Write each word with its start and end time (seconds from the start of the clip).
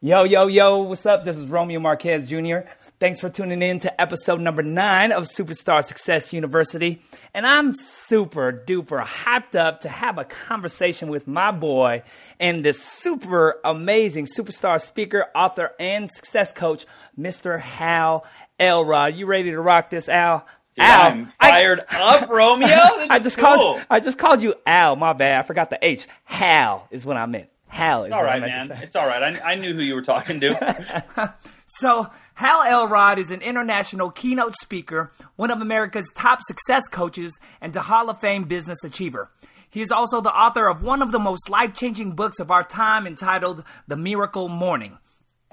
Yo, 0.00 0.22
yo, 0.22 0.46
yo, 0.46 0.78
what's 0.78 1.04
up? 1.06 1.24
This 1.24 1.36
is 1.36 1.46
Romeo 1.46 1.80
Marquez 1.80 2.28
Jr. 2.28 2.58
Thanks 3.00 3.18
for 3.18 3.28
tuning 3.28 3.62
in 3.62 3.80
to 3.80 4.00
episode 4.00 4.40
number 4.40 4.62
nine 4.62 5.10
of 5.10 5.24
Superstar 5.24 5.82
Success 5.82 6.32
University. 6.32 7.02
And 7.34 7.44
I'm 7.44 7.74
super 7.74 8.52
duper 8.52 9.04
hyped 9.04 9.56
up 9.56 9.80
to 9.80 9.88
have 9.88 10.16
a 10.16 10.24
conversation 10.24 11.08
with 11.08 11.26
my 11.26 11.50
boy 11.50 12.04
and 12.38 12.64
this 12.64 12.80
super 12.80 13.58
amazing 13.64 14.26
superstar 14.26 14.80
speaker, 14.80 15.26
author, 15.34 15.72
and 15.80 16.08
success 16.08 16.52
coach, 16.52 16.86
Mr. 17.18 17.58
Hal 17.58 18.24
Elrod. 18.60 19.16
You 19.16 19.26
ready 19.26 19.50
to 19.50 19.60
rock 19.60 19.90
this, 19.90 20.08
Al? 20.08 20.46
Dude, 20.76 20.84
Al, 20.84 21.10
I'm 21.10 21.26
fired 21.40 21.84
I, 21.90 22.18
up, 22.18 22.30
Romeo. 22.30 22.68
I 23.10 23.18
just 23.18 23.36
cool. 23.36 23.46
called 23.46 23.82
I 23.90 23.98
just 23.98 24.16
called 24.16 24.44
you 24.44 24.54
Al. 24.64 24.94
My 24.94 25.12
bad. 25.12 25.40
I 25.40 25.42
forgot 25.42 25.70
the 25.70 25.78
H. 25.84 26.06
Hal 26.22 26.86
is 26.92 27.04
what 27.04 27.16
I 27.16 27.26
meant. 27.26 27.48
Hal 27.68 28.04
is 28.04 28.12
all 28.12 28.24
right, 28.24 28.40
man. 28.40 28.70
It's 28.82 28.96
all 28.96 29.06
right. 29.06 29.22
I, 29.22 29.52
I 29.52 29.54
knew 29.54 29.74
who 29.74 29.82
you 29.82 29.94
were 29.94 30.02
talking 30.02 30.40
to. 30.40 31.34
so, 31.66 32.08
Hal 32.34 32.62
Elrod 32.62 33.18
is 33.18 33.30
an 33.30 33.42
international 33.42 34.10
keynote 34.10 34.54
speaker, 34.56 35.12
one 35.36 35.50
of 35.50 35.60
America's 35.60 36.10
top 36.14 36.40
success 36.42 36.88
coaches, 36.88 37.38
and 37.60 37.74
a 37.76 37.82
Hall 37.82 38.08
of 38.10 38.20
Fame 38.20 38.44
business 38.44 38.82
achiever. 38.84 39.30
He 39.70 39.82
is 39.82 39.90
also 39.90 40.20
the 40.20 40.32
author 40.32 40.66
of 40.66 40.82
one 40.82 41.02
of 41.02 41.12
the 41.12 41.18
most 41.18 41.50
life 41.50 41.74
changing 41.74 42.12
books 42.12 42.40
of 42.40 42.50
our 42.50 42.64
time 42.64 43.06
entitled 43.06 43.64
The 43.86 43.96
Miracle 43.96 44.48
Morning. 44.48 44.98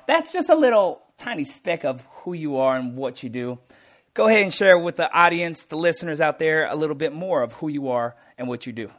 That's 0.07 0.31
just 0.31 0.49
a 0.49 0.55
little 0.55 1.01
tiny 1.17 1.43
speck 1.43 1.83
of 1.83 2.05
who 2.23 2.33
you 2.33 2.57
are 2.57 2.77
and 2.77 2.95
what 2.95 3.23
you 3.23 3.29
do. 3.29 3.59
Go 4.13 4.27
ahead 4.27 4.41
and 4.41 4.53
share 4.53 4.77
with 4.79 4.95
the 4.95 5.11
audience, 5.11 5.65
the 5.65 5.75
listeners 5.75 6.21
out 6.21 6.39
there, 6.39 6.67
a 6.69 6.75
little 6.75 6.95
bit 6.95 7.11
more 7.11 7.41
of 7.41 7.53
who 7.53 7.67
you 7.67 7.89
are 7.89 8.15
and 8.37 8.47
what 8.47 8.65
you 8.65 8.71
do. 8.71 8.89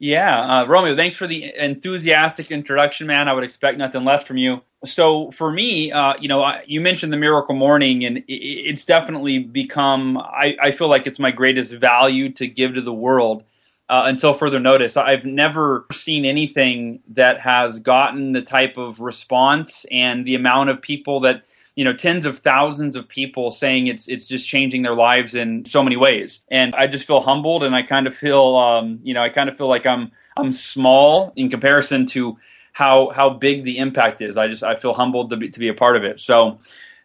Yeah, 0.00 0.60
uh, 0.60 0.66
Romeo, 0.66 0.94
thanks 0.94 1.16
for 1.16 1.26
the 1.26 1.52
enthusiastic 1.56 2.52
introduction, 2.52 3.08
man. 3.08 3.28
I 3.28 3.32
would 3.32 3.42
expect 3.42 3.78
nothing 3.78 4.04
less 4.04 4.22
from 4.22 4.36
you. 4.36 4.62
So 4.84 5.32
for 5.32 5.50
me, 5.50 5.90
uh, 5.90 6.14
you 6.20 6.28
know, 6.28 6.42
I, 6.42 6.62
you 6.66 6.80
mentioned 6.80 7.12
the 7.12 7.16
Miracle 7.16 7.56
Morning, 7.56 8.04
and 8.04 8.18
it, 8.18 8.22
it's 8.28 8.84
definitely 8.84 9.40
become. 9.40 10.16
I, 10.16 10.56
I, 10.62 10.70
feel 10.70 10.86
like 10.86 11.08
it's 11.08 11.18
my 11.18 11.32
greatest 11.32 11.72
value 11.74 12.32
to 12.34 12.46
give 12.46 12.74
to 12.74 12.80
the 12.80 12.94
world. 12.94 13.42
Uh, 13.88 14.02
until 14.04 14.34
further 14.34 14.60
notice, 14.60 14.98
I've 14.98 15.24
never 15.24 15.86
seen 15.90 16.26
anything 16.26 17.00
that 17.14 17.40
has 17.40 17.80
gotten 17.80 18.32
the 18.32 18.42
type 18.42 18.76
of 18.76 19.00
response 19.00 19.86
and 19.90 20.26
the 20.26 20.34
amount 20.34 20.68
of 20.68 20.82
people 20.82 21.20
that 21.20 21.42
you 21.78 21.84
know 21.84 21.92
tens 21.92 22.26
of 22.26 22.40
thousands 22.40 22.96
of 22.96 23.06
people 23.06 23.52
saying 23.52 23.86
it's 23.86 24.08
it's 24.08 24.26
just 24.26 24.48
changing 24.48 24.82
their 24.82 24.96
lives 24.96 25.36
in 25.36 25.64
so 25.64 25.80
many 25.80 25.96
ways. 25.96 26.40
And 26.50 26.74
i 26.74 26.88
just 26.88 27.06
feel 27.06 27.20
humbled 27.20 27.62
and 27.62 27.72
i 27.72 27.82
kind 27.82 28.08
of 28.08 28.14
feel 28.16 28.56
um, 28.56 28.98
you 29.04 29.14
know 29.14 29.22
i 29.22 29.28
kind 29.28 29.48
of 29.48 29.56
feel 29.56 29.68
like 29.68 29.86
i'm 29.86 30.10
i'm 30.36 30.50
small 30.50 31.32
in 31.36 31.48
comparison 31.50 32.04
to 32.06 32.36
how 32.72 33.10
how 33.10 33.30
big 33.30 33.62
the 33.62 33.78
impact 33.78 34.20
is. 34.22 34.36
I 34.36 34.48
just 34.48 34.64
i 34.64 34.74
feel 34.74 34.92
humbled 34.92 35.30
to 35.30 35.36
be 35.36 35.50
to 35.50 35.58
be 35.60 35.68
a 35.68 35.74
part 35.74 35.96
of 35.96 36.02
it. 36.02 36.18
So 36.18 36.58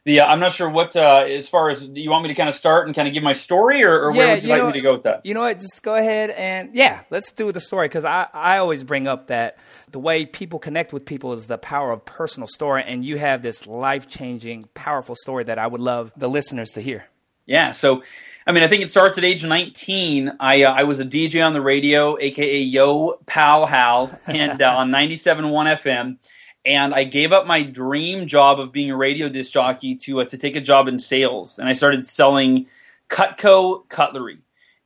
the 0.05 0.19
uh, 0.19 0.25
I'm 0.25 0.39
not 0.39 0.53
sure 0.53 0.69
what 0.69 0.95
uh, 0.95 1.25
as 1.27 1.47
far 1.47 1.69
as 1.69 1.81
you 1.83 2.09
want 2.09 2.23
me 2.23 2.29
to 2.29 2.35
kind 2.35 2.49
of 2.49 2.55
start 2.55 2.87
and 2.87 2.95
kind 2.95 3.07
of 3.07 3.13
give 3.13 3.23
my 3.23 3.33
story, 3.33 3.83
or, 3.83 4.07
or 4.07 4.11
yeah, 4.11 4.17
where 4.17 4.35
would 4.35 4.43
you, 4.43 4.49
you 4.49 4.53
like 4.53 4.61
know, 4.61 4.67
me 4.67 4.73
to 4.73 4.81
go 4.81 4.93
with 4.93 5.03
that? 5.03 5.25
You 5.25 5.33
know 5.33 5.41
what? 5.41 5.59
Just 5.59 5.81
go 5.81 5.95
ahead 5.95 6.29
and 6.31 6.75
yeah, 6.75 7.01
let's 7.09 7.31
do 7.31 7.51
the 7.51 7.61
story 7.61 7.87
because 7.87 8.03
I 8.03 8.27
I 8.33 8.57
always 8.57 8.83
bring 8.83 9.07
up 9.07 9.27
that 9.27 9.57
the 9.91 9.99
way 9.99 10.25
people 10.25 10.59
connect 10.59 10.91
with 10.91 11.05
people 11.05 11.33
is 11.33 11.47
the 11.47 11.57
power 11.57 11.91
of 11.91 12.03
personal 12.03 12.47
story, 12.47 12.83
and 12.85 13.05
you 13.05 13.17
have 13.17 13.41
this 13.41 13.65
life 13.65 14.07
changing, 14.07 14.67
powerful 14.73 15.15
story 15.15 15.45
that 15.45 15.57
I 15.57 15.67
would 15.67 15.81
love 15.81 16.11
the 16.17 16.29
listeners 16.29 16.71
to 16.71 16.81
hear. 16.81 17.05
Yeah, 17.45 17.71
so 17.71 18.03
I 18.45 18.51
mean, 18.51 18.63
I 18.63 18.67
think 18.67 18.83
it 18.83 18.89
starts 18.89 19.17
at 19.17 19.23
age 19.23 19.43
19. 19.45 20.33
I 20.39 20.63
uh, 20.63 20.73
I 20.73 20.83
was 20.83 20.99
a 20.99 21.05
DJ 21.05 21.45
on 21.45 21.53
the 21.53 21.61
radio, 21.61 22.17
aka 22.19 22.59
Yo 22.59 23.19
Pal 23.25 23.65
Hal, 23.65 24.19
and 24.27 24.61
uh, 24.61 24.75
on 24.77 24.91
97.1 24.91 25.79
FM. 25.81 26.17
And 26.65 26.93
I 26.95 27.03
gave 27.03 27.33
up 27.33 27.45
my 27.45 27.63
dream 27.63 28.25
job 28.27 28.59
of 28.59 28.71
being 28.71 28.89
a 28.89 28.95
radio 28.95 29.27
disc 29.27 29.51
jockey 29.51 29.95
to 29.95 30.21
uh, 30.21 30.25
to 30.25 30.37
take 30.37 30.55
a 30.55 30.61
job 30.61 30.87
in 30.87 30.97
sales, 30.97 31.59
and 31.59 31.67
I 31.67 31.73
started 31.73 32.07
selling 32.07 32.67
Cutco 33.09 33.87
cutlery. 33.89 34.39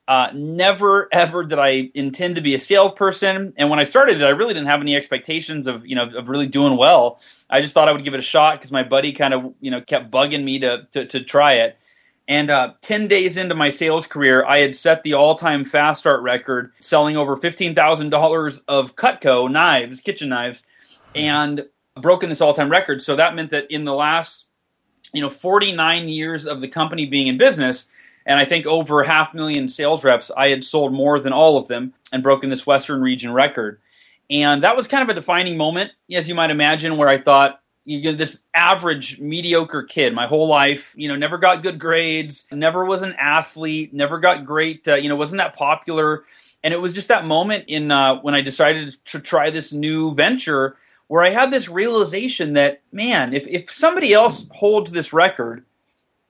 Uh, 0.08 0.30
never 0.34 1.06
ever 1.12 1.44
did 1.44 1.58
I 1.58 1.90
intend 1.94 2.36
to 2.36 2.40
be 2.40 2.54
a 2.54 2.58
salesperson, 2.58 3.52
and 3.58 3.68
when 3.68 3.78
I 3.78 3.84
started 3.84 4.20
it, 4.20 4.24
I 4.24 4.30
really 4.30 4.54
didn't 4.54 4.68
have 4.68 4.80
any 4.80 4.96
expectations 4.96 5.66
of 5.66 5.86
you 5.86 5.94
know 5.94 6.04
of 6.04 6.28
really 6.28 6.48
doing 6.48 6.76
well. 6.76 7.20
I 7.50 7.60
just 7.60 7.74
thought 7.74 7.88
I 7.88 7.92
would 7.92 8.04
give 8.04 8.14
it 8.14 8.18
a 8.18 8.22
shot 8.22 8.54
because 8.58 8.72
my 8.72 8.82
buddy 8.82 9.12
kind 9.12 9.34
of 9.34 9.54
you 9.60 9.70
know 9.70 9.80
kept 9.80 10.10
bugging 10.10 10.44
me 10.44 10.58
to 10.60 10.88
to, 10.92 11.04
to 11.04 11.20
try 11.22 11.52
it. 11.54 11.78
And 12.26 12.50
uh, 12.50 12.72
ten 12.80 13.06
days 13.06 13.36
into 13.36 13.54
my 13.54 13.70
sales 13.70 14.06
career, 14.06 14.44
I 14.44 14.58
had 14.58 14.74
set 14.76 15.02
the 15.02 15.14
all-time 15.14 15.64
fast 15.64 16.00
start 16.00 16.22
record, 16.22 16.72
selling 16.80 17.16
over 17.16 17.36
fifteen 17.36 17.74
thousand 17.74 18.10
dollars 18.10 18.62
of 18.66 18.96
Cutco 18.96 19.50
knives, 19.50 20.00
kitchen 20.00 20.30
knives, 20.30 20.62
and 21.14 21.66
broken 22.00 22.28
this 22.28 22.40
all-time 22.40 22.70
record. 22.70 23.02
So 23.02 23.16
that 23.16 23.34
meant 23.34 23.50
that 23.50 23.70
in 23.70 23.84
the 23.84 23.94
last 23.94 24.46
you 25.12 25.20
know 25.20 25.30
49 25.30 26.08
years 26.08 26.46
of 26.46 26.60
the 26.60 26.68
company 26.68 27.06
being 27.06 27.28
in 27.28 27.38
business 27.38 27.88
and 28.28 28.38
I 28.38 28.44
think 28.44 28.66
over 28.66 29.02
half 29.02 29.32
million 29.32 29.70
sales 29.70 30.04
reps, 30.04 30.30
I 30.36 30.48
had 30.48 30.62
sold 30.62 30.92
more 30.92 31.18
than 31.18 31.32
all 31.32 31.56
of 31.56 31.66
them 31.66 31.94
and 32.12 32.22
broken 32.22 32.50
this 32.50 32.66
Western 32.66 33.00
region 33.00 33.32
record. 33.32 33.80
And 34.28 34.62
that 34.64 34.76
was 34.76 34.86
kind 34.86 35.02
of 35.02 35.08
a 35.08 35.14
defining 35.14 35.56
moment, 35.56 35.92
as 36.12 36.28
you 36.28 36.34
might 36.34 36.50
imagine, 36.50 36.98
where 36.98 37.08
I 37.08 37.16
thought, 37.16 37.62
you 37.86 38.02
know, 38.02 38.12
this 38.12 38.38
average 38.52 39.18
mediocre 39.18 39.82
kid 39.82 40.14
my 40.14 40.26
whole 40.26 40.46
life, 40.46 40.92
you 40.94 41.08
know, 41.08 41.16
never 41.16 41.38
got 41.38 41.62
good 41.62 41.78
grades, 41.78 42.44
never 42.52 42.84
was 42.84 43.00
an 43.00 43.14
athlete, 43.18 43.94
never 43.94 44.18
got 44.18 44.44
great, 44.44 44.86
uh, 44.86 44.96
you 44.96 45.08
know, 45.08 45.16
wasn't 45.16 45.38
that 45.38 45.56
popular. 45.56 46.24
And 46.62 46.74
it 46.74 46.82
was 46.82 46.92
just 46.92 47.08
that 47.08 47.24
moment 47.24 47.64
in 47.68 47.90
uh, 47.90 48.16
when 48.16 48.34
I 48.34 48.42
decided 48.42 48.94
to 49.06 49.20
try 49.20 49.48
this 49.48 49.72
new 49.72 50.14
venture 50.14 50.76
where 51.08 51.24
I 51.24 51.30
had 51.30 51.50
this 51.50 51.68
realization 51.68 52.52
that, 52.54 52.80
man, 52.92 53.34
if, 53.34 53.46
if 53.48 53.70
somebody 53.70 54.12
else 54.12 54.46
holds 54.52 54.92
this 54.92 55.12
record, 55.12 55.64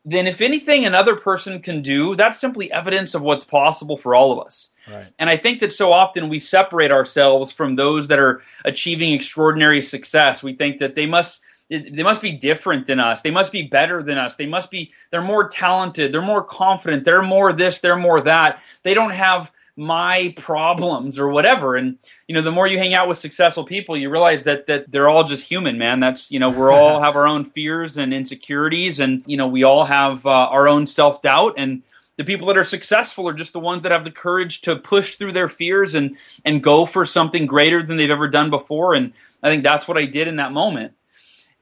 then 0.05 0.27
if 0.27 0.41
anything 0.41 0.87
another 0.87 1.17
person 1.17 1.61
can 1.61 1.83
do, 1.83 2.17
that's 2.17 2.41
simply 2.41 2.73
evidence 2.73 3.15
of 3.15 3.21
what's 3.21 3.45
possible 3.45 3.97
for 3.97 4.15
all 4.15 4.33
of 4.33 4.47
us. 4.47 4.71
Right. 4.91 5.09
And 5.19 5.29
I 5.29 5.37
think 5.37 5.61
that 5.61 5.73
so 5.73 5.93
often 5.93 6.31
we 6.31 6.39
separate 6.39 6.91
ourselves 6.91 7.53
from 7.53 7.77
those 7.77 8.09
that 8.09 8.19
are 8.19 8.41
achieving 8.65 9.13
extraordinary 9.13 9.83
success. 9.83 10.43
We 10.43 10.55
think 10.55 10.79
that 10.79 10.95
they 10.95 11.05
must 11.05 11.41
they 11.69 12.03
must 12.03 12.23
be 12.23 12.33
different 12.33 12.87
than 12.87 12.99
us. 12.99 13.21
They 13.21 13.31
must 13.31 13.53
be 13.53 13.61
better 13.61 14.03
than 14.03 14.17
us. 14.17 14.37
They 14.37 14.47
must 14.47 14.71
be 14.71 14.93
they're 15.11 15.21
more 15.21 15.49
talented, 15.49 16.13
they're 16.13 16.23
more 16.23 16.43
confident, 16.43 17.05
they're 17.05 17.21
more 17.21 17.53
this, 17.53 17.79
they're 17.79 17.97
more 17.97 18.23
that. 18.23 18.63
They 18.85 18.95
don't 18.95 19.11
have 19.11 19.53
my 19.79 20.35
problems 20.37 21.21
or 21.21 21.29
whatever. 21.29 21.77
And 21.77 21.99
you 22.27 22.35
know 22.35 22.43
the 22.43 22.51
more 22.51 22.67
you 22.67 22.79
hang 22.79 22.95
out 22.95 23.09
with 23.09 23.17
successful 23.17 23.65
people 23.65 23.97
you 23.97 24.11
realize 24.11 24.43
that 24.45 24.67
that 24.67 24.91
they're 24.91 25.09
all 25.09 25.25
just 25.25 25.47
human 25.47 25.79
man. 25.79 26.01
That's 26.01 26.31
you 26.31 26.41
know 26.41 26.51
we're 26.51 26.73
all 26.73 27.01
have 27.03 27.15
our 27.15 27.29
own 27.29 27.45
fears 27.45 27.97
and 27.97 28.13
insecurities 28.13 28.99
and 28.99 29.23
you 29.25 29.37
know 29.37 29.47
we 29.47 29.63
all 29.63 29.85
have 29.85 30.27
uh, 30.27 30.31
our 30.31 30.67
own 30.67 30.87
self-doubt. 30.87 31.55
And 31.57 31.83
the 32.17 32.25
people 32.25 32.49
that 32.49 32.59
are 32.59 32.65
successful 32.65 33.29
are 33.29 33.33
just 33.33 33.53
the 33.53 33.61
ones 33.61 33.85
that 33.85 33.93
have 33.93 34.03
the 34.03 34.11
courage 34.11 34.63
to 34.63 34.75
push 34.75 35.15
through 35.15 35.33
their 35.33 35.49
fears 35.49 35.95
and 35.95 36.17
and 36.45 36.61
go 36.61 36.85
for 36.85 37.07
something 37.07 37.47
greater 37.47 37.81
than 37.81 37.97
they've 37.97 38.11
ever 38.11 38.29
done 38.29 38.51
before. 38.51 38.95
And 38.95 39.13
i 39.45 39.49
think 39.49 39.63
that's 39.63 39.87
what 39.87 39.97
i 39.97 40.05
did 40.05 40.27
in 40.27 40.37
that 40.37 40.53
moment. 40.53 40.93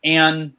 And 0.03 0.55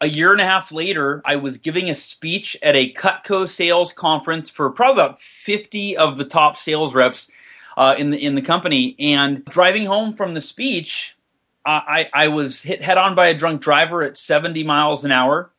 a 0.00 0.08
year 0.08 0.32
and 0.32 0.40
a 0.40 0.44
half 0.44 0.72
later, 0.72 1.22
I 1.24 1.36
was 1.36 1.58
giving 1.58 1.88
a 1.88 1.94
speech 1.94 2.56
at 2.62 2.76
a 2.76 2.92
Cutco 2.92 3.48
sales 3.48 3.92
conference 3.92 4.50
for 4.50 4.70
probably 4.70 5.02
about 5.02 5.20
50 5.20 5.96
of 5.96 6.18
the 6.18 6.24
top 6.24 6.58
sales 6.58 6.94
reps 6.94 7.30
uh, 7.76 7.94
in 7.96 8.10
the 8.10 8.22
in 8.22 8.34
the 8.34 8.42
company. 8.42 8.94
And 8.98 9.44
driving 9.44 9.86
home 9.86 10.14
from 10.14 10.34
the 10.34 10.40
speech, 10.40 11.16
I, 11.64 12.08
I 12.12 12.28
was 12.28 12.62
hit 12.62 12.82
head 12.82 12.98
on 12.98 13.14
by 13.14 13.28
a 13.28 13.34
drunk 13.34 13.60
driver 13.60 14.02
at 14.02 14.16
70 14.16 14.62
miles 14.64 15.04
an 15.04 15.12
hour. 15.12 15.50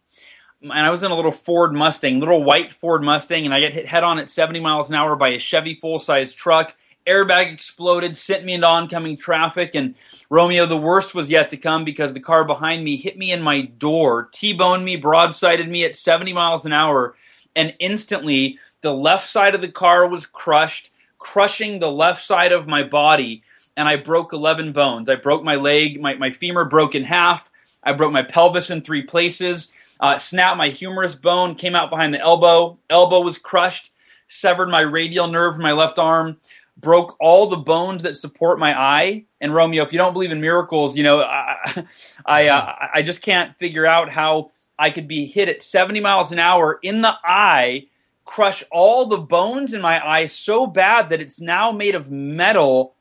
And 0.62 0.72
I 0.72 0.90
was 0.90 1.04
in 1.04 1.12
a 1.12 1.16
little 1.16 1.32
Ford 1.32 1.74
Mustang, 1.74 2.20
little 2.20 2.44
white 2.44 2.74
Ford 2.74 3.04
Mustang, 3.04 3.46
and 3.46 3.54
I 3.54 3.60
get 3.60 3.74
hit 3.74 3.86
head 3.86 4.04
on 4.04 4.18
at 4.18 4.30
70 4.30 4.60
miles 4.60 4.90
an 4.90 4.96
hour 4.96 5.16
by 5.16 5.30
a 5.30 5.40
Chevy 5.40 5.76
full 5.76 6.00
size 6.00 6.34
truck 6.34 6.76
airbag 7.08 7.52
exploded, 7.52 8.18
sent 8.18 8.46
me 8.46 8.54
into 8.54 8.68
oncoming 8.68 9.18
traffic, 9.18 9.76
and 9.76 9.96
Romeo, 10.30 10.66
the 10.66 10.78
worst 10.78 11.16
was 11.16 11.30
yet 11.30 11.50
to 11.50 11.58
come 11.58 11.84
because 11.84 12.14
the 12.14 12.20
car 12.20 12.46
behind 12.46 12.84
me 12.84 12.96
hit 12.96 13.18
me 13.18 13.32
in 13.32 13.42
my 13.42 13.62
door, 13.62 14.30
T-boned 14.32 14.84
me, 14.84 15.00
broadsided 15.00 15.70
me 15.70 15.86
at 15.86 15.96
70 15.96 16.34
miles 16.34 16.66
an 16.66 16.74
hour, 16.74 17.16
and 17.56 17.74
instantly 17.80 18.60
the 18.82 18.94
left 18.94 19.28
side 19.28 19.56
of 19.56 19.62
the 19.62 19.72
car 19.72 20.08
was 20.08 20.26
crushed, 20.26 20.92
crushing 21.18 21.80
the 21.80 21.92
left 21.92 22.24
side 22.24 22.52
of 22.52 22.68
my 22.68 22.84
body, 22.84 23.44
and 23.76 23.88
I 23.88 23.96
broke 23.96 24.34
11 24.34 24.74
bones. 24.74 25.10
I 25.10 25.16
broke 25.16 25.44
my 25.44 25.56
leg, 25.56 26.02
my, 26.02 26.16
my 26.16 26.32
femur 26.32 26.66
broke 26.66 26.96
in 26.96 27.04
half, 27.04 27.50
I 27.84 27.94
broke 27.94 28.12
my 28.12 28.24
pelvis 28.24 28.70
in 28.70 28.82
three 28.82 29.04
places, 29.04 29.72
uh, 30.00 30.18
snapped 30.18 30.58
my 30.58 30.70
humerus 30.70 31.16
bone, 31.16 31.56
came 31.56 31.76
out 31.76 31.90
behind 31.90 32.14
the 32.14 32.20
elbow, 32.20 32.78
elbow 32.90 33.22
was 33.22 33.38
crushed, 33.38 33.92
severed 34.28 34.70
my 34.70 34.82
radial 34.82 35.28
nerve 35.28 35.56
in 35.56 35.62
my 35.62 35.72
left 35.72 35.98
arm, 35.98 36.38
broke 36.80 37.16
all 37.20 37.48
the 37.48 37.58
bones 37.58 38.04
that 38.04 38.18
support 38.18 38.60
my 38.60 38.80
eye. 38.80 39.26
And 39.42 39.54
Romeo, 39.54 39.84
if 39.84 39.92
you 39.92 39.98
don't 39.98 40.14
believe 40.14 40.32
in 40.32 40.42
miracles, 40.42 40.96
you 40.96 41.04
know, 41.04 41.22
I 41.22 41.86
I, 42.26 42.48
uh, 42.48 42.88
I 42.96 43.02
just 43.02 43.22
can't 43.22 43.58
figure 43.58 43.86
out 43.86 44.10
how 44.10 44.52
I 44.80 44.90
could 44.92 45.08
be 45.08 45.26
hit 45.26 45.50
at 45.50 45.64
70 45.64 46.00
miles 46.00 46.32
an 46.32 46.40
hour 46.40 46.80
in 46.84 47.02
the 47.02 47.16
eye, 47.24 47.88
crush 48.26 48.64
all 48.72 49.06
the 49.06 49.18
bones 49.18 49.74
in 49.74 49.82
my 49.82 50.06
eye 50.06 50.28
so 50.28 50.68
bad 50.68 51.10
that 51.10 51.22
it's 51.22 51.42
now 51.42 51.72
made 51.72 51.96
of 51.96 52.12
metal, 52.12 52.94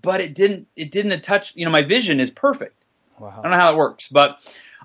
but 0.00 0.20
it 0.20 0.34
didn't 0.34 0.66
it 0.76 0.90
didn't 0.90 1.22
touch. 1.22 1.52
You 1.54 1.64
know, 1.64 1.70
my 1.70 1.82
vision 1.82 2.18
is 2.20 2.30
perfect. 2.30 2.84
Wow. 3.18 3.34
I 3.38 3.42
don't 3.42 3.52
know 3.52 3.58
how 3.58 3.72
it 3.72 3.76
works, 3.76 4.08
but 4.08 4.38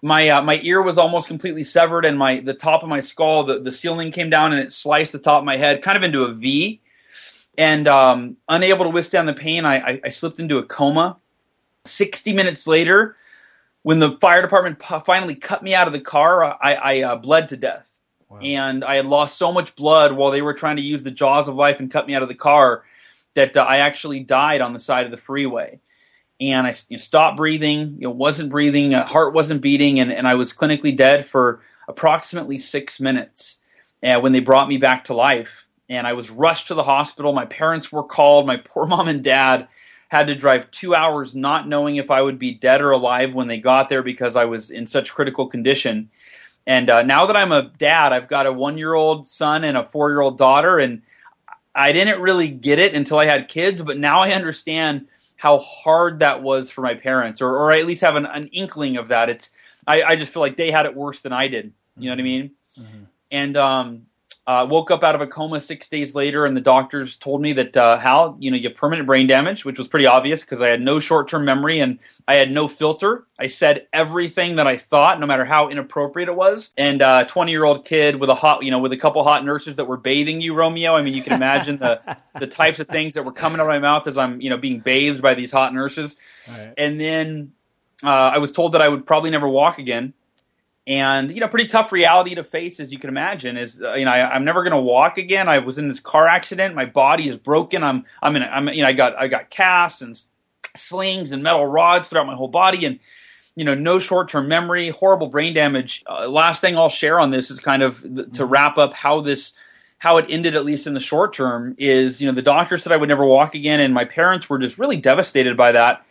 my 0.03 0.29
uh, 0.29 0.41
my 0.43 0.59
ear 0.61 0.81
was 0.81 0.97
almost 0.97 1.27
completely 1.27 1.63
severed, 1.63 2.05
and 2.05 2.17
my 2.17 2.39
the 2.39 2.53
top 2.53 2.83
of 2.83 2.89
my 2.89 2.99
skull, 2.99 3.43
the, 3.45 3.59
the 3.59 3.71
ceiling 3.71 4.11
came 4.11 4.29
down 4.29 4.53
and 4.53 4.61
it 4.61 4.73
sliced 4.73 5.11
the 5.11 5.19
top 5.19 5.39
of 5.39 5.45
my 5.45 5.57
head, 5.57 5.81
kind 5.81 5.97
of 5.97 6.03
into 6.03 6.25
a 6.25 6.33
V. 6.33 6.81
And 7.57 7.87
um, 7.87 8.37
unable 8.47 8.85
to 8.85 8.91
withstand 8.91 9.27
the 9.27 9.33
pain, 9.33 9.65
I, 9.65 9.77
I, 9.77 10.01
I 10.05 10.09
slipped 10.09 10.39
into 10.39 10.59
a 10.59 10.63
coma. 10.63 11.17
Sixty 11.85 12.33
minutes 12.33 12.67
later, 12.67 13.15
when 13.81 13.99
the 13.99 14.17
fire 14.19 14.41
department 14.41 14.83
finally 15.05 15.35
cut 15.35 15.63
me 15.63 15.73
out 15.73 15.87
of 15.87 15.93
the 15.93 16.01
car, 16.01 16.43
I, 16.43 16.73
I 16.73 17.01
uh, 17.01 17.15
bled 17.15 17.49
to 17.49 17.57
death. 17.57 17.89
Wow. 18.29 18.39
And 18.39 18.83
I 18.83 18.97
had 18.97 19.05
lost 19.05 19.37
so 19.37 19.53
much 19.53 19.75
blood 19.75 20.11
while 20.11 20.31
they 20.31 20.41
were 20.41 20.53
trying 20.53 20.75
to 20.75 20.81
use 20.81 21.01
the 21.01 21.11
jaws 21.11 21.47
of 21.47 21.55
life 21.55 21.79
and 21.79 21.89
cut 21.89 22.05
me 22.05 22.13
out 22.13 22.23
of 22.23 22.27
the 22.27 22.35
car 22.35 22.83
that 23.35 23.55
uh, 23.55 23.61
I 23.61 23.77
actually 23.77 24.19
died 24.19 24.59
on 24.59 24.73
the 24.73 24.79
side 24.79 25.05
of 25.05 25.11
the 25.11 25.17
freeway. 25.17 25.79
And 26.41 26.67
I 26.67 26.71
you 26.89 26.97
know, 26.97 27.01
stopped 27.01 27.37
breathing, 27.37 27.95
you 27.99 28.07
know, 28.07 28.11
wasn't 28.11 28.49
breathing, 28.49 28.93
uh, 28.93 29.05
heart 29.05 29.33
wasn't 29.33 29.61
beating, 29.61 29.99
and, 29.99 30.11
and 30.11 30.27
I 30.27 30.35
was 30.35 30.53
clinically 30.53 30.95
dead 30.95 31.25
for 31.25 31.61
approximately 31.87 32.57
six 32.57 32.99
minutes 32.99 33.59
uh, 34.03 34.19
when 34.19 34.33
they 34.33 34.41
brought 34.41 34.67
me 34.67 34.77
back 34.77 35.05
to 35.05 35.13
life. 35.13 35.66
And 35.89 36.05
I 36.05 36.13
was 36.13 36.29
rushed 36.29 36.67
to 36.67 36.73
the 36.73 36.83
hospital. 36.83 37.33
My 37.33 37.45
parents 37.45 37.91
were 37.91 38.03
called. 38.03 38.45
My 38.45 38.57
poor 38.57 38.85
mom 38.87 39.07
and 39.07 39.23
dad 39.23 39.67
had 40.09 40.27
to 40.27 40.35
drive 40.35 40.71
two 40.71 40.95
hours 40.95 41.35
not 41.35 41.67
knowing 41.67 41.97
if 41.97 42.09
I 42.09 42.21
would 42.21 42.39
be 42.39 42.53
dead 42.53 42.81
or 42.81 42.91
alive 42.91 43.33
when 43.33 43.47
they 43.47 43.57
got 43.57 43.89
there 43.89 44.03
because 44.03 44.35
I 44.35 44.45
was 44.45 44.69
in 44.69 44.87
such 44.87 45.13
critical 45.13 45.47
condition. 45.47 46.09
And 46.65 46.89
uh, 46.89 47.01
now 47.01 47.25
that 47.25 47.35
I'm 47.35 47.51
a 47.51 47.71
dad, 47.77 48.13
I've 48.13 48.27
got 48.27 48.45
a 48.45 48.53
one 48.53 48.77
year 48.77 48.93
old 48.93 49.27
son 49.27 49.63
and 49.63 49.77
a 49.77 49.87
four 49.87 50.09
year 50.09 50.21
old 50.21 50.37
daughter. 50.37 50.77
And 50.79 51.01
I 51.73 51.91
didn't 51.91 52.21
really 52.21 52.49
get 52.49 52.79
it 52.79 52.95
until 52.95 53.19
I 53.19 53.25
had 53.25 53.47
kids, 53.47 53.81
but 53.81 53.97
now 53.97 54.21
I 54.21 54.31
understand 54.31 55.07
how 55.35 55.59
hard 55.59 56.19
that 56.19 56.41
was 56.41 56.71
for 56.71 56.81
my 56.81 56.95
parents, 56.95 57.41
or, 57.41 57.55
or 57.55 57.71
I 57.71 57.79
at 57.79 57.85
least 57.85 58.01
have 58.01 58.15
an, 58.15 58.25
an 58.25 58.47
inkling 58.47 58.97
of 58.97 59.09
that. 59.09 59.29
It's 59.29 59.51
I, 59.85 60.01
I, 60.01 60.15
just 60.15 60.33
feel 60.33 60.41
like 60.41 60.57
they 60.57 60.71
had 60.71 60.87
it 60.87 60.95
worse 60.95 61.19
than 61.19 61.31
I 61.31 61.47
did. 61.47 61.73
You 61.95 62.05
know 62.05 62.13
what 62.13 62.19
I 62.19 62.23
mean? 62.23 62.51
Mm-hmm. 62.77 63.03
And 63.29 63.57
um, 63.57 64.06
uh, 64.47 64.65
woke 64.67 64.91
up 64.91 65.03
out 65.03 65.13
of 65.13 65.19
a 65.19 65.27
coma 65.27 65.59
six 65.59 65.89
days 65.89 66.15
later, 66.15 66.45
and 66.45 66.55
the 66.55 66.61
doctors 66.61 67.17
told 67.17 67.41
me 67.41 67.51
that 67.51 67.75
uh, 67.75 67.97
Hal, 67.97 68.37
you 68.39 68.49
know, 68.49 68.55
you 68.55 68.69
have 68.69 68.77
permanent 68.77 69.05
brain 69.05 69.27
damage, 69.27 69.65
which 69.65 69.77
was 69.77 69.89
pretty 69.89 70.05
obvious 70.05 70.39
because 70.39 70.61
I 70.61 70.69
had 70.69 70.81
no 70.81 71.01
short-term 71.01 71.43
memory 71.43 71.81
and 71.81 71.99
I 72.29 72.35
had 72.35 72.49
no 72.49 72.69
filter. 72.69 73.25
I 73.37 73.47
said 73.47 73.87
everything 73.91 74.55
that 74.55 74.65
I 74.65 74.77
thought, 74.77 75.19
no 75.19 75.25
matter 75.25 75.43
how 75.43 75.67
inappropriate 75.67 76.29
it 76.29 76.35
was. 76.35 76.69
And 76.77 77.01
a 77.01 77.07
uh, 77.07 77.23
twenty-year-old 77.25 77.83
kid 77.83 78.15
with 78.15 78.29
a 78.29 78.35
hot, 78.35 78.63
you 78.63 78.71
know, 78.71 78.79
with 78.79 78.93
a 78.93 78.97
couple 78.97 79.21
hot 79.25 79.43
nurses 79.43 79.75
that 79.75 79.85
were 79.85 79.97
bathing 79.97 80.39
you, 80.39 80.53
Romeo. 80.53 80.95
I 80.95 81.01
mean, 81.01 81.13
you 81.13 81.23
can 81.23 81.33
imagine 81.33 81.77
the 81.77 81.99
the 82.39 82.47
types 82.47 82.79
of 82.79 82.87
things 82.87 83.15
that 83.15 83.25
were 83.25 83.33
coming 83.33 83.59
out 83.59 83.63
of 83.63 83.69
my 83.69 83.79
mouth 83.79 84.07
as 84.07 84.17
I'm, 84.17 84.39
you 84.39 84.49
know, 84.49 84.57
being 84.57 84.79
bathed 84.79 85.21
by 85.21 85.33
these 85.33 85.51
hot 85.51 85.73
nurses. 85.73 86.15
Right. 86.47 86.73
And 86.77 87.01
then 87.01 87.51
uh, 88.01 88.07
I 88.07 88.37
was 88.37 88.53
told 88.53 88.71
that 88.73 88.81
I 88.81 88.87
would 88.87 89.05
probably 89.05 89.29
never 89.29 89.49
walk 89.49 89.77
again 89.77 90.13
and 90.87 91.33
you 91.33 91.41
know 91.41 91.49
pretty 91.49 91.67
tough 91.67 91.91
reality 91.91 92.33
to 92.33 92.43
face 92.43 92.79
as 92.79 92.93
you 92.93 92.97
can 92.97 93.09
imagine 93.09 93.57
is 93.57 93.81
uh, 93.81 93.93
you 93.93 94.05
know 94.05 94.11
I, 94.11 94.35
am 94.35 94.45
never 94.45 94.63
going 94.63 94.71
to 94.71 94.81
walk 94.81 95.17
again. 95.17 95.49
I 95.49 95.59
was 95.59 95.77
in 95.77 95.89
this 95.89 95.99
car 95.99 96.27
accident. 96.27 96.73
My 96.73 96.85
body 96.85 97.27
is 97.27 97.37
broken. 97.37 97.83
I'm 97.83 98.05
i'm 98.23 98.35
in 98.37 98.43
i'm 98.43 98.69
you 98.69 98.81
know 98.81 98.87
i 98.87 98.93
got 98.93 99.15
i 99.19 99.27
got 99.27 99.49
casts 99.49 100.01
and 100.01 100.19
slings 100.75 101.31
and 101.31 101.43
metal 101.43 101.65
rods 101.65 102.09
throughout 102.09 102.25
my 102.25 102.35
whole 102.35 102.47
body. 102.47 102.85
And 102.85 102.99
you 103.55 103.65
know 103.65 103.75
no 103.75 103.99
short-term 103.99 104.47
memory 104.47 104.89
horrible 104.89 105.27
brain 105.27 105.53
damage. 105.53 106.03
Uh, 106.07 106.29
last 106.29 106.61
thing 106.61 106.77
i'll 106.77 106.89
share 106.89 107.19
on 107.19 107.31
this 107.31 107.51
is 107.51 107.59
kind 107.59 107.83
of 107.83 108.01
th- 108.01 108.13
to 108.13 108.21
mm-hmm. 108.23 108.43
wrap 108.45 108.77
up 108.77 108.93
how 108.93 109.19
this 109.19 109.51
how 109.97 110.17
it 110.17 110.25
ended 110.29 110.55
at 110.55 110.63
least 110.63 110.87
in 110.87 110.93
the 110.93 110.99
short 110.99 111.33
term 111.33 111.75
is 111.77 112.21
you 112.21 112.27
know 112.27 112.33
the 112.33 112.41
doctor 112.41 112.77
said 112.77 112.93
i 112.93 112.97
would 112.97 113.09
never 113.09 113.25
walk 113.25 113.55
again 113.55 113.79
and 113.79 113.93
my 113.93 114.05
parents 114.05 114.47
were 114.47 114.59
just 114.59 114.77
really 114.77 114.95
devastated 114.95 115.57
by 115.57 115.71
that 115.71 116.05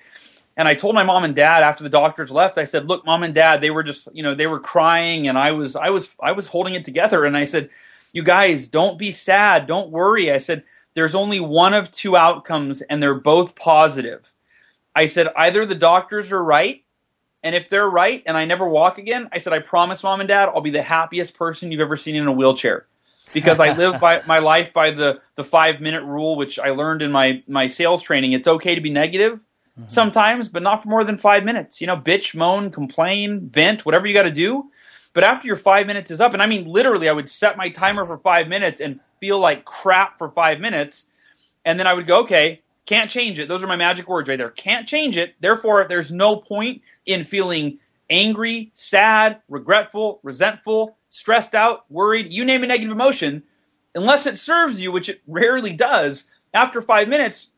and 0.56 0.66
I 0.66 0.74
told 0.74 0.94
my 0.94 1.02
mom 1.02 1.24
and 1.24 1.34
dad 1.34 1.62
after 1.62 1.84
the 1.84 1.90
doctors 1.90 2.30
left, 2.30 2.58
I 2.58 2.64
said, 2.64 2.88
"Look, 2.88 3.04
mom 3.04 3.22
and 3.22 3.34
dad, 3.34 3.60
they 3.60 3.70
were 3.70 3.82
just, 3.82 4.08
you 4.12 4.22
know, 4.22 4.34
they 4.34 4.46
were 4.46 4.60
crying, 4.60 5.28
and 5.28 5.38
I 5.38 5.52
was, 5.52 5.76
I 5.76 5.90
was, 5.90 6.14
I 6.20 6.32
was 6.32 6.46
holding 6.46 6.74
it 6.74 6.84
together." 6.84 7.24
And 7.24 7.36
I 7.36 7.44
said, 7.44 7.70
"You 8.12 8.22
guys, 8.22 8.68
don't 8.68 8.98
be 8.98 9.12
sad, 9.12 9.66
don't 9.66 9.90
worry." 9.90 10.32
I 10.32 10.38
said, 10.38 10.64
"There's 10.94 11.14
only 11.14 11.40
one 11.40 11.74
of 11.74 11.90
two 11.90 12.16
outcomes, 12.16 12.82
and 12.82 13.02
they're 13.02 13.14
both 13.14 13.54
positive." 13.54 14.32
I 14.94 15.06
said, 15.06 15.28
"Either 15.36 15.66
the 15.66 15.74
doctors 15.74 16.32
are 16.32 16.42
right, 16.42 16.82
and 17.42 17.54
if 17.54 17.68
they're 17.68 17.90
right, 17.90 18.22
and 18.26 18.36
I 18.36 18.46
never 18.46 18.68
walk 18.68 18.98
again," 18.98 19.28
I 19.32 19.38
said, 19.38 19.52
"I 19.52 19.58
promise, 19.58 20.02
mom 20.02 20.20
and 20.20 20.28
dad, 20.28 20.48
I'll 20.48 20.62
be 20.62 20.70
the 20.70 20.82
happiest 20.82 21.36
person 21.36 21.70
you've 21.70 21.80
ever 21.80 21.96
seen 21.96 22.16
in 22.16 22.26
a 22.26 22.32
wheelchair." 22.32 22.86
because 23.32 23.60
I 23.60 23.72
live 23.72 24.00
by 24.00 24.22
my 24.26 24.38
life 24.38 24.72
by 24.72 24.90
the 24.90 25.20
the 25.34 25.44
five 25.44 25.80
minute 25.80 26.02
rule, 26.04 26.36
which 26.36 26.58
I 26.58 26.70
learned 26.70 27.02
in 27.02 27.12
my 27.12 27.42
my 27.46 27.68
sales 27.68 28.02
training. 28.02 28.32
It's 28.32 28.48
okay 28.48 28.74
to 28.74 28.80
be 28.80 28.90
negative, 28.90 29.44
mm-hmm. 29.78 29.88
sometimes, 29.88 30.48
but 30.48 30.62
not 30.62 30.82
for 30.82 30.88
more 30.88 31.04
than 31.04 31.18
five 31.18 31.44
minutes. 31.44 31.80
You 31.80 31.86
know, 31.86 31.96
bitch, 31.96 32.34
moan, 32.34 32.70
complain, 32.70 33.48
vent, 33.48 33.84
whatever 33.84 34.06
you 34.06 34.14
got 34.14 34.22
to 34.22 34.30
do. 34.30 34.70
But 35.12 35.24
after 35.24 35.46
your 35.46 35.56
five 35.56 35.86
minutes 35.86 36.10
is 36.10 36.20
up, 36.20 36.34
and 36.34 36.42
I 36.42 36.46
mean 36.46 36.66
literally, 36.66 37.08
I 37.08 37.12
would 37.12 37.30
set 37.30 37.56
my 37.56 37.70
timer 37.70 38.04
for 38.04 38.18
five 38.18 38.48
minutes 38.48 38.80
and 38.80 39.00
feel 39.18 39.38
like 39.38 39.64
crap 39.64 40.18
for 40.18 40.30
five 40.30 40.60
minutes, 40.60 41.06
and 41.64 41.78
then 41.78 41.86
I 41.86 41.94
would 41.94 42.06
go, 42.06 42.20
okay, 42.20 42.60
can't 42.84 43.10
change 43.10 43.38
it. 43.38 43.48
Those 43.48 43.64
are 43.64 43.66
my 43.66 43.76
magic 43.76 44.08
words 44.08 44.28
right 44.28 44.36
there. 44.36 44.50
Can't 44.50 44.86
change 44.86 45.16
it. 45.16 45.34
Therefore, 45.40 45.86
there's 45.88 46.12
no 46.12 46.36
point 46.36 46.82
in 47.06 47.24
feeling 47.24 47.78
angry, 48.08 48.70
sad, 48.74 49.40
regretful, 49.48 50.20
resentful, 50.22 50.96
stressed 51.10 51.54
out, 51.54 51.90
worried, 51.90 52.32
you 52.32 52.44
name 52.44 52.62
a 52.62 52.66
negative 52.66 52.92
emotion, 52.92 53.42
unless 53.94 54.26
it 54.26 54.38
serves 54.38 54.80
you, 54.80 54.92
which 54.92 55.08
it 55.08 55.22
rarely 55.26 55.72
does. 55.72 56.24
After 56.54 56.80
five 56.80 57.08
minutes, 57.08 57.48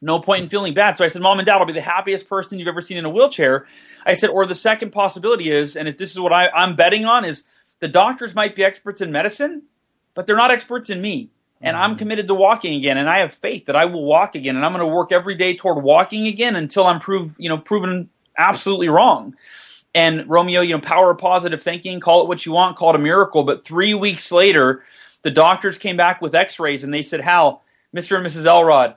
no 0.00 0.18
point 0.18 0.44
in 0.44 0.48
feeling 0.48 0.74
bad. 0.74 0.96
So 0.96 1.04
I 1.04 1.08
said, 1.08 1.22
Mom 1.22 1.38
and 1.38 1.46
Dad, 1.46 1.56
I'll 1.56 1.66
be 1.66 1.72
the 1.72 1.80
happiest 1.80 2.28
person 2.28 2.58
you've 2.58 2.68
ever 2.68 2.82
seen 2.82 2.96
in 2.96 3.04
a 3.04 3.10
wheelchair. 3.10 3.66
I 4.04 4.14
said, 4.14 4.30
or 4.30 4.46
the 4.46 4.54
second 4.54 4.92
possibility 4.92 5.50
is, 5.50 5.76
and 5.76 5.88
if 5.88 5.98
this 5.98 6.12
is 6.12 6.20
what 6.20 6.32
I, 6.32 6.48
I'm 6.48 6.76
betting 6.76 7.04
on, 7.04 7.24
is 7.24 7.44
the 7.80 7.88
doctors 7.88 8.34
might 8.34 8.56
be 8.56 8.64
experts 8.64 9.00
in 9.00 9.12
medicine, 9.12 9.62
but 10.14 10.26
they're 10.26 10.36
not 10.36 10.50
experts 10.50 10.90
in 10.90 11.00
me. 11.00 11.30
And 11.60 11.76
I'm 11.76 11.90
mm-hmm. 11.90 11.98
committed 11.98 12.26
to 12.28 12.34
walking 12.34 12.74
again, 12.74 12.98
and 12.98 13.08
I 13.08 13.18
have 13.20 13.32
faith 13.32 13.66
that 13.66 13.76
I 13.76 13.86
will 13.86 14.04
walk 14.04 14.34
again, 14.34 14.56
and 14.56 14.64
I'm 14.64 14.72
going 14.72 14.86
to 14.86 14.94
work 14.94 15.12
every 15.12 15.34
day 15.34 15.56
toward 15.56 15.82
walking 15.82 16.26
again 16.26 16.56
until 16.56 16.86
I'm 16.86 17.00
proved, 17.00 17.36
you 17.38 17.48
know, 17.48 17.58
proven 17.58 18.10
absolutely 18.36 18.88
wrong. 18.88 19.34
And 19.94 20.28
Romeo, 20.28 20.60
you 20.60 20.74
know, 20.74 20.80
power 20.80 21.12
of 21.12 21.18
positive 21.18 21.62
thinking, 21.62 22.00
call 22.00 22.22
it 22.22 22.28
what 22.28 22.44
you 22.44 22.52
want, 22.52 22.76
call 22.76 22.90
it 22.90 22.96
a 22.96 22.98
miracle. 22.98 23.44
But 23.44 23.64
three 23.64 23.94
weeks 23.94 24.32
later, 24.32 24.82
the 25.22 25.30
doctors 25.30 25.78
came 25.78 25.96
back 25.96 26.20
with 26.20 26.34
X-rays, 26.34 26.84
and 26.84 26.92
they 26.92 27.02
said, 27.02 27.20
"Hal, 27.20 27.62
Mr. 27.96 28.16
and 28.16 28.26
Mrs. 28.26 28.44
Elrod, 28.44 28.96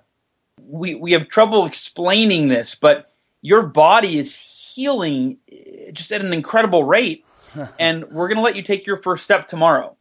we 0.62 0.96
we 0.96 1.12
have 1.14 1.28
trouble 1.30 1.66
explaining 1.66 2.48
this, 2.48 2.76
but 2.76 3.12
your 3.42 3.64
body 3.64 4.20
is 4.20 4.36
healing 4.36 5.38
eh, 5.52 5.92
just 5.94 6.12
at 6.12 6.22
an 6.22 6.34
incredible 6.34 6.84
rate, 6.84 7.26
and 7.80 8.06
we're 8.12 8.28
going 8.28 8.38
to 8.38 8.44
let 8.44 8.56
you 8.56 8.64
take 8.64 8.86
your 8.86 8.98
first 8.98 9.24
step 9.24 9.48
tomorrow. 9.48 9.96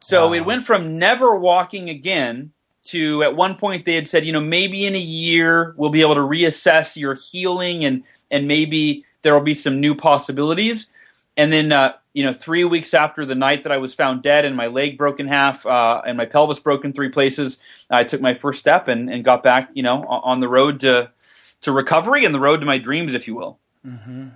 So 0.00 0.28
wow. 0.28 0.34
it 0.34 0.44
went 0.44 0.64
from 0.64 0.98
never 0.98 1.36
walking 1.36 1.88
again 1.88 2.52
to 2.84 3.22
at 3.22 3.34
one 3.34 3.56
point 3.56 3.86
they 3.86 3.94
had 3.94 4.08
said, 4.08 4.26
you 4.26 4.32
know, 4.32 4.40
maybe 4.40 4.86
in 4.86 4.94
a 4.94 4.98
year 4.98 5.74
we'll 5.76 5.90
be 5.90 6.02
able 6.02 6.14
to 6.16 6.20
reassess 6.20 6.96
your 6.96 7.14
healing 7.14 7.84
and 7.84 8.04
and 8.30 8.46
maybe 8.46 9.04
there 9.22 9.34
will 9.34 9.40
be 9.40 9.54
some 9.54 9.80
new 9.80 9.94
possibilities. 9.94 10.88
And 11.36 11.52
then 11.52 11.72
uh, 11.72 11.94
you 12.14 12.22
know, 12.22 12.32
three 12.32 12.64
weeks 12.64 12.94
after 12.94 13.26
the 13.26 13.34
night 13.34 13.64
that 13.64 13.72
I 13.72 13.78
was 13.78 13.92
found 13.92 14.22
dead 14.22 14.44
and 14.44 14.56
my 14.56 14.68
leg 14.68 14.96
broke 14.96 15.18
in 15.18 15.26
half 15.26 15.66
uh, 15.66 16.00
and 16.06 16.16
my 16.16 16.24
pelvis 16.24 16.60
broke 16.60 16.84
in 16.84 16.92
three 16.92 17.08
places, 17.08 17.58
I 17.90 18.04
took 18.04 18.20
my 18.20 18.34
first 18.34 18.60
step 18.60 18.86
and, 18.86 19.10
and 19.10 19.24
got 19.24 19.42
back, 19.42 19.68
you 19.74 19.82
know, 19.82 20.04
on 20.04 20.40
the 20.40 20.48
road 20.48 20.80
to 20.80 21.10
to 21.62 21.72
recovery 21.72 22.24
and 22.24 22.34
the 22.34 22.40
road 22.40 22.60
to 22.60 22.66
my 22.66 22.78
dreams, 22.78 23.14
if 23.14 23.26
you 23.26 23.34
will. 23.34 23.58
Mm-hmm. 23.86 24.28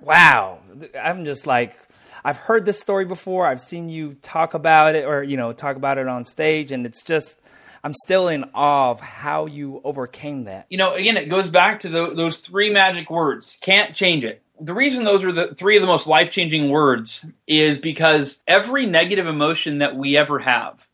Wow, 0.00 0.60
I'm 1.00 1.24
just 1.24 1.46
like. 1.46 1.78
I've 2.24 2.36
heard 2.36 2.66
this 2.66 2.80
story 2.80 3.04
before. 3.04 3.46
I've 3.46 3.60
seen 3.60 3.88
you 3.88 4.14
talk 4.14 4.52
about 4.52 4.96
it 4.96 5.06
or, 5.06 5.22
you 5.22 5.36
know, 5.36 5.52
talk 5.52 5.76
about 5.76 5.98
it 5.98 6.08
on 6.08 6.24
stage. 6.24 6.72
And 6.72 6.84
it's 6.84 7.02
just, 7.02 7.40
I'm 7.84 7.94
still 7.94 8.28
in 8.28 8.44
awe 8.54 8.90
of 8.90 9.00
how 9.00 9.46
you 9.46 9.80
overcame 9.84 10.44
that. 10.44 10.66
You 10.68 10.78
know, 10.78 10.92
again, 10.92 11.16
it 11.16 11.28
goes 11.28 11.48
back 11.48 11.80
to 11.80 11.88
the, 11.88 12.12
those 12.12 12.38
three 12.38 12.70
magic 12.70 13.08
words 13.08 13.56
can't 13.62 13.94
change 13.94 14.24
it 14.24 14.42
the 14.60 14.74
reason 14.74 15.04
those 15.04 15.24
are 15.24 15.32
the 15.32 15.54
three 15.54 15.76
of 15.76 15.82
the 15.82 15.86
most 15.86 16.06
life 16.06 16.30
changing 16.30 16.70
words 16.70 17.24
is 17.46 17.78
because 17.78 18.40
every 18.46 18.86
negative 18.86 19.26
emotion 19.26 19.78
that 19.78 19.96
we 19.96 20.16
ever 20.16 20.38
have 20.38 20.88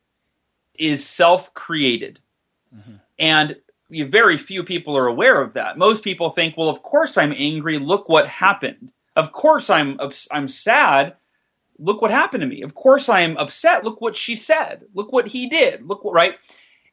is 0.75 1.07
self 1.07 1.55
created. 1.55 2.21
Mm-hmm. 2.75 2.95
And 3.19 3.57
very 3.91 4.37
few 4.37 4.65
people 4.65 4.97
are 4.97 5.07
aware 5.07 5.41
of 5.41 5.55
that. 5.55 5.79
Most 5.79 6.03
people 6.03 6.31
think, 6.31 6.57
well, 6.57 6.69
of 6.69 6.83
course 6.83 7.17
I'm 7.17 7.35
angry. 7.37 7.79
Look 7.79 8.09
what 8.09 8.27
happened. 8.27 8.91
Of 9.15 9.33
course 9.33 9.71
I'm, 9.71 10.01
I'm 10.31 10.49
sad. 10.49 11.15
Look 11.79 12.03
what 12.03 12.11
happened 12.11 12.41
to 12.43 12.47
me. 12.47 12.63
Of 12.63 12.75
course 12.75 13.09
I'm 13.09 13.37
upset. 13.37 13.85
Look 13.85 14.01
what 14.01 14.17
she 14.17 14.37
said. 14.37 14.85
Look 14.95 15.13
what 15.13 15.29
he 15.29 15.49
did. 15.49 15.87
Look 15.87 16.05
what, 16.05 16.15
right? 16.15 16.35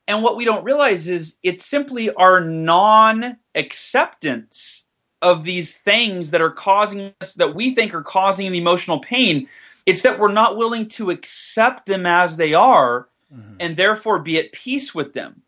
And 0.07 0.23
what 0.23 0.35
we 0.35 0.45
don't 0.45 0.63
realize 0.63 1.07
is 1.07 1.35
it's 1.41 1.65
simply 1.65 2.11
our 2.13 2.41
non 2.41 3.37
acceptance 3.55 4.80
of 5.21 5.43
these 5.43 5.75
things 5.75 6.31
that 6.31 6.41
are 6.41 6.51
causing 6.51 7.13
us 7.21 7.33
that 7.35 7.55
we 7.55 7.75
think 7.75 7.93
are 7.93 8.01
causing 8.01 8.51
the 8.51 8.57
emotional 8.57 8.99
pain 8.99 9.47
it's 9.85 10.03
that 10.03 10.19
we're 10.19 10.31
not 10.31 10.57
willing 10.57 10.87
to 10.87 11.09
accept 11.09 11.85
them 11.85 12.05
as 12.05 12.35
they 12.35 12.53
are 12.53 13.07
mm-hmm. 13.33 13.55
and 13.59 13.77
therefore 13.77 14.19
be 14.19 14.37
at 14.37 14.51
peace 14.51 14.93
with 14.93 15.13
them 15.13 15.41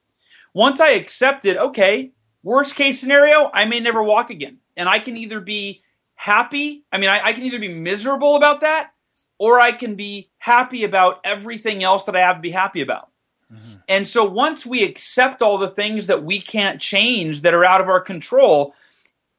once 0.54 0.80
i 0.80 0.92
accept 0.92 1.46
it 1.46 1.58
okay 1.58 2.12
worst 2.44 2.76
case 2.76 3.00
scenario 3.00 3.50
i 3.54 3.66
may 3.66 3.80
never 3.80 4.04
walk 4.04 4.30
again 4.30 4.58
and 4.78 4.88
i 4.90 5.00
can 5.00 5.18
either 5.18 5.40
be 5.40 5.84
happy. 6.24 6.86
I 6.90 6.98
mean, 7.00 7.10
I, 7.10 7.20
I 7.22 7.34
can 7.34 7.44
either 7.44 7.60
be 7.60 7.68
miserable 7.68 8.38
about 8.38 8.62
that 8.62 8.92
or 9.38 9.60
I 9.60 9.74
can 9.74 9.96
be 9.96 10.30
happy 10.38 10.86
about 10.86 11.20
everything 11.26 11.84
else 11.84 12.06
that 12.06 12.16
I 12.16 12.22
have 12.22 12.38
to 12.38 12.42
be 12.42 12.52
happy 12.52 12.82
about. 12.82 13.10
Mm-hmm. 13.52 13.76
And 13.90 14.08
so 14.08 14.24
once 14.24 14.66
we 14.66 14.84
accept 14.84 15.42
all 15.42 15.58
the 15.58 15.70
things 15.70 16.08
that 16.08 16.24
we 16.24 16.40
can't 16.40 16.80
change 16.80 17.42
that 17.42 17.54
are 17.54 17.66
out 17.66 17.82
of 17.82 17.90
our 17.90 18.00
control, 18.00 18.74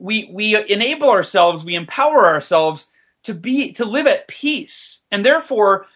we 0.05 0.29
we 0.31 0.55
enable 0.71 1.09
ourselves, 1.09 1.65
we 1.65 1.75
empower 1.75 2.27
ourselves 2.27 2.89
to 3.23 3.33
be 3.33 3.73
to 3.73 3.87
live 3.87 4.07
at 4.07 4.29
peace. 4.29 4.99
And 5.11 5.25
therefore 5.25 5.87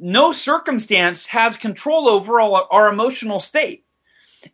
no 0.00 0.32
circumstance 0.32 1.26
has 1.26 1.58
control 1.58 2.08
over 2.08 2.40
our, 2.40 2.66
our 2.70 2.90
emotional 2.90 3.38
state. 3.38 3.84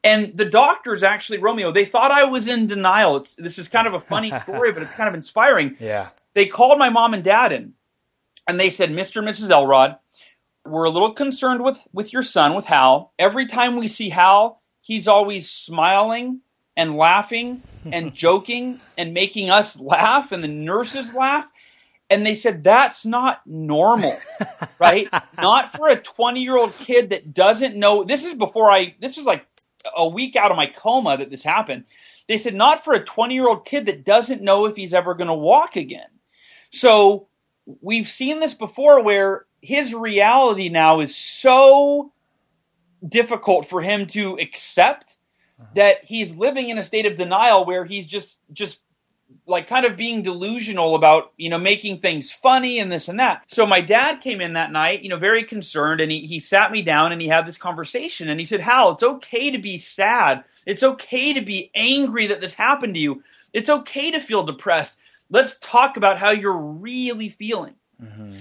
And 0.03 0.37
the 0.37 0.45
doctors 0.45 1.05
actually, 1.05 1.39
Romeo, 1.39 1.71
they 1.71 1.85
thought 1.85 2.11
I 2.11 2.25
was 2.25 2.49
in 2.49 2.67
denial. 2.67 3.19
It's, 3.19 3.37
this 3.37 3.57
is 3.57 3.69
kind 3.69 3.87
of 3.87 3.95
a 3.95 4.01
funny 4.01 4.37
story, 4.41 4.73
but 4.73 4.83
it's 4.83 4.95
kind 4.95 5.09
of 5.09 5.15
inspiring. 5.15 5.77
Yeah. 5.79 6.09
They 6.35 6.47
called 6.47 6.77
my 6.77 6.91
mom 6.91 7.15
and 7.15 7.23
dad 7.23 7.53
in, 7.53 7.75
and 8.49 8.59
they 8.59 8.71
said, 8.71 8.91
"Mr. 8.91 9.19
and 9.19 9.29
Mrs. 9.29 9.51
Elrod, 9.51 9.97
we're 10.67 10.85
a 10.85 10.91
little 10.91 11.13
concerned 11.13 11.63
with 11.63 11.79
with 11.93 12.13
your 12.13 12.23
son, 12.25 12.55
with 12.55 12.65
Hal. 12.65 13.13
Every 13.17 13.47
time 13.47 13.77
we 13.77 13.87
see 13.87 14.09
Hal, 14.09 14.61
he's 14.81 15.07
always 15.07 15.49
smiling 15.51 16.41
and 16.75 16.97
laughing 16.97 17.63
and 17.85 18.15
joking 18.15 18.81
and 18.97 19.15
making 19.15 19.51
us 19.51 19.79
laugh, 19.79 20.33
and 20.33 20.43
the 20.43 20.49
nurses 20.49 21.15
laugh." 21.15 21.47
And 22.11 22.27
they 22.27 22.35
said 22.35 22.63
that's 22.63 23.07
not 23.07 23.47
normal, 23.47 24.19
right? 24.79 25.09
not 25.39 25.73
for 25.73 25.89
a 25.89 25.97
20 25.97 26.43
year 26.43 26.59
old 26.59 26.75
kid 26.75 27.11
that 27.11 27.33
doesn't 27.33 27.77
know. 27.77 28.05
This 28.05 28.25
is 28.25 28.35
before 28.35 28.71
I. 28.71 28.95
This 29.01 29.17
is 29.19 29.25
like 29.25 29.47
a 29.97 30.07
week 30.07 30.37
out 30.37 30.51
of 30.51 30.57
my 30.57 30.67
coma 30.67 31.17
that 31.17 31.31
this 31.31 31.43
happened. 31.43 31.85
They 32.29 32.39
said 32.39 32.55
not 32.55 32.85
for 32.85 32.95
a 32.95 33.05
20 33.05 33.35
year 33.35 33.49
old 33.49 33.65
kid 33.65 33.87
that 33.87 34.05
doesn't 34.05 34.43
know 34.43 34.67
if 34.67 34.77
he's 34.77 34.95
ever 34.95 35.15
going 35.15 35.29
to 35.29 35.35
walk 35.35 35.77
again. 35.77 36.09
So 36.71 37.29
we've 37.81 38.09
seen 38.09 38.41
this 38.41 38.55
before 38.55 39.03
where 39.03 39.47
his 39.61 39.95
reality 39.95 40.69
now 40.69 41.01
is 41.01 41.17
so 41.17 42.13
difficult 43.07 43.67
for 43.67 43.81
him 43.81 44.07
to 44.09 44.37
accept. 44.41 45.17
That 45.75 46.05
he's 46.05 46.35
living 46.35 46.69
in 46.69 46.79
a 46.79 46.83
state 46.83 47.07
of 47.07 47.17
denial 47.17 47.65
where 47.65 47.85
he's 47.85 48.07
just 48.07 48.39
just 48.53 48.79
like 49.47 49.67
kind 49.67 49.85
of 49.85 49.97
being 49.97 50.23
delusional 50.23 50.95
about 50.95 51.33
you 51.37 51.49
know 51.49 51.59
making 51.59 52.01
things 52.01 52.31
funny 52.31 52.79
and 52.79 52.91
this 52.91 53.09
and 53.09 53.19
that. 53.19 53.43
So 53.47 53.67
my 53.67 53.81
dad 53.81 54.21
came 54.21 54.41
in 54.41 54.55
that 54.55 54.73
night 54.73 55.03
you 55.03 55.09
know 55.09 55.17
very 55.17 55.45
concerned 55.45 56.01
and 56.01 56.13
he, 56.13 56.27
he 56.27 56.41
sat 56.41 56.71
me 56.71 56.83
down 56.83 57.13
and 57.13 57.21
he 57.21 57.29
had 57.29 57.47
this 57.47 57.59
conversation 57.59 58.29
and 58.29 58.39
he 58.39 58.47
said 58.47 58.61
hal 58.61 58.93
it's 58.93 59.03
okay 59.03 59.51
to 59.51 59.59
be 59.59 59.79
sad. 59.79 60.45
It's 60.67 60.83
okay 60.83 61.33
to 61.33 61.41
be 61.41 61.71
angry 61.75 62.27
that 62.29 62.41
this 62.41 62.55
happened 62.55 62.95
to 62.95 63.01
you. 63.01 63.23
It's 63.53 63.69
okay 63.69 64.11
to 64.11 64.21
feel 64.21 64.45
depressed. 64.45 64.97
Let's 65.31 65.59
talk 65.61 65.97
about 65.97 66.19
how 66.19 66.31
you're 66.31 66.57
really 66.57 67.31
feeling. 67.31 67.75
Mm-hmm 68.03 68.37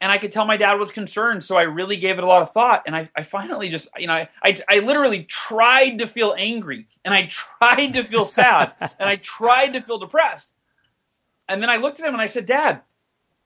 and 0.00 0.12
I 0.12 0.18
could 0.18 0.32
tell 0.32 0.44
my 0.44 0.56
dad 0.56 0.78
was 0.78 0.92
concerned, 0.92 1.44
so 1.44 1.56
I 1.56 1.62
really 1.62 1.96
gave 1.96 2.18
it 2.18 2.24
a 2.24 2.26
lot 2.26 2.42
of 2.42 2.52
thought. 2.52 2.82
And 2.86 2.94
I, 2.94 3.08
I 3.16 3.22
finally 3.22 3.68
just, 3.68 3.88
you 3.96 4.06
know, 4.06 4.12
I, 4.12 4.28
I, 4.42 4.58
I 4.68 4.78
literally 4.80 5.24
tried 5.24 5.98
to 6.00 6.06
feel 6.06 6.34
angry, 6.36 6.88
and 7.04 7.14
I 7.14 7.26
tried 7.30 7.94
to 7.94 8.04
feel 8.04 8.26
sad, 8.26 8.72
and 8.80 9.08
I 9.08 9.16
tried 9.16 9.72
to 9.74 9.80
feel 9.80 9.98
depressed. 9.98 10.52
And 11.48 11.62
then 11.62 11.70
I 11.70 11.76
looked 11.76 12.00
at 12.00 12.06
him 12.06 12.14
and 12.14 12.22
I 12.22 12.26
said, 12.26 12.46
Dad, 12.46 12.82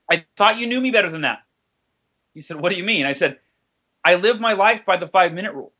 I 0.09 0.25
thought 0.37 0.57
you 0.57 0.67
knew 0.67 0.81
me 0.81 0.91
better 0.91 1.09
than 1.09 1.21
that. 1.21 1.39
He 2.33 2.41
said, 2.41 2.59
What 2.59 2.69
do 2.69 2.77
you 2.77 2.83
mean? 2.83 3.05
I 3.05 3.13
said, 3.13 3.39
I 4.03 4.15
live 4.15 4.39
my 4.39 4.53
life 4.53 4.85
by 4.85 4.97
the 4.97 5.07
five 5.07 5.33
minute 5.33 5.53
rule. 5.53 5.73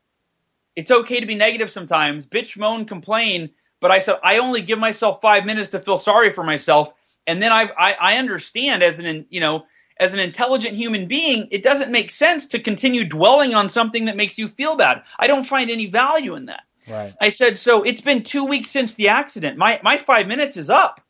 It's 0.76 0.90
okay 0.90 1.20
to 1.20 1.26
be 1.26 1.34
negative 1.34 1.70
sometimes, 1.70 2.26
bitch, 2.26 2.56
moan, 2.56 2.84
complain. 2.84 3.50
But 3.80 3.90
I 3.90 3.98
said, 3.98 4.16
I 4.22 4.38
only 4.38 4.62
give 4.62 4.78
myself 4.78 5.20
five 5.20 5.44
minutes 5.44 5.70
to 5.70 5.80
feel 5.80 5.98
sorry 5.98 6.30
for 6.32 6.44
myself. 6.44 6.92
And 7.26 7.42
then 7.42 7.52
I, 7.52 7.70
I, 7.76 7.92
I 8.00 8.16
understand 8.18 8.82
as 8.82 8.98
an, 8.98 9.26
you 9.30 9.40
know, 9.40 9.64
as 10.00 10.14
an 10.14 10.18
intelligent 10.18 10.76
human 10.76 11.06
being, 11.06 11.46
it 11.50 11.62
doesn't 11.62 11.92
make 11.92 12.10
sense 12.10 12.46
to 12.46 12.58
continue 12.58 13.04
dwelling 13.04 13.54
on 13.54 13.68
something 13.68 14.06
that 14.06 14.16
makes 14.16 14.38
you 14.38 14.48
feel 14.48 14.76
bad. 14.76 15.02
I 15.18 15.26
don't 15.26 15.44
find 15.44 15.70
any 15.70 15.86
value 15.86 16.34
in 16.34 16.46
that. 16.46 16.62
Right. 16.88 17.14
I 17.20 17.30
said, 17.30 17.58
so 17.58 17.82
it's 17.82 18.00
been 18.00 18.22
two 18.22 18.44
weeks 18.44 18.70
since 18.70 18.94
the 18.94 19.08
accident. 19.08 19.58
My 19.58 19.78
my 19.84 19.98
five 19.98 20.26
minutes 20.26 20.56
is 20.56 20.70
up. 20.70 21.00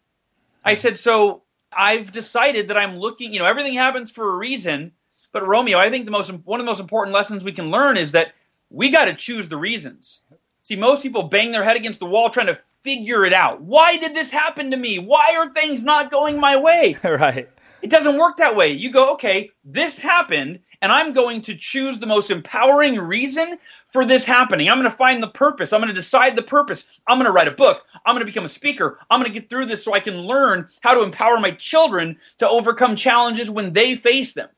I 0.65 0.75
said, 0.75 0.99
so 0.99 1.43
I've 1.73 2.13
decided 2.13 2.69
that 2.69 2.77
I'm 2.77 2.99
looking. 2.99 3.33
You 3.33 3.39
know, 3.39 3.47
everything 3.47 3.75
happens 3.75 4.11
for 4.11 4.31
a 4.31 4.37
reason. 4.37 4.93
But 5.33 5.47
Romeo, 5.47 5.79
I 5.79 5.89
think 5.89 6.05
the 6.05 6.11
most 6.11 6.31
one 6.33 6.61
of 6.61 6.67
the 6.67 6.71
most 6.71 6.81
important 6.81 7.15
lessons 7.15 7.45
we 7.45 7.53
can 7.53 7.71
learn 7.71 7.97
is 7.97 8.13
that 8.13 8.35
we 8.69 8.91
got 8.91 9.07
to 9.07 9.15
choose 9.15 9.49
the 9.49 9.57
reasons. 9.57 10.21
See, 10.65 10.77
most 10.77 11.03
people 11.03 11.25
bang 11.25 11.53
their 11.53 11.65
head 11.65 11.77
against 11.77 12.01
the 12.01 12.07
wall 12.07 12.31
trying 12.31 12.47
to 12.47 12.59
figure 12.83 13.25
it 13.25 13.33
out. 13.33 13.61
Why 13.61 13.97
did 13.97 14.15
this 14.15 14.31
happen 14.31 14.71
to 14.73 14.77
me? 14.77 14.99
Why 14.99 15.37
are 15.37 15.53
things 15.53 15.83
not 15.83 16.11
going 16.11 16.39
my 16.41 16.57
way? 16.57 16.97
right. 17.05 17.49
It 17.83 17.91
doesn't 17.91 18.19
work 18.19 18.37
that 18.37 18.57
way. 18.57 18.73
You 18.73 18.91
go, 18.91 19.13
okay, 19.15 19.51
this 19.65 19.99
happened, 19.99 20.61
and 20.83 20.93
I'm 20.93 21.13
going 21.13 21.43
to 21.43 21.57
choose 21.57 21.99
the 21.99 22.07
most 22.07 22.31
empowering 22.31 22.99
reason 22.99 23.59
for 23.93 24.05
this 24.05 24.25
happening. 24.25 24.69
I'm 24.69 24.79
going 24.79 24.91
to 24.91 24.97
find 24.97 25.23
the 25.23 25.29
purpose. 25.29 25.73
I'm 25.73 25.81
going 25.81 25.89
to 25.89 25.95
decide 25.95 26.37
the 26.37 26.43
purpose. 26.43 26.85
I'm 27.07 27.19
going 27.19 27.27
to 27.27 27.33
write 27.33 27.49
a 27.49 27.53
book. 27.53 27.85
I'm 28.05 28.15
going 28.15 28.25
to 28.25 28.31
become 28.31 28.45
a 28.45 28.49
speaker. 28.49 28.99
I'm 29.11 29.21
going 29.21 29.33
to 29.33 29.41
get 29.41 29.49
through 29.49 29.67
this 29.67 29.85
so 29.85 29.95
I 29.95 30.01
can 30.01 30.19
learn 30.23 30.69
how 30.81 30.95
to 30.95 31.03
empower 31.03 31.39
my 31.41 31.51
children 31.53 32.19
to 32.39 32.49
overcome 32.49 32.97
challenges 32.97 33.51
when 33.51 33.73
they 33.73 33.97
face 33.97 34.33
them. 34.33 34.49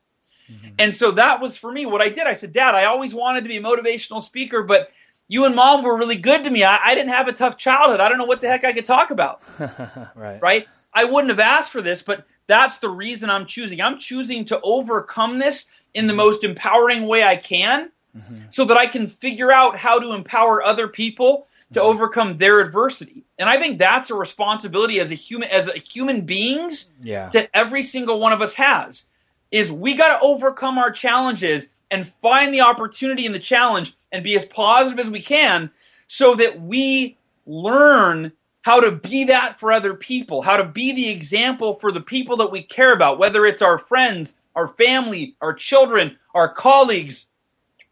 Mm-hmm. 0.51 0.69
And 0.79 0.95
so 0.95 1.13
that 1.13 1.41
was 1.41 1.57
for 1.57 1.73
me 1.73 1.87
what 1.87 2.03
I 2.03 2.09
did. 2.09 2.27
I 2.27 2.35
said, 2.35 2.53
Dad, 2.53 2.75
I 2.75 2.85
always 2.85 3.15
wanted 3.15 3.43
to 3.43 3.49
be 3.49 3.57
a 3.57 3.63
motivational 3.63 4.23
speaker, 4.23 4.63
but 4.63 4.91
you 5.29 5.45
and 5.45 5.55
mom 5.55 5.83
were 5.83 5.97
really 5.97 6.19
good 6.19 6.45
to 6.45 6.51
me. 6.51 6.63
I, 6.65 6.79
I 6.85 6.95
didn't 6.95 7.13
have 7.13 7.29
a 7.29 7.33
tough 7.33 7.57
childhood. 7.57 8.01
I 8.01 8.09
don't 8.09 8.19
know 8.19 8.25
what 8.25 8.41
the 8.41 8.49
heck 8.49 8.65
I 8.65 8.73
could 8.73 8.85
talk 8.85 9.11
about. 9.11 9.43
right. 10.15 10.41
Right? 10.43 10.67
I 10.93 11.05
wouldn't 11.05 11.31
have 11.31 11.41
asked 11.41 11.73
for 11.73 11.81
this, 11.81 12.03
but 12.03 12.27
that's 12.47 12.79
the 12.79 12.89
reason 12.89 13.31
I'm 13.31 13.47
choosing. 13.47 13.81
I'm 13.81 13.99
choosing 13.99 14.45
to 14.47 14.61
overcome 14.63 15.39
this 15.39 15.67
in 15.95 16.07
the 16.07 16.15
most 16.15 16.45
empowering 16.45 17.07
way 17.07 17.23
I 17.23 17.37
can 17.37 17.91
mm-hmm. 18.17 18.41
so 18.51 18.65
that 18.65 18.77
I 18.77 18.87
can 18.87 19.09
figure 19.09 19.53
out 19.53 19.77
how 19.77 19.99
to 19.99 20.13
empower 20.13 20.63
other 20.63 20.89
people 20.89 21.47
to 21.73 21.81
mm-hmm. 21.81 21.89
overcome 21.89 22.39
their 22.39 22.61
adversity. 22.61 23.25
And 23.39 23.49
I 23.49 23.59
think 23.61 23.79
that's 23.79 24.11
a 24.11 24.15
responsibility 24.15 25.01
as 25.01 25.11
a 25.11 25.15
human 25.15 25.49
as 25.51 25.69
a 25.69 25.79
human 25.79 26.23
beings 26.23 26.91
yeah. 27.03 27.31
that 27.33 27.51
every 27.55 27.83
single 27.83 28.21
one 28.21 28.33
of 28.33 28.43
us 28.43 28.55
has. 28.55 29.05
Is 29.51 29.71
we 29.71 29.95
got 29.95 30.19
to 30.19 30.25
overcome 30.25 30.79
our 30.79 30.91
challenges 30.91 31.69
and 31.91 32.09
find 32.23 32.55
the 32.55 32.63
opportunity 32.63 33.27
in 33.27 33.33
the 33.33 33.39
challenge 33.39 33.95
and 34.11 34.25
be 34.25 34.35
as 34.35 34.47
positive 34.47 34.99
as 34.99 35.11
we 35.11 35.21
can 35.21 35.71
so 36.07 36.35
that 36.37 36.63
we 36.63 37.19
learn 37.45 38.33
how 38.63 38.81
to 38.81 38.93
be 38.93 39.25
that 39.25 39.61
for 39.61 39.73
other 39.73 39.95
people, 39.95 40.43
how 40.43 40.57
to 40.57 40.65
be 40.65 40.93
the 40.93 41.09
example 41.09 41.79
for 41.81 41.93
the 41.93 42.01
people 42.01 42.37
that 42.37 42.51
we 42.51 42.63
care 42.63 42.93
about, 42.93 43.19
whether 43.19 43.45
it's 43.45 43.63
our 43.63 43.79
friends, 43.79 44.35
our 44.55 44.69
family, 44.69 45.37
our 45.41 45.53
children, 45.53 46.17
our 46.35 46.49
colleagues, 46.49 47.27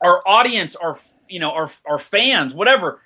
our 0.01 0.23
audience, 0.27 0.77
our 0.77 0.99
you 1.29 1.39
know, 1.39 1.53
our 1.53 1.71
our 1.87 1.99
fans, 1.99 2.55
whatever. 2.55 3.03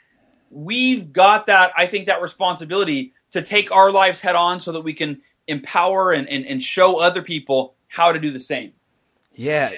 We've 0.50 1.12
got 1.12 1.46
that, 1.46 1.72
I 1.76 1.86
think, 1.86 2.06
that 2.06 2.22
responsibility 2.22 3.12
to 3.32 3.42
take 3.42 3.72
our 3.72 3.90
lives 3.90 4.20
head 4.20 4.36
on 4.36 4.60
so 4.60 4.70
that 4.72 4.82
we 4.82 4.94
can 4.94 5.20
empower 5.48 6.12
and, 6.12 6.28
and, 6.28 6.46
and 6.46 6.62
show 6.62 7.00
other 7.00 7.22
people 7.22 7.74
how 7.88 8.12
to 8.12 8.20
do 8.20 8.30
the 8.30 8.40
same. 8.40 8.72
Yeah, 9.36 9.72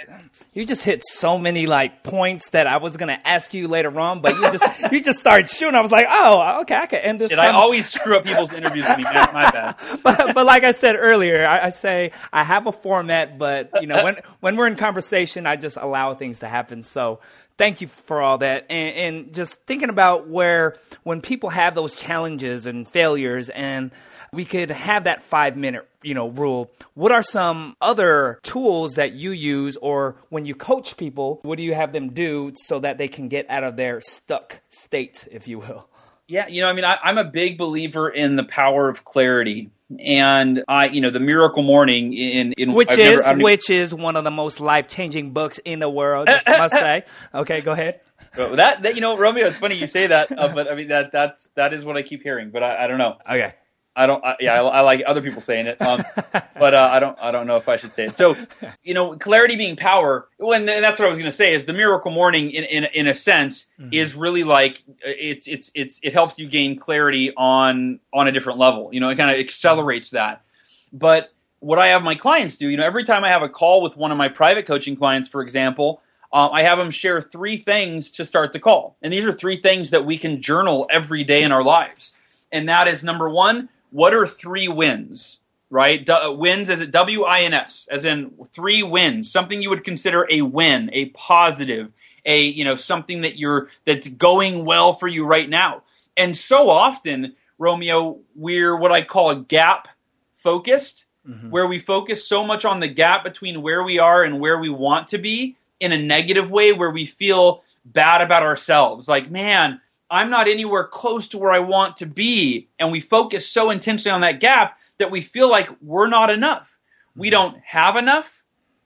you 0.53 0.67
just 0.67 0.85
hit 0.85 1.03
so 1.05 1.39
many 1.39 1.67
like 1.67 2.03
points 2.03 2.51
that 2.51 2.67
I 2.67 2.77
was 2.77 2.97
gonna 2.97 3.19
ask 3.25 3.55
you 3.55 3.69
later 3.69 3.99
on, 3.99 4.21
but 4.21 4.35
you 4.35 4.43
just 4.53 4.65
you 4.93 5.03
just 5.03 5.19
started 5.19 5.49
shooting. 5.49 5.75
I 5.75 5.81
was 5.81 5.91
like, 5.91 6.07
oh, 6.09 6.61
okay, 6.63 6.75
I 6.75 6.87
can 6.87 7.01
end 7.01 7.21
this. 7.21 7.31
Did 7.31 7.39
I 7.39 7.53
always 7.53 7.89
screw 7.89 8.17
up 8.17 8.25
people's 8.25 8.53
interviews 8.53 8.87
with 8.87 8.99
me? 8.99 9.05
Man, 9.05 9.29
my 9.33 9.51
bad. 9.51 9.77
but 10.03 10.35
but 10.35 10.45
like 10.45 10.63
I 10.63 10.73
said 10.73 10.97
earlier, 10.97 11.47
I, 11.47 11.67
I, 11.67 11.71
say 11.71 12.13
I 12.33 12.45
have 12.45 12.67
a 12.67 12.73
format, 12.73 13.39
but 13.39 13.71
you 13.81 13.87
know 13.87 14.05
when 14.05 14.17
when 14.41 14.57
we're 14.57 14.67
in 14.67 14.77
conversation, 14.77 15.47
I 15.47 15.57
just 15.57 15.79
allow 15.79 16.15
things 16.15 16.41
to 16.41 16.49
happen. 16.49 16.83
So 16.83 17.21
thank 17.57 17.81
you 17.81 17.89
for 17.89 18.21
all 18.21 18.39
that 18.39 18.67
and, 18.69 18.97
and 18.97 19.35
just 19.35 19.55
thinking 19.67 19.89
about 19.89 20.29
where 20.29 20.77
when 21.05 21.23
people 21.23 21.49
have 21.49 21.75
those 21.75 21.95
challenges 21.95 22.67
and 22.67 22.87
failures 22.87 23.49
and 23.49 23.91
we 24.33 24.45
could 24.45 24.71
have 24.71 25.04
that 25.04 25.23
five 25.23 25.56
minute 25.56 25.88
you 26.02 26.14
know 26.14 26.28
rule 26.28 26.71
what 26.95 27.12
are 27.12 27.23
some 27.23 27.76
other 27.80 28.38
tools 28.42 28.95
that 28.95 29.12
you 29.12 29.30
use 29.30 29.76
or 29.78 30.16
when 30.28 30.47
you 30.47 30.54
coach 30.54 30.97
people 30.97 31.40
what 31.42 31.56
do 31.56 31.62
you 31.62 31.75
have 31.75 31.92
them 31.92 32.12
do 32.12 32.52
so 32.54 32.78
that 32.78 32.99
they 32.99 33.09
can 33.09 33.28
get 33.28 33.49
out 33.50 33.64
of 33.64 33.76
their 33.76 34.00
stuck 34.00 34.61
state 34.68 35.26
if 35.30 35.49
you 35.49 35.59
will 35.59 35.88
yeah 36.28 36.47
you 36.49 36.62
know 36.62 36.68
i 36.68 36.73
mean 36.73 36.85
I, 36.85 36.99
i'm 37.02 37.18
a 37.18 37.25
big 37.25 37.59
believer 37.59 38.09
in 38.09 38.37
the 38.37 38.45
power 38.45 38.88
of 38.88 39.04
clarity 39.04 39.71
and 40.00 40.64
I, 40.66 40.87
you 40.88 41.00
know, 41.00 41.11
the 41.11 41.21
Miracle 41.21 41.62
Morning 41.62 42.12
in, 42.12 42.54
in 42.54 42.73
which 42.73 42.90
I've 42.90 42.99
is 42.99 43.25
never, 43.25 43.40
which 43.40 43.71
is 43.71 43.95
one 43.95 44.16
of 44.16 44.25
the 44.25 44.30
most 44.30 44.59
life 44.61 44.88
changing 44.88 45.30
books 45.30 45.59
in 45.64 45.78
the 45.78 45.88
world. 45.88 46.26
Just 46.26 46.49
must 46.49 46.75
say. 46.75 47.04
Okay, 47.33 47.61
go 47.61 47.71
ahead. 47.71 48.00
that, 48.35 48.83
that 48.83 48.95
you 48.97 49.00
know, 49.00 49.16
Romeo, 49.16 49.47
it's 49.47 49.59
funny 49.59 49.76
you 49.76 49.87
say 49.87 50.09
that, 50.09 50.37
uh, 50.37 50.52
but 50.52 50.71
I 50.71 50.75
mean 50.75 50.88
that 50.88 51.12
that's 51.12 51.49
that 51.54 51.73
is 51.73 51.85
what 51.85 51.97
I 51.97 52.02
keep 52.02 52.23
hearing, 52.23 52.50
but 52.50 52.62
I, 52.62 52.85
I 52.85 52.87
don't 52.88 52.99
know. 52.99 53.16
Okay. 53.30 53.54
I 53.97 54.07
don't. 54.07 54.23
I, 54.23 54.37
yeah, 54.38 54.61
I, 54.61 54.67
I, 54.67 54.81
like 54.83 55.03
other 55.07 55.23
people 55.23 55.41
saying 55.41 55.67
it, 55.67 55.81
um, 55.81 56.05
but 56.33 56.75
uh, 56.75 56.91
I 56.93 57.00
don't. 57.00 57.19
I 57.19 57.31
don't 57.31 57.47
know 57.47 57.57
if 57.57 57.67
I 57.67 57.79
should 57.79 57.95
say 57.95 58.05
it. 58.05 58.15
So, 58.15 58.37
you 58.83 58.93
know, 58.93 59.17
clarity 59.17 59.57
being 59.57 59.75
power. 59.75 60.29
Well, 60.38 60.62
that's 60.65 60.99
what 60.99 61.07
I 61.07 61.09
was 61.09 61.19
going 61.19 61.31
to 61.31 61.37
say 61.37 61.55
is 61.55 61.65
the 61.65 61.73
miracle 61.73 62.11
morning, 62.11 62.50
in 62.50 62.65
in, 62.65 62.85
in 62.93 63.07
a 63.07 63.15
sense, 63.15 63.67
mm-hmm. 63.81 63.88
is 63.93 64.15
really 64.15 64.45
like 64.45 64.83
it's 65.03 65.49
it's 65.49 65.71
it's 65.75 65.99
it 66.03 66.12
helps 66.12 66.38
you 66.38 66.47
gain 66.47 66.79
clarity 66.79 67.33
on 67.35 67.99
on 68.12 68.29
a 68.29 68.33
different 68.33 68.59
level. 68.59 68.91
You 68.93 69.00
know, 69.00 69.09
it 69.09 69.17
kind 69.17 69.31
of 69.31 69.38
accelerates 69.38 70.11
that. 70.11 70.45
But 70.93 71.33
what 71.61 71.79
I 71.79 71.88
have 71.88 72.03
my 72.03 72.15
clients 72.15 72.59
do, 72.59 72.69
you 72.69 72.76
know, 72.76 72.85
every 72.85 73.05
time 73.05 73.25
I 73.25 73.31
have 73.31 73.43
a 73.43 73.49
call 73.49 73.83
with 73.83 73.97
one 73.97 74.12
of 74.12 74.19
my 74.19 74.29
private 74.29 74.67
coaching 74.67 74.95
clients, 74.95 75.29
for 75.29 75.41
example, 75.41 76.03
uh, 76.33 76.50
I 76.50 76.62
have 76.62 76.76
them 76.76 76.91
share 76.91 77.23
three 77.23 77.57
things 77.57 78.11
to 78.12 78.26
start 78.26 78.53
the 78.53 78.61
call. 78.61 78.97
And 79.00 79.12
these 79.12 79.25
are 79.25 79.33
three 79.33 79.61
things 79.61 79.91
that 79.91 80.05
we 80.05 80.19
can 80.19 80.43
journal 80.43 80.87
every 80.91 81.25
day 81.25 81.43
in 81.43 81.53
our 81.53 81.65
lives. 81.65 82.12
And 82.53 82.69
that 82.69 82.88
is 82.88 83.03
number 83.03 83.29
one, 83.29 83.69
what 83.97 84.12
are 84.15 84.26
three 84.26 84.69
wins? 84.69 85.38
Right? 85.69 86.07
D- 86.07 86.12
uh, 86.12 86.31
wins 86.31 86.71
as 86.71 86.81
in 86.81 86.91
W 86.93 87.25
I 87.25 87.41
N 87.41 87.53
S, 87.53 87.88
as 87.91 88.05
in 88.05 88.31
three 88.53 88.85
wins, 88.85 89.31
something 89.31 89.61
you 89.61 89.71
would 89.71 89.83
consider 89.83 90.25
a 90.31 90.43
win, 90.43 90.91
a 90.93 91.07
positive, 91.07 91.93
a 92.25 92.41
you 92.41 92.65
know 92.65 92.76
something 92.76 93.23
that 93.23 93.37
you're 93.37 93.69
that's 93.85 94.09
going 94.09 94.65
well 94.65 94.95
for 94.95 95.09
you 95.09 95.26
right 95.26 95.49
now. 95.49 95.83
And 96.17 96.37
so 96.37 96.71
often, 96.71 97.35
Romeo, 97.59 98.21
we're 98.37 98.76
what 98.76 98.93
I 98.93 99.03
call 99.03 99.31
a 99.31 99.41
gap 99.41 99.88
focused, 100.35 101.07
mm-hmm. 101.29 101.50
where 101.50 101.67
we 101.67 101.81
focus 101.81 102.29
so 102.29 102.47
much 102.47 102.65
on 102.65 102.79
the 102.79 102.88
gap 103.03 103.25
between 103.25 103.61
where 103.61 103.83
we 103.83 103.99
are 103.99 104.23
and 104.23 104.38
where 104.38 104.59
we 104.59 104.71
want 104.71 105.09
to 105.09 105.19
be 105.19 105.57
in 105.81 105.91
a 105.91 105.99
negative 105.99 106.49
way, 106.49 106.73
where 106.73 106.93
we 106.93 107.07
feel 107.07 107.65
bad 107.85 108.23
about 108.23 108.45
ourselves. 108.45 109.09
Like, 109.09 109.31
man, 109.31 109.81
I'm 110.11 110.31
not 110.31 110.49
anywhere 110.49 110.85
close 110.85 111.29
to 111.29 111.39
where 111.39 111.53
I 111.53 111.59
want 111.59 111.97
to 111.99 112.07
be. 112.07 112.69
And 112.79 112.93
we 112.93 113.01
focus 113.01 113.49
so 113.49 113.71
intensely 113.71 114.11
on 114.11 114.21
that 114.21 114.41
gap 114.41 114.79
that 114.99 115.11
we 115.11 115.21
feel 115.21 115.51
like 115.51 115.69
we're 115.83 116.07
not 116.07 116.31
enough. 116.31 116.77
We 117.15 117.29
mm-hmm. 117.29 117.33
don't 117.33 117.63
have 117.65 117.97
enough. 117.97 118.45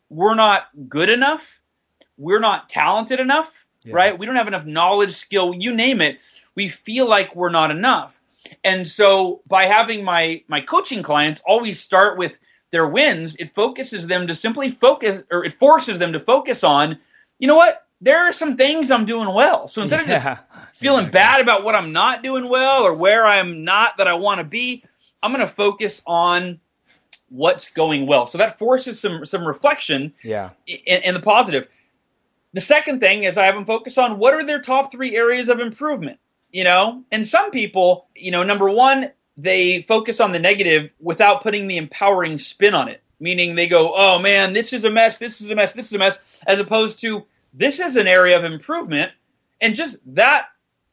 We're 0.08 0.34
not 0.34 0.68
good 0.88 1.08
enough. 1.08 1.60
We're 2.16 2.40
not 2.40 2.68
talented 2.68 3.20
enough, 3.20 3.64
yeah. 3.84 3.94
right? 3.94 4.18
We 4.18 4.26
don't 4.26 4.36
have 4.36 4.48
enough 4.48 4.66
knowledge, 4.66 5.14
skill, 5.14 5.54
you 5.54 5.74
name 5.74 6.00
it. 6.00 6.18
We 6.54 6.68
feel 6.68 7.08
like 7.08 7.34
we're 7.34 7.50
not 7.50 7.70
enough. 7.70 8.20
And 8.64 8.88
so 8.88 9.42
by 9.46 9.64
having 9.64 10.04
my 10.04 10.42
my 10.48 10.60
coaching 10.60 11.02
clients 11.02 11.40
always 11.46 11.80
start 11.80 12.18
with 12.18 12.38
their 12.72 12.86
wins, 12.86 13.36
it 13.36 13.54
focuses 13.54 14.06
them 14.06 14.26
to 14.26 14.34
simply 14.34 14.70
focus 14.70 15.22
or 15.30 15.44
it 15.44 15.58
forces 15.58 15.98
them 15.98 16.12
to 16.12 16.20
focus 16.20 16.62
on, 16.64 16.98
you 17.38 17.46
know 17.46 17.56
what? 17.56 17.86
There 18.00 18.18
are 18.18 18.32
some 18.32 18.56
things 18.56 18.90
I'm 18.90 19.04
doing 19.04 19.32
well. 19.32 19.68
So 19.68 19.82
instead 19.82 20.06
yeah. 20.08 20.16
of 20.16 20.22
just 20.22 20.40
feeling 20.80 21.04
mm-hmm. 21.04 21.12
bad 21.12 21.40
about 21.40 21.62
what 21.62 21.74
I'm 21.74 21.92
not 21.92 22.22
doing 22.22 22.48
well 22.48 22.82
or 22.82 22.94
where 22.94 23.26
I'm 23.26 23.64
not 23.64 23.98
that 23.98 24.08
I 24.08 24.14
want 24.14 24.38
to 24.38 24.44
be, 24.44 24.84
I'm 25.22 25.32
going 25.32 25.46
to 25.46 25.52
focus 25.52 26.02
on 26.06 26.60
what's 27.28 27.70
going 27.70 28.06
well. 28.06 28.26
So 28.26 28.38
that 28.38 28.58
forces 28.58 28.98
some 28.98 29.24
some 29.24 29.46
reflection 29.46 30.14
yeah. 30.22 30.50
in, 30.66 31.02
in 31.02 31.14
the 31.14 31.20
positive. 31.20 31.68
The 32.52 32.60
second 32.60 32.98
thing 32.98 33.22
is 33.22 33.38
I 33.38 33.44
have 33.44 33.54
them 33.54 33.64
focus 33.64 33.96
on 33.96 34.18
what 34.18 34.34
are 34.34 34.44
their 34.44 34.60
top 34.60 34.90
three 34.90 35.14
areas 35.14 35.48
of 35.48 35.60
improvement 35.60 36.18
you 36.52 36.64
know? 36.64 37.04
And 37.10 37.26
some 37.26 37.50
people, 37.50 38.06
you 38.14 38.30
know, 38.30 38.42
number 38.42 38.68
one, 38.68 39.10
they 39.36 39.82
focus 39.82 40.20
on 40.20 40.32
the 40.32 40.38
negative 40.38 40.90
without 41.00 41.42
putting 41.42 41.66
the 41.66 41.76
empowering 41.76 42.38
spin 42.38 42.74
on 42.74 42.88
it. 42.88 43.02
Meaning 43.22 43.54
they 43.54 43.68
go, 43.68 43.92
oh 43.94 44.18
man, 44.18 44.54
this 44.54 44.72
is 44.72 44.84
a 44.84 44.90
mess, 44.90 45.18
this 45.18 45.42
is 45.42 45.50
a 45.50 45.54
mess, 45.54 45.74
this 45.74 45.86
is 45.86 45.92
a 45.92 45.98
mess, 45.98 46.18
as 46.46 46.58
opposed 46.58 47.00
to 47.00 47.26
this 47.52 47.78
is 47.78 47.96
an 47.96 48.06
area 48.06 48.38
of 48.38 48.44
improvement. 48.44 49.12
And 49.60 49.74
just 49.74 49.98
that 50.14 50.46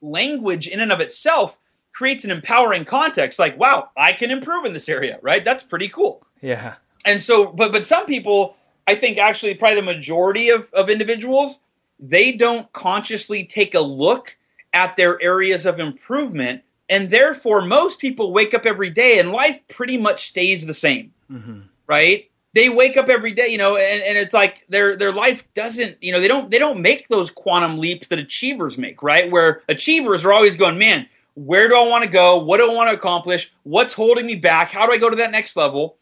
language 0.09 0.67
in 0.67 0.79
and 0.79 0.91
of 0.91 0.99
itself 0.99 1.57
creates 1.93 2.23
an 2.23 2.31
empowering 2.31 2.85
context. 2.85 3.39
Like, 3.39 3.57
wow, 3.57 3.89
I 3.97 4.13
can 4.13 4.31
improve 4.31 4.65
in 4.65 4.73
this 4.73 4.87
area, 4.89 5.19
right? 5.21 5.43
That's 5.43 5.63
pretty 5.63 5.87
cool. 5.87 6.25
Yeah. 6.41 6.75
And 7.05 7.21
so, 7.21 7.47
but 7.47 7.71
but 7.71 7.85
some 7.85 8.05
people, 8.05 8.55
I 8.87 8.95
think 8.95 9.17
actually 9.17 9.55
probably 9.55 9.77
the 9.77 9.81
majority 9.81 10.49
of, 10.49 10.71
of 10.73 10.89
individuals, 10.89 11.59
they 11.99 12.33
don't 12.33 12.71
consciously 12.73 13.43
take 13.45 13.73
a 13.73 13.79
look 13.79 14.37
at 14.73 14.95
their 14.95 15.21
areas 15.21 15.65
of 15.65 15.79
improvement. 15.79 16.61
And 16.89 17.09
therefore, 17.09 17.63
most 17.63 17.99
people 17.99 18.31
wake 18.31 18.53
up 18.53 18.65
every 18.65 18.89
day 18.91 19.19
and 19.19 19.31
life 19.31 19.59
pretty 19.67 19.97
much 19.97 20.29
stays 20.29 20.65
the 20.65 20.73
same, 20.73 21.13
mm-hmm. 21.29 21.61
right? 21.87 22.26
They 22.53 22.69
wake 22.69 22.97
up 22.97 23.09
every 23.09 23.33
day, 23.33 23.49
you 23.49 23.57
know, 23.57 23.77
and, 23.77 24.03
and 24.03 24.17
it's 24.17 24.33
like 24.33 24.65
their 24.69 24.95
their 24.95 25.13
life 25.13 25.47
doesn't, 25.53 25.97
you 26.01 26.11
know, 26.11 26.19
they 26.19 26.27
don't 26.27 26.49
they 26.49 26.59
don't 26.59 26.81
make 26.81 27.07
those 27.07 27.29
quantum 27.29 27.77
leaps 27.77 28.07
that 28.07 28.19
achievers 28.19 28.77
make, 28.77 29.03
right? 29.03 29.29
Where 29.29 29.61
achievers 29.69 30.25
are 30.25 30.33
always 30.33 30.55
going, 30.55 30.77
man, 30.77 31.07
where 31.35 31.67
do 31.67 31.77
I 31.77 31.87
want 31.87 32.03
to 32.03 32.09
go? 32.09 32.37
What 32.37 32.57
do 32.57 32.71
I 32.71 32.73
want 32.73 32.89
to 32.89 32.95
accomplish? 32.95 33.51
What's 33.63 33.93
holding 33.93 34.25
me 34.25 34.35
back? 34.35 34.71
How 34.71 34.87
do 34.87 34.93
I 34.93 34.97
go 34.97 35.09
to 35.09 35.17
that 35.17 35.31
next 35.31 35.55
level? 35.55 35.97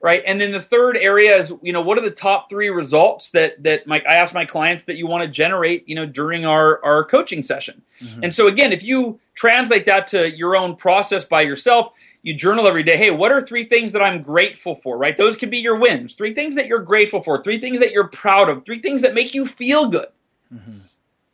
right? 0.00 0.22
And 0.26 0.40
then 0.40 0.52
the 0.52 0.62
third 0.62 0.96
area 0.96 1.36
is, 1.36 1.52
you 1.62 1.72
know, 1.72 1.80
what 1.80 1.98
are 1.98 2.02
the 2.02 2.10
top 2.10 2.48
three 2.48 2.70
results 2.70 3.30
that 3.30 3.62
that 3.62 3.86
my, 3.86 4.02
I 4.08 4.14
ask 4.14 4.32
my 4.34 4.44
clients 4.44 4.84
that 4.84 4.96
you 4.96 5.06
want 5.06 5.22
to 5.24 5.28
generate, 5.28 5.88
you 5.88 5.94
know, 5.94 6.06
during 6.06 6.44
our 6.46 6.82
our 6.84 7.04
coaching 7.04 7.42
session. 7.42 7.82
Mm-hmm. 8.00 8.24
And 8.24 8.34
so 8.34 8.46
again, 8.46 8.72
if 8.72 8.82
you 8.82 9.20
translate 9.34 9.86
that 9.86 10.06
to 10.08 10.34
your 10.34 10.56
own 10.56 10.76
process 10.76 11.24
by 11.24 11.42
yourself, 11.42 11.92
you 12.22 12.34
journal 12.34 12.66
every 12.66 12.82
day. 12.82 12.96
Hey, 12.96 13.10
what 13.10 13.32
are 13.32 13.40
three 13.40 13.64
things 13.64 13.92
that 13.92 14.02
I'm 14.02 14.22
grateful 14.22 14.76
for? 14.76 14.98
Right? 14.98 15.16
Those 15.16 15.36
could 15.36 15.50
be 15.50 15.58
your 15.58 15.76
wins. 15.76 16.14
Three 16.14 16.34
things 16.34 16.54
that 16.54 16.66
you're 16.66 16.80
grateful 16.80 17.22
for. 17.22 17.42
Three 17.42 17.58
things 17.58 17.80
that 17.80 17.92
you're 17.92 18.08
proud 18.08 18.48
of. 18.48 18.64
Three 18.64 18.80
things 18.80 19.02
that 19.02 19.14
make 19.14 19.34
you 19.34 19.46
feel 19.46 19.88
good. 19.88 20.08
Mm-hmm. 20.52 20.78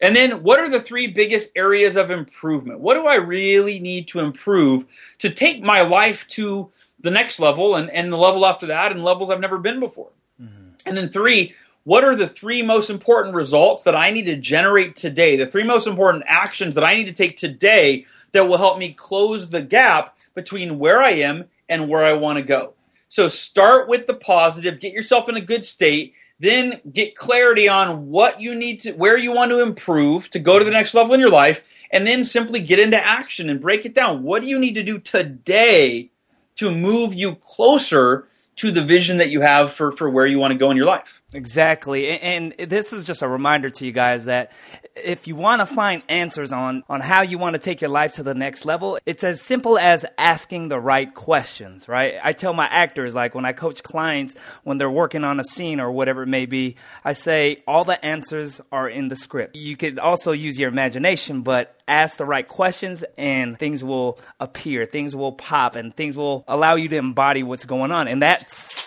And 0.00 0.14
then, 0.14 0.42
what 0.42 0.60
are 0.60 0.68
the 0.68 0.80
three 0.80 1.06
biggest 1.06 1.50
areas 1.56 1.96
of 1.96 2.10
improvement? 2.10 2.80
What 2.80 2.94
do 2.94 3.06
I 3.06 3.14
really 3.14 3.78
need 3.78 4.08
to 4.08 4.20
improve 4.20 4.84
to 5.18 5.30
take 5.30 5.62
my 5.62 5.80
life 5.80 6.26
to 6.28 6.70
the 7.00 7.10
next 7.10 7.38
level 7.38 7.76
and, 7.76 7.90
and 7.90 8.12
the 8.12 8.16
level 8.16 8.46
after 8.46 8.66
that 8.66 8.92
and 8.92 9.02
levels 9.02 9.30
I've 9.30 9.40
never 9.40 9.58
been 9.58 9.80
before. 9.80 10.10
Mm-hmm. 10.42 10.70
And 10.86 10.96
then 10.96 11.08
three, 11.08 11.54
what 11.84 12.04
are 12.04 12.16
the 12.16 12.26
three 12.26 12.62
most 12.62 12.90
important 12.90 13.34
results 13.34 13.84
that 13.84 13.94
I 13.94 14.10
need 14.10 14.24
to 14.24 14.36
generate 14.36 14.96
today? 14.96 15.36
The 15.36 15.46
three 15.46 15.62
most 15.62 15.86
important 15.86 16.24
actions 16.26 16.74
that 16.74 16.84
I 16.84 16.94
need 16.94 17.04
to 17.04 17.12
take 17.12 17.36
today 17.36 18.06
that 18.32 18.48
will 18.48 18.58
help 18.58 18.78
me 18.78 18.92
close 18.92 19.48
the 19.48 19.62
gap 19.62 20.15
between 20.36 20.78
where 20.78 21.02
I 21.02 21.10
am 21.10 21.46
and 21.68 21.88
where 21.88 22.04
I 22.04 22.12
want 22.12 22.36
to 22.36 22.44
go. 22.44 22.74
So 23.08 23.26
start 23.26 23.88
with 23.88 24.06
the 24.06 24.14
positive, 24.14 24.78
get 24.78 24.92
yourself 24.92 25.28
in 25.28 25.36
a 25.36 25.40
good 25.40 25.64
state, 25.64 26.14
then 26.38 26.80
get 26.92 27.16
clarity 27.16 27.68
on 27.68 28.06
what 28.06 28.40
you 28.40 28.54
need 28.54 28.80
to, 28.80 28.92
where 28.92 29.16
you 29.16 29.32
want 29.32 29.50
to 29.50 29.60
improve 29.60 30.30
to 30.30 30.38
go 30.38 30.60
to 30.60 30.64
the 30.64 30.70
next 30.70 30.94
level 30.94 31.14
in 31.14 31.20
your 31.20 31.30
life, 31.30 31.64
and 31.90 32.06
then 32.06 32.24
simply 32.24 32.60
get 32.60 32.78
into 32.78 33.04
action 33.04 33.50
and 33.50 33.60
break 33.60 33.84
it 33.84 33.94
down. 33.94 34.22
What 34.22 34.42
do 34.42 34.48
you 34.48 34.60
need 34.60 34.74
to 34.74 34.84
do 34.84 35.00
today 35.00 36.10
to 36.56 36.70
move 36.70 37.14
you 37.14 37.34
closer 37.36 38.28
to 38.56 38.70
the 38.70 38.82
vision 38.82 39.18
that 39.18 39.28
you 39.28 39.42
have 39.42 39.72
for, 39.72 39.92
for 39.92 40.08
where 40.08 40.26
you 40.26 40.38
want 40.38 40.52
to 40.52 40.58
go 40.58 40.70
in 40.70 40.76
your 40.76 40.86
life. 40.86 41.22
Exactly. 41.32 42.18
And, 42.18 42.54
this 42.58 42.92
is 42.92 43.04
just 43.04 43.22
a 43.22 43.28
reminder 43.28 43.70
to 43.70 43.86
you 43.86 43.92
guys 43.92 44.24
that 44.24 44.50
if 44.96 45.26
you 45.26 45.36
want 45.36 45.60
to 45.60 45.66
find 45.66 46.02
answers 46.08 46.52
on, 46.52 46.84
on 46.88 47.00
how 47.00 47.22
you 47.22 47.38
want 47.38 47.54
to 47.54 47.58
take 47.58 47.80
your 47.80 47.90
life 47.90 48.12
to 48.12 48.22
the 48.22 48.34
next 48.34 48.64
level, 48.64 48.98
it's 49.06 49.24
as 49.24 49.40
simple 49.40 49.78
as 49.78 50.04
asking 50.18 50.68
the 50.68 50.80
right 50.80 51.12
questions, 51.14 51.88
right? 51.88 52.14
I 52.22 52.32
tell 52.32 52.52
my 52.52 52.66
actors, 52.66 53.14
like 53.14 53.34
when 53.34 53.44
I 53.44 53.52
coach 53.52 53.82
clients, 53.82 54.34
when 54.64 54.78
they're 54.78 54.90
working 54.90 55.24
on 55.24 55.38
a 55.38 55.44
scene 55.44 55.80
or 55.80 55.92
whatever 55.92 56.22
it 56.22 56.28
may 56.28 56.46
be, 56.46 56.76
I 57.04 57.12
say 57.12 57.62
all 57.66 57.84
the 57.84 58.02
answers 58.04 58.60
are 58.72 58.88
in 58.88 59.08
the 59.08 59.16
script. 59.16 59.56
You 59.56 59.76
could 59.76 59.98
also 59.98 60.32
use 60.32 60.58
your 60.58 60.68
imagination, 60.68 61.42
but 61.42 61.76
ask 61.88 62.18
the 62.18 62.24
right 62.24 62.46
questions 62.46 63.04
and 63.16 63.58
things 63.58 63.84
will 63.84 64.18
appear, 64.40 64.86
things 64.86 65.14
will 65.14 65.32
pop, 65.32 65.76
and 65.76 65.94
things 65.94 66.16
will 66.16 66.44
allow 66.48 66.74
you 66.74 66.88
to 66.88 66.96
embody 66.96 67.42
what's 67.42 67.64
going 67.64 67.92
on. 67.92 68.08
And 68.08 68.22
that 68.22 68.42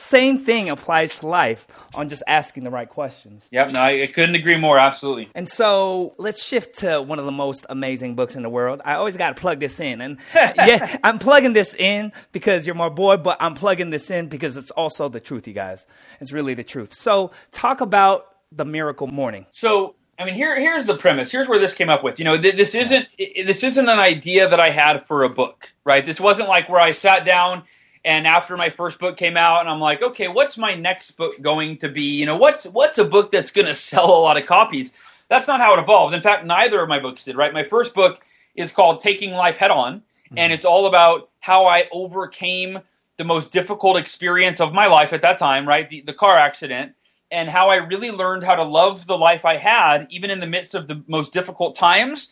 same 0.10 0.40
thing 0.40 0.70
applies 0.70 1.20
to 1.20 1.28
life 1.28 1.68
on 1.94 2.10
just 2.10 2.24
asking 2.28 2.64
the 2.64 2.70
right 2.70 2.90
questions. 2.90 3.48
Yep, 3.52 3.72
no, 3.72 3.82
I 3.82 4.08
couldn't 4.08 4.36
agree 4.36 4.58
more. 4.58 4.80
Absolutely. 4.80 5.30
And 5.36 5.48
so 5.48 6.16
let's 6.18 6.44
shift 6.44 6.80
to 6.80 7.02
one 7.02 7.20
of 7.20 7.26
the 7.26 7.32
most 7.32 7.66
amazing 7.70 8.16
books 8.16 8.36
in 8.36 8.42
the 8.42 8.50
world. 8.50 8.82
I 8.84 8.96
always 8.96 9.18
got 9.18 9.36
to 9.36 9.40
plug 9.40 9.60
this 9.60 9.80
in. 9.80 10.02
And 10.02 10.18
yeah, 10.36 10.98
I'm 11.04 11.20
plugging 11.20 11.54
this 11.54 11.76
in 11.76 12.12
because 12.32 12.66
you're 12.66 12.76
my 12.76 12.90
boy, 12.90 13.18
but 13.18 13.38
I'm 13.40 13.54
plugging 13.54 13.92
this 13.92 14.10
in 14.10 14.28
because 14.28 14.58
it's 14.58 14.72
also 14.72 15.10
the 15.10 15.20
truth, 15.20 15.48
you 15.48 15.54
guys. 15.54 15.86
It's 16.20 16.32
really 16.32 16.54
the 16.54 16.64
truth. 16.64 16.94
So 16.94 17.32
talk 17.52 17.82
about 17.82 18.26
the 18.52 18.66
miracle 18.66 19.08
morning. 19.08 19.46
So 19.52 19.96
I 20.18 20.26
mean, 20.26 20.36
here 20.36 20.60
here's 20.60 20.86
the 20.86 20.98
premise. 20.98 21.32
Here's 21.32 21.48
where 21.48 21.60
this 21.60 21.74
came 21.74 21.90
up 21.90 22.04
with. 22.04 22.20
You 22.20 22.26
know, 22.26 22.38
th- 22.38 22.56
this 22.56 22.76
isn't 22.76 23.08
this 23.18 23.64
isn't 23.64 23.88
an 23.88 24.00
idea 24.00 24.50
that 24.50 24.60
I 24.60 24.70
had 24.70 25.08
for 25.08 25.24
a 25.24 25.30
book, 25.30 25.72
right? 25.86 26.06
This 26.06 26.20
wasn't 26.20 26.50
like 26.50 26.68
where 26.68 26.82
I 26.82 26.92
sat 26.92 27.24
down 27.26 27.64
and 28.06 28.26
after 28.26 28.56
my 28.56 28.70
first 28.70 29.00
book 29.00 29.18
came 29.18 29.38
out, 29.38 29.62
and 29.62 29.70
I'm 29.70 29.80
like, 29.80 30.02
okay, 30.02 30.28
what's 30.28 30.58
my 30.58 30.74
next 30.74 31.12
book 31.12 31.42
going 31.42 31.78
to 31.78 31.90
be? 31.90 32.18
You 32.18 32.26
know, 32.26 32.38
what's 32.38 32.66
what's 32.66 32.98
a 32.98 33.06
book 33.06 33.32
that's 33.32 33.52
going 33.52 33.68
to 33.68 33.76
sell 33.76 34.10
a 34.10 34.22
lot 34.22 34.38
of 34.38 34.46
copies? 34.46 34.92
That's 35.28 35.48
not 35.48 35.60
how 35.60 35.76
it 35.76 35.80
evolved 35.80 36.16
In 36.16 36.24
fact, 36.24 36.46
neither 36.46 36.82
of 36.82 36.90
my 36.90 37.00
books 37.00 37.24
did. 37.24 37.38
Right, 37.38 37.54
my 37.54 37.64
first 37.64 37.94
book 37.94 38.22
is 38.56 38.72
called 38.72 39.00
Taking 39.00 39.32
Life 39.32 39.58
Head 39.58 39.72
On, 39.72 40.00
mm-hmm. 40.00 40.38
and 40.38 40.54
it's 40.54 40.66
all 40.66 40.88
about 40.88 41.30
how 41.40 41.66
I 41.66 41.86
overcame 41.92 42.80
the 43.18 43.26
most 43.26 43.52
difficult 43.52 43.98
experience 43.98 44.62
of 44.62 44.74
my 44.74 44.88
life 44.88 45.12
at 45.12 45.22
that 45.22 45.38
time, 45.38 45.68
right, 45.68 45.90
the, 45.90 46.02
the 46.02 46.14
car 46.14 46.38
accident 46.38 46.94
and 47.32 47.50
how 47.50 47.70
I 47.70 47.76
really 47.76 48.12
learned 48.12 48.44
how 48.44 48.56
to 48.56 48.64
love 48.64 49.06
the 49.06 49.18
life 49.18 49.46
I 49.46 49.58
had, 49.58 50.08
even 50.10 50.32
in 50.32 50.40
the 50.40 50.48
midst 50.48 50.74
of 50.74 50.88
the 50.88 51.04
most 51.08 51.32
difficult 51.32 51.76
times, 51.76 52.32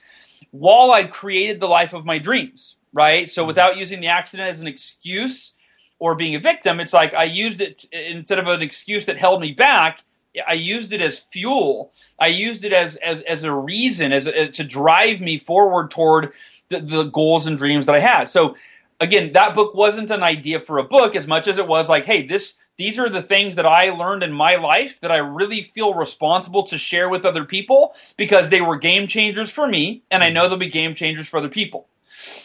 while 0.51 0.91
I 0.91 1.03
created 1.03 1.59
the 1.59 1.67
life 1.67 1.93
of 1.93 2.05
my 2.05 2.17
dreams, 2.17 2.75
right? 2.93 3.29
So 3.29 3.41
mm-hmm. 3.41 3.47
without 3.47 3.77
using 3.77 4.01
the 4.01 4.07
accident 4.07 4.49
as 4.49 4.61
an 4.61 4.67
excuse 4.67 5.53
or 5.99 6.15
being 6.15 6.35
a 6.35 6.39
victim, 6.39 6.79
it's 6.79 6.93
like 6.93 7.13
I 7.13 7.23
used 7.23 7.61
it 7.61 7.85
instead 7.91 8.39
of 8.39 8.47
an 8.47 8.61
excuse 8.61 9.05
that 9.05 9.17
held 9.17 9.41
me 9.41 9.51
back. 9.51 10.03
I 10.47 10.53
used 10.53 10.93
it 10.93 11.01
as 11.01 11.17
fuel. 11.17 11.91
I 12.19 12.27
used 12.27 12.63
it 12.63 12.73
as 12.73 12.95
as, 12.97 13.21
as 13.21 13.43
a 13.43 13.53
reason, 13.53 14.13
as, 14.13 14.27
as 14.27 14.55
to 14.57 14.63
drive 14.63 15.21
me 15.21 15.39
forward 15.39 15.89
toward 15.91 16.33
the, 16.69 16.79
the 16.79 17.03
goals 17.03 17.47
and 17.47 17.57
dreams 17.57 17.85
that 17.87 17.95
I 17.95 17.99
had. 17.99 18.29
So 18.29 18.55
again, 18.99 19.33
that 19.33 19.55
book 19.55 19.73
wasn't 19.73 20.11
an 20.11 20.23
idea 20.23 20.59
for 20.59 20.77
a 20.77 20.83
book 20.83 21.15
as 21.15 21.27
much 21.27 21.47
as 21.47 21.57
it 21.57 21.67
was 21.67 21.89
like, 21.89 22.05
hey, 22.05 22.25
this 22.25 22.55
these 22.77 22.99
are 22.99 23.09
the 23.09 23.23
things 23.23 23.55
that 23.55 23.65
I 23.65 23.89
learned 23.89 24.21
in 24.21 24.31
my 24.31 24.55
life 24.55 24.99
that 25.01 25.11
I 25.11 25.17
really 25.17 25.63
feel 25.63 25.95
responsible 25.95 26.63
to 26.67 26.77
share 26.77 27.09
with 27.09 27.25
other 27.25 27.43
people 27.43 27.95
because 28.17 28.49
they 28.49 28.61
were 28.61 28.77
game 28.77 29.07
changers 29.07 29.49
for 29.49 29.67
me, 29.67 30.03
and 30.11 30.23
I 30.23 30.27
mm-hmm. 30.27 30.35
know 30.35 30.49
they'll 30.49 30.57
be 30.57 30.69
game 30.69 30.93
changers 30.93 31.27
for 31.27 31.37
other 31.37 31.49
people. 31.49 31.87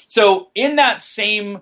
So, 0.08 0.48
in 0.54 0.76
that 0.76 1.02
same 1.02 1.60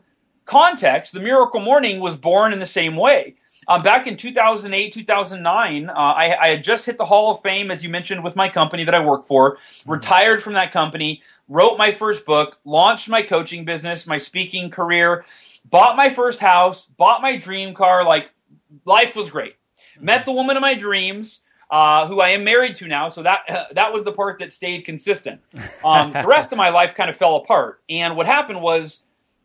context, 0.50 1.12
the 1.12 1.20
Miracle 1.20 1.60
Morning 1.60 2.00
was 2.00 2.16
born 2.16 2.52
in 2.52 2.58
the 2.58 2.66
same 2.66 2.96
way. 2.96 3.36
Um, 3.68 3.82
back 3.82 4.08
in 4.08 4.16
2008, 4.16 4.92
2009, 4.92 5.88
uh, 5.88 5.92
I, 5.94 6.36
I, 6.36 6.48
had 6.48 6.64
just 6.64 6.86
hit 6.86 6.98
the 6.98 7.04
Hall 7.04 7.30
of 7.30 7.40
Fame, 7.42 7.70
as 7.70 7.84
you 7.84 7.88
mentioned, 7.88 8.24
with 8.24 8.34
my 8.34 8.48
company 8.48 8.82
that 8.82 8.94
I 8.94 9.04
work 9.04 9.24
for, 9.24 9.56
mm-hmm. 9.56 9.92
retired 9.92 10.42
from 10.42 10.54
that 10.54 10.72
company, 10.72 11.22
wrote 11.48 11.78
my 11.78 11.92
first 11.92 12.26
book, 12.26 12.58
launched 12.64 13.08
my 13.08 13.22
coaching 13.22 13.64
business, 13.64 14.08
my 14.08 14.18
speaking 14.18 14.70
career, 14.70 15.24
bought 15.70 15.96
my 15.96 16.10
first 16.10 16.40
house, 16.40 16.88
bought 16.96 17.22
my 17.22 17.36
dream 17.36 17.72
car. 17.72 18.04
Like, 18.04 18.30
life 18.84 19.14
was 19.14 19.30
great. 19.30 19.52
Mm-hmm. 19.52 20.06
Met 20.06 20.26
the 20.26 20.32
woman 20.32 20.56
of 20.56 20.62
my 20.62 20.74
dreams. 20.74 21.42
Uh, 21.70 22.08
who 22.08 22.20
I 22.20 22.30
am 22.30 22.42
married 22.42 22.74
to 22.74 22.88
now, 22.88 23.10
so 23.10 23.22
that 23.22 23.42
uh, 23.48 23.64
that 23.74 23.92
was 23.92 24.02
the 24.02 24.10
part 24.10 24.40
that 24.40 24.52
stayed 24.52 24.84
consistent. 24.84 25.40
Um, 25.84 26.10
the 26.20 26.26
rest 26.26 26.50
of 26.50 26.58
my 26.58 26.70
life 26.70 26.96
kind 26.96 27.08
of 27.08 27.16
fell 27.16 27.36
apart, 27.36 27.80
and 27.88 28.16
what 28.16 28.26
happened 28.26 28.60
was 28.60 29.02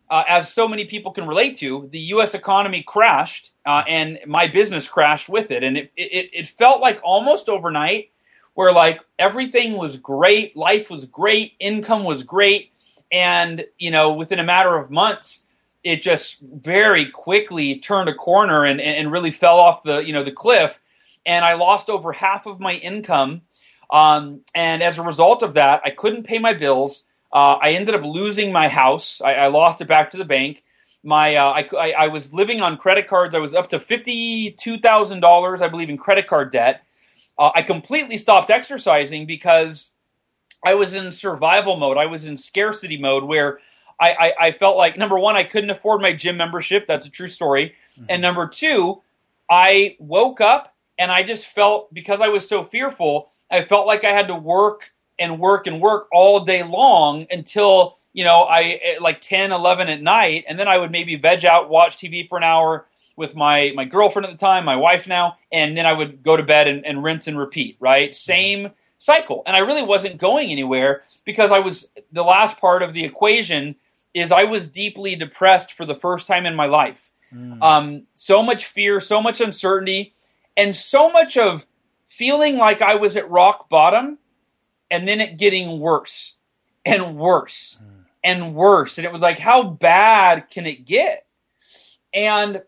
uh, 0.10 0.24
as 0.28 0.52
so 0.52 0.68
many 0.68 0.86
people 0.86 1.12
can 1.12 1.28
relate 1.28 1.58
to, 1.58 1.90
the 1.92 2.00
U.S. 2.00 2.34
economy 2.34 2.84
crashed, 2.84 3.52
uh, 3.66 3.84
and 3.88 4.20
my 4.28 4.48
business 4.48 4.88
crashed 4.88 5.30
with 5.30 5.52
it. 5.52 5.64
And 5.64 5.78
it, 5.78 5.92
it, 5.98 6.30
it 6.34 6.48
felt 6.50 6.82
like 6.82 7.00
almost 7.04 7.50
overnight, 7.50 8.12
where 8.54 8.72
like 8.72 9.02
everything 9.20 9.74
was 9.74 9.98
great, 9.98 10.56
life 10.56 10.90
was 10.90 11.06
great, 11.06 11.54
income 11.60 12.04
was 12.04 12.24
great, 12.24 12.72
and 13.12 13.66
you 13.78 13.92
know 13.92 14.14
within 14.14 14.40
a 14.40 14.44
matter 14.44 14.78
of 14.78 14.92
months, 14.92 15.44
it 15.84 16.02
just 16.02 16.40
very 16.42 17.10
quickly 17.10 17.80
turned 17.80 18.10
a 18.10 18.14
corner 18.14 18.66
and, 18.66 18.82
and 18.82 19.12
really 19.12 19.32
fell 19.32 19.60
off 19.60 19.84
the 19.84 20.00
you 20.00 20.14
know 20.14 20.24
the 20.24 20.32
cliff, 20.32 20.80
and 21.26 21.44
I 21.44 21.56
lost 21.56 21.90
over 21.90 22.12
half 22.12 22.46
of 22.46 22.60
my 22.60 22.74
income. 22.74 23.42
Um, 23.92 24.42
and 24.56 24.82
as 24.82 24.98
a 24.98 25.04
result 25.04 25.44
of 25.44 25.54
that, 25.56 25.82
I 25.86 25.92
couldn't 25.92 26.24
pay 26.24 26.40
my 26.40 26.54
bills. 26.54 27.05
Uh, 27.34 27.58
I 27.62 27.72
ended 27.72 27.96
up 27.96 28.04
losing 28.04 28.52
my 28.52 28.68
house. 28.68 29.22
I, 29.22 29.34
I, 29.34 29.48
lost 29.48 29.82
it 29.82 29.88
back 29.88 30.12
to 30.12 30.18
the 30.18 30.26
bank. 30.26 30.64
My 31.04 31.36
uh, 31.36 31.52
I, 31.52 31.70
I, 31.78 31.92
I, 31.92 32.08
was 32.08 32.32
living 32.32 32.62
on 32.62 32.78
credit 32.78 33.08
cards. 33.08 33.36
I 33.36 33.40
was 33.40 33.54
up 33.54 33.70
to 33.72 33.80
fifty 33.80 34.52
two 34.52 34.80
thousand 34.80 35.20
dollars, 35.20 35.62
I 35.62 35.68
believe, 35.68 35.90
in 35.90 35.98
credit 35.98 36.28
card 36.28 36.52
debt. 36.52 36.84
Uh, 37.38 37.52
I 37.54 37.62
completely 37.62 38.18
stopped 38.18 38.50
exercising 38.50 39.26
because 39.26 39.92
I 40.66 40.76
was 40.76 40.94
in 40.94 41.12
survival 41.12 41.76
mode. 41.76 41.98
I 41.98 42.06
was 42.06 42.26
in 42.26 42.38
scarcity 42.38 42.98
mode 42.98 43.24
where 43.24 43.60
I, 44.00 44.12
I, 44.12 44.34
I 44.48 44.52
felt 44.52 44.78
like 44.78 44.98
number 44.98 45.20
one, 45.20 45.36
I 45.36 45.44
couldn't 45.44 45.70
afford 45.70 46.02
my 46.02 46.14
gym 46.14 46.38
membership. 46.38 46.88
That's 46.88 47.06
a 47.06 47.10
true 47.10 47.30
story. 47.30 47.76
Mm-hmm. 47.94 48.06
And 48.10 48.22
number 48.22 48.48
two, 48.48 49.02
I 49.50 49.96
woke 50.00 50.42
up 50.42 50.76
and 50.98 51.12
I 51.12 51.24
just 51.24 51.48
felt 51.48 51.94
because 51.94 52.22
I 52.22 52.30
was 52.30 52.48
so 52.48 52.64
fearful, 52.64 53.32
I 53.52 53.64
felt 53.64 53.88
like 53.88 54.04
I 54.04 54.12
had 54.12 54.28
to 54.28 54.36
work 54.36 54.92
and 55.20 55.40
work 55.40 55.68
and 55.68 55.82
work 55.82 56.08
all 56.12 56.42
day 56.42 56.64
long 56.64 57.26
until 57.32 57.98
you 58.14 58.24
know 58.24 58.44
I 58.44 58.80
eh, 58.84 58.96
like 59.02 59.22
10 59.22 59.52
11 59.52 59.90
at 59.90 60.02
night 60.02 60.46
and 60.48 60.60
then 60.60 60.68
I 60.68 60.78
would 60.78 60.92
maybe 60.92 61.16
veg 61.16 61.46
out 61.46 61.70
watch 61.70 61.98
TV 61.98 62.28
for 62.28 62.38
an 62.38 62.44
hour 62.44 62.88
with 63.16 63.36
my 63.36 63.72
my 63.76 63.86
girlfriend 63.86 64.26
at 64.26 64.32
the 64.32 64.38
time 64.38 64.66
my 64.66 64.76
wife 64.76 65.08
now 65.08 65.38
and 65.52 65.78
then 65.78 65.86
I 65.86 65.94
would 65.94 66.24
go 66.24 66.36
to 66.36 66.44
bed 66.44 66.68
and, 66.68 66.86
and 66.86 67.04
rinse 67.04 67.28
and 67.28 67.38
repeat 67.38 67.78
right? 67.80 68.16
Same 68.16 68.72
cycle. 69.00 69.44
And 69.46 69.56
I 69.56 69.60
really 69.60 69.84
wasn't 69.84 70.18
going 70.18 70.52
anywhere 70.52 71.04
because 71.26 71.52
I 71.52 71.60
was 71.60 71.88
the 72.12 72.24
last 72.24 72.58
part 72.60 72.82
of 72.82 72.94
the 72.94 73.04
equation 73.04 73.76
is 74.14 74.32
I 74.32 74.46
was 74.46 74.68
deeply 74.68 75.16
depressed 75.16 75.74
for 75.74 75.86
the 75.86 75.96
first 75.96 76.28
time 76.28 76.46
in 76.46 76.56
my 76.56 76.66
life. 76.66 77.12
Mm. 77.34 77.62
um, 77.62 78.04
so 78.14 78.44
much 78.44 78.66
fear 78.66 79.02
so 79.02 79.20
much 79.20 79.42
uncertainty 79.42 80.14
and 80.56 80.76
so 80.76 81.10
much 81.10 81.38
of 81.38 81.66
feeling 82.08 82.56
like 82.58 82.84
I 82.84 82.96
was 82.96 83.18
at 83.18 83.30
rock 83.30 83.68
bottom 83.68 84.20
and 84.90 85.08
then 85.08 85.22
it 85.22 85.38
getting 85.38 85.80
worse 85.80 86.36
and 86.86 87.18
worse 87.18 87.80
mm. 87.82 88.06
and 88.24 88.56
worse. 88.56 88.98
And 88.98 89.06
it 89.06 89.12
was 89.12 89.22
like, 89.22 89.40
how 89.40 89.64
bad 89.64 90.50
can 90.50 90.66
it 90.66 90.86
get? 90.86 91.26
And 92.14 92.62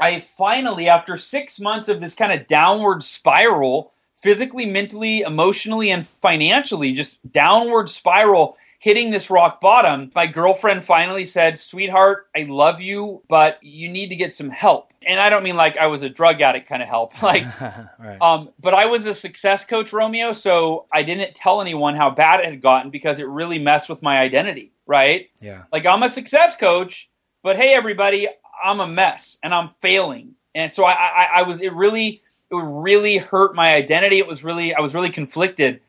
I 0.00 0.20
finally, 0.36 0.88
after 0.88 1.16
six 1.16 1.60
months 1.60 1.88
of 1.88 2.00
this 2.00 2.14
kind 2.14 2.32
of 2.32 2.48
downward 2.48 3.02
spiral, 3.02 3.92
physically, 4.22 4.66
mentally, 4.66 5.20
emotionally, 5.20 5.90
and 5.90 6.06
financially, 6.06 6.92
just 6.92 7.18
downward 7.30 7.88
spiral, 7.88 8.56
hitting 8.82 9.12
this 9.12 9.30
rock 9.30 9.60
bottom, 9.60 10.10
my 10.12 10.26
girlfriend 10.26 10.84
finally 10.84 11.24
said, 11.24 11.56
Sweetheart, 11.56 12.26
I 12.36 12.46
love 12.48 12.80
you, 12.80 13.22
but 13.28 13.62
you 13.62 13.88
need 13.88 14.08
to 14.08 14.16
get 14.16 14.34
some 14.34 14.50
help. 14.50 14.92
And 15.06 15.20
I 15.20 15.30
don't 15.30 15.44
mean 15.44 15.54
like 15.54 15.76
I 15.76 15.86
was 15.86 16.02
a 16.02 16.08
drug 16.08 16.40
addict 16.40 16.68
kind 16.68 16.82
of 16.82 16.88
help. 16.88 17.12
Like 17.22 17.44
right. 17.60 18.20
um 18.20 18.50
but 18.58 18.74
I 18.74 18.86
was 18.86 19.06
a 19.06 19.14
success 19.14 19.64
coach, 19.64 19.92
Romeo, 19.92 20.32
so 20.32 20.86
I 20.92 21.04
didn't 21.04 21.36
tell 21.36 21.60
anyone 21.60 21.94
how 21.94 22.10
bad 22.10 22.40
it 22.40 22.46
had 22.46 22.60
gotten 22.60 22.90
because 22.90 23.20
it 23.20 23.28
really 23.28 23.60
messed 23.60 23.88
with 23.88 24.02
my 24.02 24.18
identity, 24.18 24.72
right? 24.84 25.30
Yeah. 25.40 25.62
Like 25.70 25.86
I'm 25.86 26.02
a 26.02 26.08
success 26.08 26.56
coach, 26.56 27.08
but 27.44 27.54
hey 27.54 27.74
everybody, 27.74 28.26
I'm 28.64 28.80
a 28.80 28.88
mess 28.88 29.38
and 29.44 29.54
I'm 29.54 29.70
failing. 29.80 30.34
And 30.56 30.72
so 30.72 30.84
I, 30.84 30.92
I, 30.92 31.28
I 31.34 31.42
was 31.44 31.60
it 31.60 31.72
really 31.72 32.20
it 32.50 32.56
really 32.56 33.18
hurt 33.18 33.54
my 33.54 33.74
identity. 33.74 34.18
It 34.18 34.26
was 34.26 34.42
really 34.42 34.74
I 34.74 34.80
was 34.80 34.92
really 34.92 35.10
conflicted. 35.10 35.82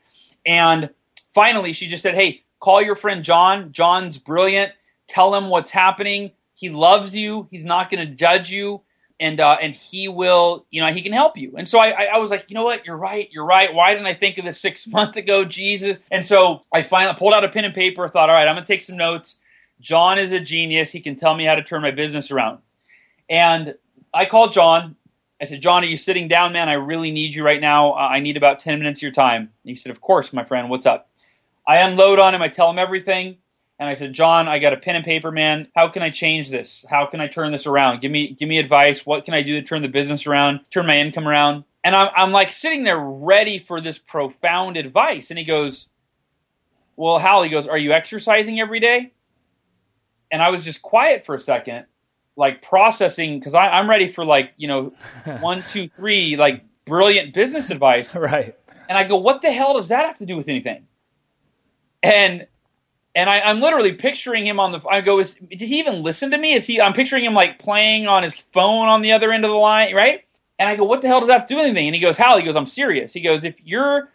And 0.45 0.91
finally 1.34 1.73
she 1.73 1.88
just 1.88 2.03
said, 2.03 2.13
Hey, 2.13 2.42
Call 2.63 2.82
your 2.82 2.95
friend 2.95 3.26
John. 3.26 3.73
John's 3.73 4.17
brilliant. 4.17 4.71
Tell 5.10 5.36
him 5.36 5.49
what's 5.49 5.69
happening. 5.69 6.32
He 6.56 6.69
loves 6.69 7.13
you. 7.13 7.45
He's 7.52 7.65
not 7.65 7.91
going 7.91 8.08
to 8.08 8.15
judge 8.15 8.49
you, 8.49 8.80
and 9.19 9.41
uh, 9.41 9.58
and 9.62 9.76
he 9.76 10.08
will. 10.08 10.65
You 10.71 10.80
know, 10.80 10.93
he 10.93 11.02
can 11.02 11.12
help 11.12 11.36
you. 11.36 11.56
And 11.58 11.67
so 11.67 11.78
I, 11.78 11.89
I, 11.89 12.04
I 12.13 12.17
was 12.19 12.32
like, 12.32 12.45
you 12.47 12.54
know 12.54 12.63
what? 12.63 12.86
You're 12.86 12.95
right. 12.95 13.28
You're 13.34 13.43
right. 13.43 13.73
Why 13.73 13.91
didn't 13.91 14.08
I 14.08 14.13
think 14.13 14.38
of 14.38 14.45
this 14.45 14.62
six 14.62 14.88
months 14.88 15.17
ago, 15.17 15.43
Jesus? 15.43 15.97
And 16.10 16.26
so 16.26 16.62
I 16.71 16.84
finally 16.84 17.17
pulled 17.19 17.34
out 17.34 17.43
a 17.43 17.49
pen 17.49 17.65
and 17.65 17.73
paper. 17.73 18.08
Thought, 18.08 18.30
all 18.30 18.36
right, 18.36 18.47
I'm 18.47 18.56
going 18.56 18.65
to 18.65 18.73
take 18.73 18.84
some 18.84 18.95
notes. 18.95 19.36
John 19.82 20.17
is 20.17 20.32
a 20.32 20.39
genius. 20.39 20.89
He 20.89 21.02
can 21.02 21.17
tell 21.17 21.36
me 21.36 21.43
how 21.43 21.56
to 21.56 21.63
turn 21.63 21.82
my 21.82 21.91
business 21.91 22.32
around. 22.32 22.60
And 23.30 23.76
I 24.13 24.23
called 24.23 24.54
John. 24.54 24.95
I 25.41 25.45
said, 25.45 25.62
John, 25.62 25.84
are 25.84 25.88
you 25.88 25.97
sitting 25.97 26.30
down, 26.30 26.54
man? 26.54 26.69
I 26.69 26.73
really 26.76 27.12
need 27.12 27.36
you 27.36 27.43
right 27.43 27.60
now. 27.60 27.91
Uh, 27.91 28.08
I 28.08 28.21
need 28.21 28.38
about 28.38 28.62
10 28.62 28.80
minutes 28.80 28.99
of 28.99 29.02
your 29.02 29.12
time. 29.12 29.41
And 29.41 29.49
he 29.65 29.76
said, 29.76 29.91
Of 29.91 29.99
course, 29.99 30.32
my 30.32 30.45
friend. 30.45 30.69
What's 30.69 30.86
up? 30.86 31.10
I 31.67 31.78
unload 31.78 32.19
on 32.19 32.36
him. 32.36 32.41
I 32.41 32.49
tell 32.49 32.69
him 32.69 32.80
everything. 32.80 33.38
And 33.80 33.89
I 33.89 33.95
said, 33.95 34.13
John, 34.13 34.47
I 34.47 34.60
got 34.60 34.73
a 34.73 34.78
pen 34.78 34.95
and 34.95 35.04
paper, 35.04 35.32
man. 35.32 35.67
How 35.76 35.88
can 35.89 36.04
I 36.04 36.10
change 36.10 36.49
this? 36.49 36.86
How 36.89 37.06
can 37.06 37.19
I 37.19 37.28
turn 37.28 37.52
this 37.52 37.65
around? 37.65 38.02
Give 38.02 38.12
me, 38.12 38.34
give 38.34 38.47
me 38.47 38.60
advice. 38.60 39.06
What 39.06 39.26
can 39.26 39.34
I 39.34 39.41
do 39.41 39.60
to 39.60 39.67
turn 39.67 39.82
the 39.82 39.88
business 39.88 40.28
around, 40.28 40.62
turn 40.71 40.86
my 40.86 40.97
income 40.97 41.28
around? 41.28 41.63
And 41.84 41.95
I'm, 41.95 42.10
I'm 42.15 42.32
like 42.32 42.52
sitting 42.52 42.84
there 42.84 42.99
ready 42.99 43.60
for 43.60 43.82
this 43.82 43.97
profound 43.97 44.78
advice. 44.78 45.32
And 45.32 45.39
he 45.39 45.43
goes, 45.43 45.88
Well, 46.95 47.17
Hal, 47.19 47.43
he 47.43 47.49
goes, 47.49 47.67
Are 47.67 47.78
you 47.78 47.91
exercising 47.91 48.60
every 48.60 48.80
day? 48.80 49.12
And 50.32 50.41
I 50.41 50.49
was 50.49 50.63
just 50.63 50.82
quiet 50.82 51.26
for 51.26 51.36
a 51.36 51.39
second, 51.39 51.86
like 52.36 52.62
processing, 52.62 53.39
because 53.39 53.54
I'm 53.54 53.89
ready 53.89 54.08
for 54.12 54.23
like, 54.23 54.54
you 54.56 54.67
know, 54.67 54.93
one, 55.41 55.63
two, 55.63 55.88
three, 55.89 56.38
like 56.38 56.63
brilliant 56.86 57.34
business 57.34 57.69
advice. 57.69 58.15
Right. 58.23 58.56
And 58.88 58.97
I 58.97 59.04
go, 59.04 59.17
What 59.17 59.41
the 59.41 59.52
hell 59.52 59.73
does 59.73 59.89
that 59.89 60.06
have 60.06 60.17
to 60.19 60.26
do 60.26 60.38
with 60.38 60.47
anything? 60.47 60.88
And 62.04 62.48
and 63.16 63.30
I, 63.30 63.50
am 63.50 63.62
literally 63.62 63.94
picturing 63.94 64.46
him 64.46 64.60
on 64.60 64.72
the. 64.72 64.82
I 64.89 65.02
go, 65.02 65.20
is, 65.20 65.36
did 65.36 65.62
he 65.62 65.80
even 65.80 66.02
listen 66.02 66.32
to 66.32 66.38
me? 66.38 66.54
Is 66.54 66.66
he? 66.66 66.82
I'm 66.82 66.94
picturing 66.94 67.24
him 67.26 67.34
like 67.34 67.60
playing 67.60 68.08
on 68.08 68.24
his 68.24 68.34
phone 68.54 68.88
on 68.88 69.02
the 69.02 69.12
other 69.12 69.32
end 69.32 69.46
of 69.46 69.52
the 69.52 69.58
line, 69.58 69.96
right? 69.96 70.24
And 70.58 70.70
I 70.70 70.76
go, 70.76 70.84
what 70.84 71.02
the 71.02 71.08
hell 71.08 71.20
does 71.20 71.30
that 71.30 71.48
do 71.48 71.60
anything? 71.60 71.88
And 71.88 71.96
he 71.96 72.02
goes, 72.02 72.18
Hal, 72.18 72.38
he 72.38 72.44
goes, 72.44 72.56
I'm 72.56 72.68
serious. 72.68 73.13
He 73.13 73.22
goes, 73.22 73.44
if 73.44 73.56
you're, 73.63 74.10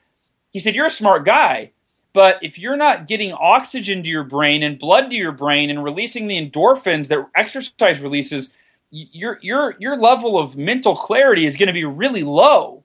he 0.51 0.61
said, 0.61 0.75
you're 0.75 0.87
a 0.87 0.91
smart 0.91 1.25
guy, 1.25 1.73
but 2.13 2.39
if 2.43 2.59
you're 2.59 2.77
not 2.77 3.07
getting 3.07 3.33
oxygen 3.33 4.03
to 4.03 4.09
your 4.09 4.25
brain 4.25 4.63
and 4.63 4.79
blood 4.79 5.11
to 5.11 5.17
your 5.17 5.33
brain 5.33 5.71
and 5.71 5.85
releasing 5.85 6.27
the 6.27 6.37
endorphins 6.37 7.09
that 7.09 7.29
exercise 7.35 8.01
releases, 8.01 8.51
your 8.91 9.39
your 9.43 9.77
your 9.79 9.97
level 9.99 10.39
of 10.39 10.57
mental 10.57 10.97
clarity 10.97 11.45
is 11.45 11.57
going 11.59 11.67
to 11.67 11.75
be 11.75 11.85
really 11.85 12.25
low, 12.25 12.83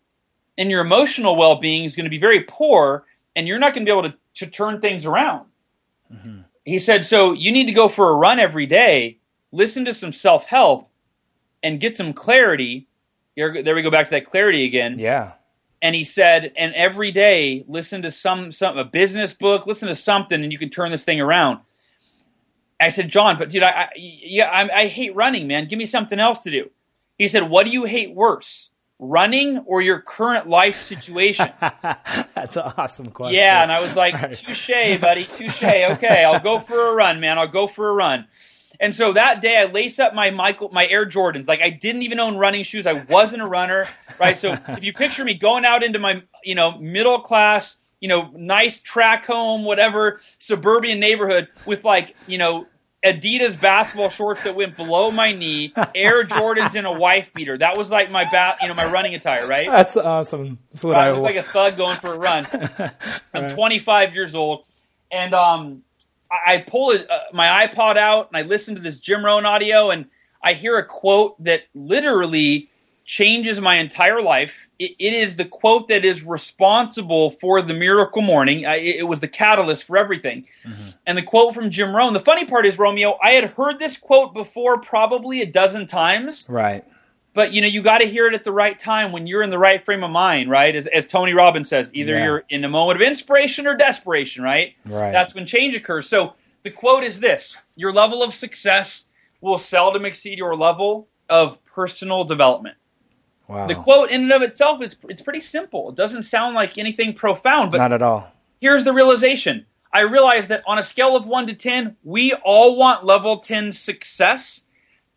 and 0.58 0.70
your 0.70 0.82
emotional 0.82 1.38
well 1.38 1.56
being 1.56 1.86
is 1.86 1.96
going 1.96 2.04
to 2.04 2.10
be 2.10 2.18
very 2.18 2.42
poor, 2.42 3.06
and 3.36 3.48
you're 3.48 3.60
not 3.60 3.74
going 3.74 3.86
to 3.86 3.90
be 3.90 3.98
able 3.98 4.10
to 4.10 4.18
to 4.36 4.48
turn 4.48 4.82
things 4.82 5.06
around. 5.06 5.48
Mm-hmm. 6.12 6.42
He 6.66 6.80
said, 6.80 7.06
So 7.06 7.34
you 7.34 7.52
need 7.52 7.66
to 7.66 7.74
go 7.74 7.88
for 7.88 8.10
a 8.10 8.16
run 8.16 8.40
every 8.40 8.66
day, 8.66 9.20
listen 9.52 9.86
to 9.86 9.94
some 9.94 10.14
self 10.14 10.46
help, 10.46 10.90
and 11.62 11.80
get 11.80 11.98
some 11.98 12.14
clarity. 12.14 12.88
Here, 13.36 13.64
there 13.64 13.76
we 13.76 13.82
go 13.82 13.92
back 13.92 14.08
to 14.08 14.12
that 14.12 14.30
clarity 14.30 14.66
again. 14.66 15.00
Yeah. 15.00 15.34
And 15.82 15.96
he 15.96 16.06
said, 16.06 16.54
and 16.56 16.74
every 16.76 17.12
day 17.12 17.66
listen 17.68 18.04
to 18.04 18.12
some 18.12 18.52
some 18.52 18.78
a 18.78 18.86
business 18.86 19.34
book, 19.34 19.68
listen 19.68 19.90
to 19.90 19.96
something, 19.96 20.42
and 20.42 20.52
you 20.52 20.58
can 20.58 20.70
turn 20.70 20.92
this 20.92 21.04
thing 21.04 21.20
around. 21.20 21.60
I 22.80 22.90
said, 22.90 23.10
John, 23.10 23.38
but 23.38 23.50
dude, 23.50 23.64
I, 23.64 23.70
I 23.70 23.90
yeah, 23.96 24.50
I, 24.50 24.82
I 24.84 24.88
hate 24.88 25.16
running, 25.16 25.48
man. 25.48 25.68
Give 25.68 25.78
me 25.78 25.86
something 25.86 26.20
else 26.20 26.40
to 26.42 26.52
do. 26.52 26.70
He 27.18 27.28
said, 27.28 27.50
What 27.50 27.66
do 27.66 27.72
you 27.72 27.86
hate 27.86 28.14
worse? 28.14 28.70
Running 29.00 29.60
or 29.60 29.82
your 29.82 30.00
current 30.00 30.48
life 30.48 30.82
situation? 30.82 31.50
That's 31.62 32.58
an 32.58 32.74
awesome 32.78 33.08
question. 33.08 33.36
Yeah, 33.36 33.64
and 33.64 33.72
I 33.72 33.82
was 33.82 33.96
like, 33.96 34.16
touche, 34.40 35.00
buddy, 35.00 35.26
touche. 35.26 35.64
Okay, 35.64 36.24
I'll 36.24 36.40
go 36.40 36.60
for 36.60 36.90
a 36.90 36.94
run, 36.94 37.20
man. 37.20 37.38
I'll 37.38 37.48
go 37.48 37.68
for 37.68 37.90
a 37.90 37.94
run. 37.94 38.28
And 38.80 38.94
so 38.94 39.14
that 39.14 39.42
day 39.42 39.58
I 39.58 39.66
lace 39.66 40.00
up 40.00 40.14
my 40.14 40.32
Michael 40.32 40.70
my 40.74 40.88
Air 40.88 41.06
Jordans. 41.06 41.48
Like 41.48 41.62
I 41.62 41.70
didn't 41.70 42.02
even 42.02 42.20
own 42.20 42.38
running 42.38 42.64
shoes. 42.64 42.86
I 42.86 42.94
wasn't 43.08 43.42
a 43.42 43.48
runner, 43.48 43.88
right? 44.20 44.38
So 44.38 44.58
if 44.68 44.84
you 44.84 44.94
picture 44.94 45.24
me 45.24 45.36
going 45.36 45.66
out 45.66 45.84
into 45.84 46.00
my, 46.00 46.24
you 46.44 46.56
know, 46.56 46.78
middle 46.80 47.22
class, 47.22 47.78
you 48.00 48.10
know, 48.10 48.32
nice 48.36 48.80
track 48.82 49.26
home, 49.26 49.64
whatever, 49.64 50.20
suburban 50.38 51.00
neighborhood 51.00 51.48
with 51.66 51.86
like, 51.86 52.16
you 52.28 52.38
know, 52.38 52.68
Adidas 53.04 53.60
basketball 53.60 54.10
shorts 54.10 54.44
that 54.44 54.56
went 54.56 54.78
below 54.78 55.12
my 55.12 55.32
knee, 55.34 55.74
Air 55.94 56.24
Jordans 56.26 56.76
and 56.76 56.88
a 56.88 56.92
wife 56.92 57.30
beater. 57.34 57.58
That 57.58 57.78
was 57.78 57.90
like 57.90 58.10
my 58.10 58.30
bat, 58.30 58.58
you 58.62 58.68
know, 58.70 58.74
my 58.74 58.90
running 58.90 59.14
attire, 59.14 59.46
right? 59.46 59.68
That's 59.70 59.98
awesome. 59.98 60.60
That's 60.72 60.84
what 60.84 60.96
I 60.96 61.08
I 61.08 61.12
look 61.12 61.22
like 61.22 61.36
a 61.36 61.44
thug 61.44 61.76
going 61.76 61.98
for 62.00 62.14
a 62.14 62.18
run. 62.18 62.48
I'm 63.34 63.50
25 63.50 64.14
years 64.14 64.36
old, 64.36 64.66
and 65.12 65.34
um, 65.34 65.84
I, 66.32 66.54
I 66.54 66.58
pull 66.60 66.92
it, 66.92 67.10
uh, 67.10 67.20
my 67.34 67.68
iPod 67.68 67.98
out 67.98 68.30
and 68.32 68.38
I 68.38 68.48
listen 68.48 68.76
to 68.76 68.82
this 68.82 68.98
Jim 69.00 69.24
Rohn 69.24 69.46
audio, 69.46 69.92
and 69.92 70.06
I 70.42 70.54
hear 70.54 70.78
a 70.78 70.86
quote 70.86 71.42
that 71.44 71.64
literally 71.74 72.70
changes 73.06 73.60
my 73.60 73.76
entire 73.78 74.22
life. 74.22 74.54
It, 74.80 74.92
it 74.98 75.14
is 75.14 75.36
the 75.36 75.46
quote 75.46 75.88
that 75.90 76.06
is 76.06 76.24
responsible 76.24 77.32
for 77.32 77.62
the 77.62 77.74
miracle 77.74 78.22
morning. 78.22 78.66
I, 78.66 78.76
it, 78.78 78.96
it 79.00 79.04
was 79.04 79.20
the 79.20 79.28
catalyst 79.28 79.84
for 79.84 79.98
everything. 79.98 80.48
Mm-hmm. 80.66 80.90
And 81.06 81.18
the 81.18 81.24
quote 81.24 81.54
from 81.54 81.70
Jim 81.70 81.96
Rohn. 81.96 82.14
The 82.14 82.20
funny 82.22 82.46
part 82.46 82.66
is, 82.66 82.78
Romeo, 82.78 83.18
I 83.22 83.32
had 83.32 83.52
heard 83.52 83.80
this 83.80 83.98
quote 83.98 84.34
before 84.34 84.80
probably 84.80 85.42
a 85.42 85.46
dozen 85.46 85.86
times 85.88 86.46
right. 86.48 86.86
but 87.34 87.52
you 87.52 87.62
know 87.62 87.68
you 87.68 87.82
got 87.82 87.98
to 87.98 88.06
hear 88.06 88.28
it 88.28 88.34
at 88.34 88.44
the 88.44 88.52
right 88.52 88.78
time 88.80 89.12
when 89.12 89.28
you're 89.28 89.42
in 89.44 89.50
the 89.50 89.58
right 89.58 89.84
frame 89.84 90.04
of 90.04 90.12
mind 90.12 90.50
right 90.50 90.76
as, 90.76 90.88
as 90.88 91.08
tony 91.08 91.34
robbins 91.34 91.70
says 91.70 91.90
either 91.94 92.14
Yeah. 92.16 92.24
you're 92.24 92.44
in 92.50 92.64
a 92.64 92.70
moment 92.70 93.02
of 93.02 93.08
inspiration 93.08 93.66
or 93.68 93.76
desperation 93.76 94.44
right 94.44 94.76
Right. 94.86 95.12
that's 95.12 95.34
when 95.34 95.46
change 95.46 95.76
occurs 95.76 96.08
so 96.08 96.34
the 96.64 96.70
quote 96.72 97.04
is 97.04 97.20
this 97.20 97.58
your 97.76 97.92
level 97.92 98.22
of 98.24 98.34
success 98.34 99.06
will 99.42 99.58
seldom 99.58 100.06
exceed 100.06 100.38
your 100.38 100.56
level 100.56 101.08
of 101.30 101.64
personal 101.66 102.24
development 102.24 102.78
Wow. 103.48 103.68
the 103.68 103.76
quote 103.76 104.10
in 104.10 104.24
and 104.24 104.32
of 104.32 104.42
itself 104.42 104.82
is 104.82 104.96
it's 105.10 105.22
pretty 105.22 105.42
simple 105.42 105.90
it 105.90 105.96
doesn't 105.96 106.24
sound 106.24 106.56
like 106.56 106.78
anything 106.78 107.14
profound 107.14 107.72
but 107.72 107.78
Not 107.78 107.92
at 107.92 108.02
all. 108.02 108.32
here's 108.60 108.84
the 108.84 108.94
realization 108.94 109.66
I 109.94 110.02
realized 110.02 110.50
that 110.50 110.64
on 110.66 110.80
a 110.80 110.84
scale 110.84 111.16
of 111.16 111.28
1 111.28 111.48
to 111.48 111.54
10, 111.54 111.98
we 112.04 112.34
all 112.34 112.76
want 112.76 113.06
level 113.06 113.38
10 113.40 113.72
success 113.74 114.64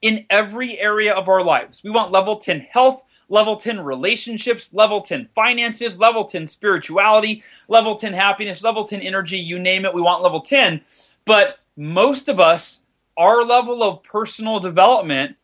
in 0.02 0.26
every 0.28 0.78
area 0.78 1.14
of 1.14 1.30
our 1.30 1.42
lives. 1.42 1.82
We 1.82 1.88
want 1.88 2.12
level 2.12 2.36
10 2.36 2.60
health, 2.70 3.02
level 3.30 3.56
10 3.56 3.80
relationships, 3.80 4.74
level 4.74 5.00
10 5.00 5.30
finances, 5.34 5.98
level 5.98 6.26
10 6.26 6.46
spirituality, 6.46 7.42
level 7.68 7.96
10 7.96 8.12
happiness, 8.12 8.62
level 8.62 8.84
10 8.84 9.00
energy, 9.00 9.38
you 9.38 9.58
name 9.58 9.86
it, 9.86 9.94
we 9.94 10.02
want 10.02 10.22
level 10.22 10.42
10. 10.42 10.82
But 11.24 11.58
most 11.78 12.28
of 12.28 12.38
us, 12.38 12.80
our 13.16 13.44
level 13.44 13.82
of 13.82 14.02
personal 14.02 14.60
development 14.60 15.36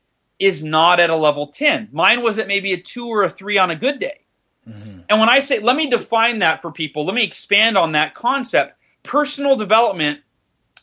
is 0.42 0.64
not 0.64 0.98
at 0.98 1.08
a 1.08 1.14
level 1.14 1.46
10. 1.46 1.88
Mine 1.92 2.20
was 2.20 2.36
at 2.36 2.48
maybe 2.48 2.72
a 2.72 2.76
2 2.76 3.06
or 3.06 3.22
a 3.22 3.30
3 3.30 3.58
on 3.58 3.70
a 3.70 3.76
good 3.76 4.00
day. 4.00 4.22
Mm-hmm. 4.68 5.00
And 5.08 5.20
when 5.20 5.28
I 5.28 5.38
say, 5.38 5.60
let 5.60 5.76
me 5.76 5.88
define 5.88 6.40
that 6.40 6.60
for 6.60 6.72
people, 6.72 7.04
let 7.04 7.14
me 7.14 7.22
expand 7.22 7.78
on 7.78 7.92
that 7.92 8.12
concept. 8.12 8.76
Personal 9.04 9.54
development, 9.54 10.18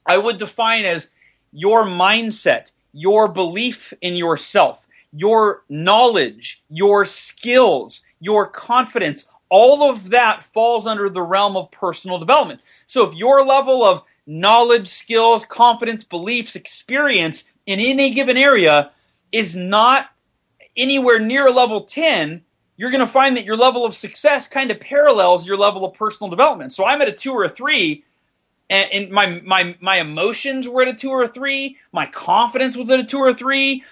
I 0.05 0.17
would 0.17 0.37
define 0.37 0.85
as 0.85 1.09
your 1.51 1.85
mindset, 1.85 2.71
your 2.93 3.27
belief 3.27 3.91
in 3.99 4.15
yourself, 4.15 4.87
your 5.11 5.63
knowledge, 5.67 6.63
your 6.69 7.05
skills, 7.05 7.99
your 8.21 8.47
confidence. 8.47 9.25
All 9.49 9.91
of 9.91 10.09
that 10.11 10.45
falls 10.45 10.87
under 10.87 11.09
the 11.09 11.21
realm 11.21 11.57
of 11.57 11.69
personal 11.69 12.17
development. 12.17 12.61
So 12.87 13.09
if 13.09 13.13
your 13.13 13.45
level 13.45 13.83
of 13.83 14.03
knowledge, 14.25 14.87
skills, 14.87 15.45
confidence, 15.45 16.05
beliefs, 16.05 16.55
experience 16.55 17.43
in 17.65 17.81
any 17.81 18.13
given 18.13 18.37
area 18.37 18.91
is 19.31 19.55
not 19.55 20.09
anywhere 20.75 21.19
near 21.19 21.47
a 21.47 21.51
level 21.51 21.81
10, 21.81 22.43
you're 22.77 22.91
going 22.91 23.05
to 23.05 23.07
find 23.07 23.35
that 23.35 23.43
your 23.43 23.57
level 23.57 23.85
of 23.85 23.95
success 23.95 24.47
kind 24.47 24.71
of 24.71 24.79
parallels 24.79 25.45
your 25.45 25.57
level 25.57 25.83
of 25.83 25.93
personal 25.93 26.29
development. 26.29 26.71
So 26.71 26.85
I'm 26.85 27.01
at 27.01 27.09
a 27.09 27.11
two 27.11 27.33
or 27.33 27.43
a 27.43 27.49
three, 27.49 28.05
and, 28.69 28.89
and 28.93 29.11
my 29.11 29.41
my 29.43 29.75
my 29.81 29.97
emotions 29.97 30.67
were 30.67 30.83
at 30.83 30.87
a 30.87 30.93
two 30.93 31.09
or 31.09 31.23
a 31.23 31.27
three, 31.27 31.77
my 31.91 32.05
confidence 32.05 32.77
was 32.77 32.89
at 32.89 32.99
a 32.99 33.03
two 33.03 33.17
or 33.17 33.29
a 33.29 33.35
three, 33.35 33.83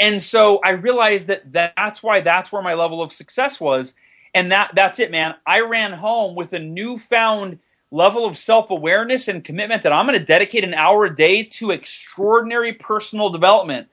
and 0.00 0.20
so 0.20 0.58
I 0.64 0.70
realized 0.70 1.28
that 1.28 1.52
that's 1.52 2.02
why 2.02 2.20
that's 2.20 2.50
where 2.50 2.62
my 2.62 2.74
level 2.74 3.00
of 3.00 3.12
success 3.12 3.60
was, 3.60 3.94
and 4.34 4.50
that 4.50 4.72
that's 4.74 4.98
it, 4.98 5.12
man. 5.12 5.36
I 5.46 5.60
ran 5.60 5.92
home 5.92 6.34
with 6.34 6.52
a 6.52 6.58
newfound 6.58 7.60
level 7.92 8.24
of 8.26 8.36
self 8.36 8.70
awareness 8.70 9.28
and 9.28 9.44
commitment 9.44 9.84
that 9.84 9.92
I'm 9.92 10.06
going 10.06 10.18
to 10.18 10.24
dedicate 10.24 10.64
an 10.64 10.74
hour 10.74 11.04
a 11.04 11.14
day 11.14 11.44
to 11.44 11.70
extraordinary 11.70 12.72
personal 12.72 13.30
development 13.30 13.86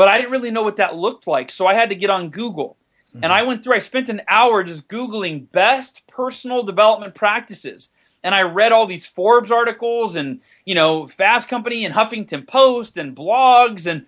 but 0.00 0.08
I 0.08 0.16
didn't 0.16 0.32
really 0.32 0.50
know 0.50 0.62
what 0.62 0.76
that 0.76 0.96
looked 0.96 1.26
like. 1.26 1.50
So 1.50 1.66
I 1.66 1.74
had 1.74 1.90
to 1.90 1.94
get 1.94 2.08
on 2.08 2.30
Google. 2.30 2.78
And 3.22 3.26
I 3.26 3.40
mm-hmm. 3.40 3.48
went 3.48 3.62
through, 3.62 3.74
I 3.74 3.80
spent 3.80 4.08
an 4.08 4.22
hour 4.26 4.64
just 4.64 4.88
Googling 4.88 5.52
best 5.52 6.06
personal 6.06 6.62
development 6.62 7.14
practices. 7.14 7.90
And 8.24 8.34
I 8.34 8.44
read 8.44 8.72
all 8.72 8.86
these 8.86 9.04
Forbes 9.04 9.50
articles 9.50 10.14
and, 10.14 10.40
you 10.64 10.74
know, 10.74 11.06
Fast 11.06 11.50
Company 11.50 11.84
and 11.84 11.94
Huffington 11.94 12.48
Post 12.48 12.96
and 12.96 13.14
blogs. 13.14 13.84
And, 13.84 14.06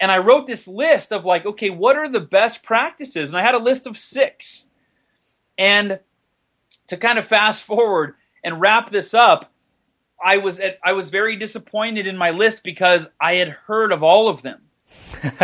and 0.00 0.10
I 0.10 0.16
wrote 0.16 0.46
this 0.46 0.66
list 0.66 1.12
of 1.12 1.26
like, 1.26 1.44
okay, 1.44 1.68
what 1.68 1.96
are 1.96 2.08
the 2.08 2.20
best 2.20 2.62
practices? 2.62 3.28
And 3.28 3.36
I 3.36 3.42
had 3.42 3.54
a 3.54 3.58
list 3.58 3.86
of 3.86 3.98
six. 3.98 4.64
And 5.58 6.00
to 6.86 6.96
kind 6.96 7.18
of 7.18 7.26
fast 7.26 7.62
forward 7.62 8.14
and 8.42 8.58
wrap 8.58 8.88
this 8.88 9.12
up, 9.12 9.52
I 10.18 10.38
was 10.38 10.58
at, 10.60 10.78
I 10.82 10.94
was 10.94 11.10
very 11.10 11.36
disappointed 11.36 12.06
in 12.06 12.16
my 12.16 12.30
list 12.30 12.62
because 12.62 13.06
I 13.20 13.34
had 13.34 13.48
heard 13.48 13.92
of 13.92 14.02
all 14.02 14.30
of 14.30 14.40
them 14.40 14.62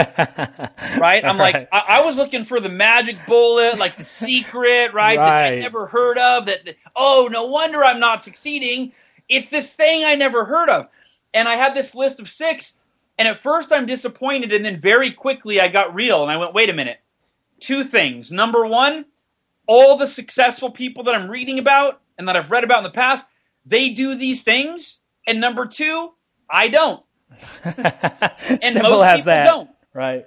right? 0.98 1.24
I'm 1.24 1.38
like, 1.38 1.54
Right. 1.54 1.68
I, 1.72 1.84
I 1.88 2.04
was 2.04 2.16
looking 2.16 2.44
for 2.44 2.60
the 2.60 2.68
magic 2.68 3.16
bullet, 3.26 3.78
like 3.78 3.96
the 3.96 4.04
secret, 4.04 4.92
right? 4.94 5.16
That 5.16 5.28
I 5.34 5.56
never 5.60 5.86
heard 5.86 6.18
of. 6.18 6.46
That- 6.46 6.76
oh, 6.96 7.28
no 7.30 7.46
wonder 7.46 7.84
I'm 7.84 8.00
not 8.00 8.22
succeeding. 8.24 8.92
It's 9.28 9.48
this 9.48 9.72
thing 9.72 10.04
I 10.04 10.14
never 10.14 10.44
heard 10.44 10.68
of, 10.68 10.88
and 11.32 11.48
I 11.48 11.54
had 11.56 11.74
this 11.74 11.94
list 11.94 12.20
of 12.20 12.28
six. 12.28 12.74
And 13.18 13.28
at 13.28 13.38
first, 13.42 13.72
I'm 13.72 13.86
disappointed, 13.86 14.52
and 14.52 14.64
then 14.64 14.80
very 14.80 15.10
quickly, 15.12 15.60
I 15.60 15.68
got 15.68 15.94
real, 15.94 16.22
and 16.22 16.30
I 16.30 16.36
went, 16.38 16.54
wait 16.54 16.70
a 16.70 16.72
minute. 16.74 16.98
Two 17.60 17.84
things. 17.84 18.32
Number 18.32 18.66
one, 18.66 19.04
all 19.66 19.96
the 19.96 20.06
successful 20.06 20.70
people 20.70 21.04
that 21.04 21.14
I'm 21.14 21.30
reading 21.30 21.58
about 21.58 22.00
and 22.18 22.26
that 22.26 22.36
I've 22.36 22.50
read 22.50 22.64
about 22.64 22.78
in 22.78 22.84
the 22.84 22.90
past, 22.90 23.26
they 23.64 23.90
do 23.90 24.14
these 24.14 24.42
things. 24.42 24.98
And 25.26 25.40
number 25.40 25.66
two, 25.66 26.12
I 26.50 26.68
don't. 26.68 27.04
And 27.64 28.74
Simple 28.74 28.90
most 28.90 29.04
as 29.04 29.18
people 29.20 29.32
that. 29.32 29.46
don't 29.46 29.70
Right. 29.94 30.26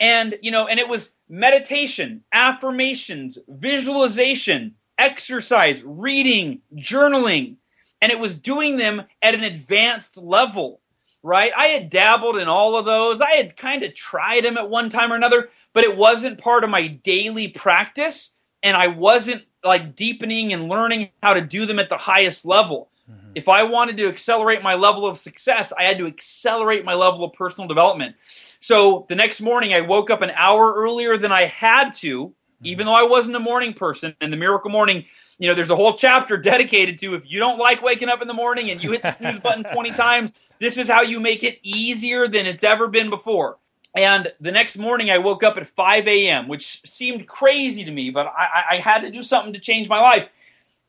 and 0.00 0.38
you 0.42 0.50
know 0.50 0.66
and 0.66 0.78
it 0.78 0.88
was 0.88 1.10
meditation 1.28 2.22
affirmations 2.32 3.38
visualization 3.48 4.74
exercise 4.98 5.82
reading 5.84 6.60
journaling 6.76 7.56
and 8.00 8.12
it 8.12 8.18
was 8.18 8.36
doing 8.36 8.76
them 8.76 9.02
at 9.22 9.34
an 9.34 9.44
advanced 9.44 10.16
level 10.16 10.80
right 11.22 11.52
i 11.56 11.66
had 11.66 11.90
dabbled 11.90 12.36
in 12.38 12.48
all 12.48 12.78
of 12.78 12.86
those 12.86 13.20
i 13.20 13.32
had 13.32 13.56
kind 13.56 13.82
of 13.82 13.94
tried 13.94 14.44
them 14.44 14.56
at 14.56 14.70
one 14.70 14.90
time 14.90 15.12
or 15.12 15.16
another 15.16 15.48
but 15.72 15.84
it 15.84 15.96
wasn't 15.96 16.38
part 16.38 16.64
of 16.64 16.70
my 16.70 16.86
daily 16.88 17.48
practice 17.48 18.30
and 18.62 18.76
i 18.76 18.86
wasn't 18.88 19.42
like 19.64 19.96
deepening 19.96 20.52
and 20.52 20.68
learning 20.68 21.10
how 21.22 21.34
to 21.34 21.40
do 21.40 21.66
them 21.66 21.78
at 21.78 21.88
the 21.88 21.96
highest 21.98 22.44
level 22.44 22.90
if 23.34 23.48
i 23.48 23.62
wanted 23.62 23.96
to 23.96 24.08
accelerate 24.08 24.62
my 24.62 24.74
level 24.74 25.06
of 25.06 25.18
success 25.18 25.72
i 25.78 25.84
had 25.84 25.98
to 25.98 26.06
accelerate 26.06 26.84
my 26.84 26.94
level 26.94 27.24
of 27.24 27.32
personal 27.32 27.68
development 27.68 28.14
so 28.60 29.06
the 29.08 29.14
next 29.14 29.40
morning, 29.40 29.72
I 29.72 29.82
woke 29.82 30.10
up 30.10 30.22
an 30.22 30.30
hour 30.30 30.74
earlier 30.74 31.16
than 31.16 31.32
I 31.32 31.44
had 31.44 31.90
to, 31.96 32.28
mm-hmm. 32.28 32.66
even 32.66 32.86
though 32.86 32.94
I 32.94 33.04
wasn't 33.04 33.36
a 33.36 33.40
morning 33.40 33.74
person. 33.74 34.14
And 34.20 34.32
the 34.32 34.36
miracle 34.36 34.70
morning, 34.70 35.04
you 35.38 35.48
know, 35.48 35.54
there's 35.54 35.70
a 35.70 35.76
whole 35.76 35.96
chapter 35.96 36.36
dedicated 36.36 36.98
to 37.00 37.14
if 37.14 37.22
you 37.26 37.38
don't 37.38 37.58
like 37.58 37.82
waking 37.82 38.08
up 38.08 38.22
in 38.22 38.28
the 38.28 38.34
morning 38.34 38.70
and 38.70 38.82
you 38.82 38.92
hit 38.92 39.02
the 39.02 39.10
snooze 39.12 39.40
button 39.40 39.64
20 39.72 39.92
times, 39.92 40.32
this 40.60 40.76
is 40.76 40.88
how 40.88 41.02
you 41.02 41.20
make 41.20 41.44
it 41.44 41.58
easier 41.62 42.26
than 42.26 42.46
it's 42.46 42.64
ever 42.64 42.88
been 42.88 43.10
before. 43.10 43.58
And 43.94 44.32
the 44.40 44.52
next 44.52 44.76
morning, 44.76 45.10
I 45.10 45.18
woke 45.18 45.42
up 45.42 45.56
at 45.56 45.66
5 45.66 46.06
a.m., 46.08 46.48
which 46.48 46.82
seemed 46.84 47.26
crazy 47.26 47.84
to 47.84 47.90
me, 47.90 48.10
but 48.10 48.26
I, 48.26 48.44
I- 48.44 48.64
I 48.72 48.76
had 48.76 49.00
to 49.00 49.10
do 49.10 49.22
something 49.22 49.54
to 49.54 49.60
change 49.60 49.88
my 49.88 50.00
life. 50.00 50.28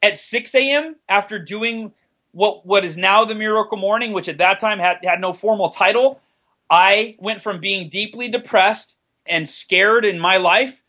At 0.02 0.18
6 0.18 0.56
a.m., 0.56 0.96
after 1.08 1.40
doing 1.40 1.94
what 2.40 2.66
what 2.66 2.86
is 2.86 2.96
now 2.96 3.26
the 3.26 3.36
miracle 3.36 3.78
morning, 3.78 4.14
which 4.14 4.30
at 4.30 4.38
that 4.38 4.62
time 4.62 4.80
had, 4.80 5.00
had 5.04 5.20
no 5.20 5.34
formal 5.34 5.72
title, 5.72 6.22
I 6.70 7.18
went 7.20 7.44
from 7.44 7.60
being 7.60 7.90
deeply 7.90 8.30
depressed 8.30 8.96
and 9.26 9.50
scared 9.50 10.06
in 10.06 10.22
my 10.22 10.38
life 10.38 10.82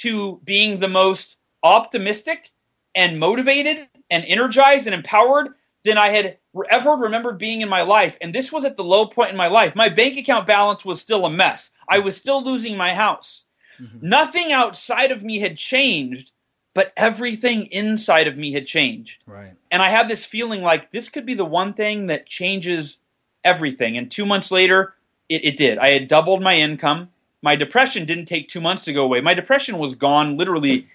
to 0.00 0.38
being 0.44 0.80
the 0.80 0.88
most 0.88 1.38
optimistic 1.62 2.50
and 2.94 3.18
motivated 3.18 3.88
and 4.10 4.22
energized 4.26 4.86
and 4.86 4.94
empowered 4.94 5.54
than 5.82 5.96
I 5.96 6.10
had 6.10 6.36
ever 6.70 6.90
remembered 6.90 7.38
being 7.38 7.62
in 7.62 7.70
my 7.70 7.80
life. 7.80 8.18
And 8.20 8.34
this 8.34 8.52
was 8.52 8.66
at 8.66 8.76
the 8.76 8.84
low 8.84 9.06
point 9.06 9.30
in 9.30 9.36
my 9.36 9.48
life. 9.48 9.74
My 9.74 9.88
bank 9.88 10.18
account 10.18 10.46
balance 10.46 10.84
was 10.84 11.00
still 11.00 11.24
a 11.24 11.30
mess. 11.30 11.70
I 11.88 12.00
was 12.00 12.18
still 12.18 12.44
losing 12.44 12.76
my 12.76 12.94
house. 12.94 13.44
Mm-hmm. 13.80 14.06
Nothing 14.06 14.52
outside 14.52 15.10
of 15.10 15.22
me 15.22 15.38
had 15.38 15.56
changed, 15.56 16.32
but 16.78 16.92
everything 16.96 17.66
inside 17.66 18.28
of 18.28 18.36
me 18.36 18.52
had 18.52 18.64
changed 18.64 19.16
Right. 19.26 19.52
and 19.72 19.82
I 19.82 19.90
had 19.90 20.08
this 20.08 20.24
feeling 20.24 20.62
like 20.62 20.92
this 20.92 21.08
could 21.08 21.26
be 21.26 21.34
the 21.34 21.44
one 21.44 21.72
thing 21.74 22.06
that 22.06 22.24
changes 22.26 22.98
everything. 23.44 23.96
And 23.98 24.08
two 24.08 24.24
months 24.24 24.50
later, 24.52 24.94
it, 25.28 25.44
it 25.44 25.56
did. 25.56 25.78
I 25.78 25.88
had 25.88 26.06
doubled 26.06 26.40
my 26.40 26.54
income. 26.56 27.08
My 27.42 27.56
depression 27.56 28.04
didn't 28.04 28.26
take 28.26 28.48
two 28.48 28.60
months 28.60 28.84
to 28.84 28.92
go 28.92 29.02
away. 29.02 29.20
My 29.20 29.34
depression 29.34 29.78
was 29.78 29.94
gone 29.96 30.36
literally 30.36 30.86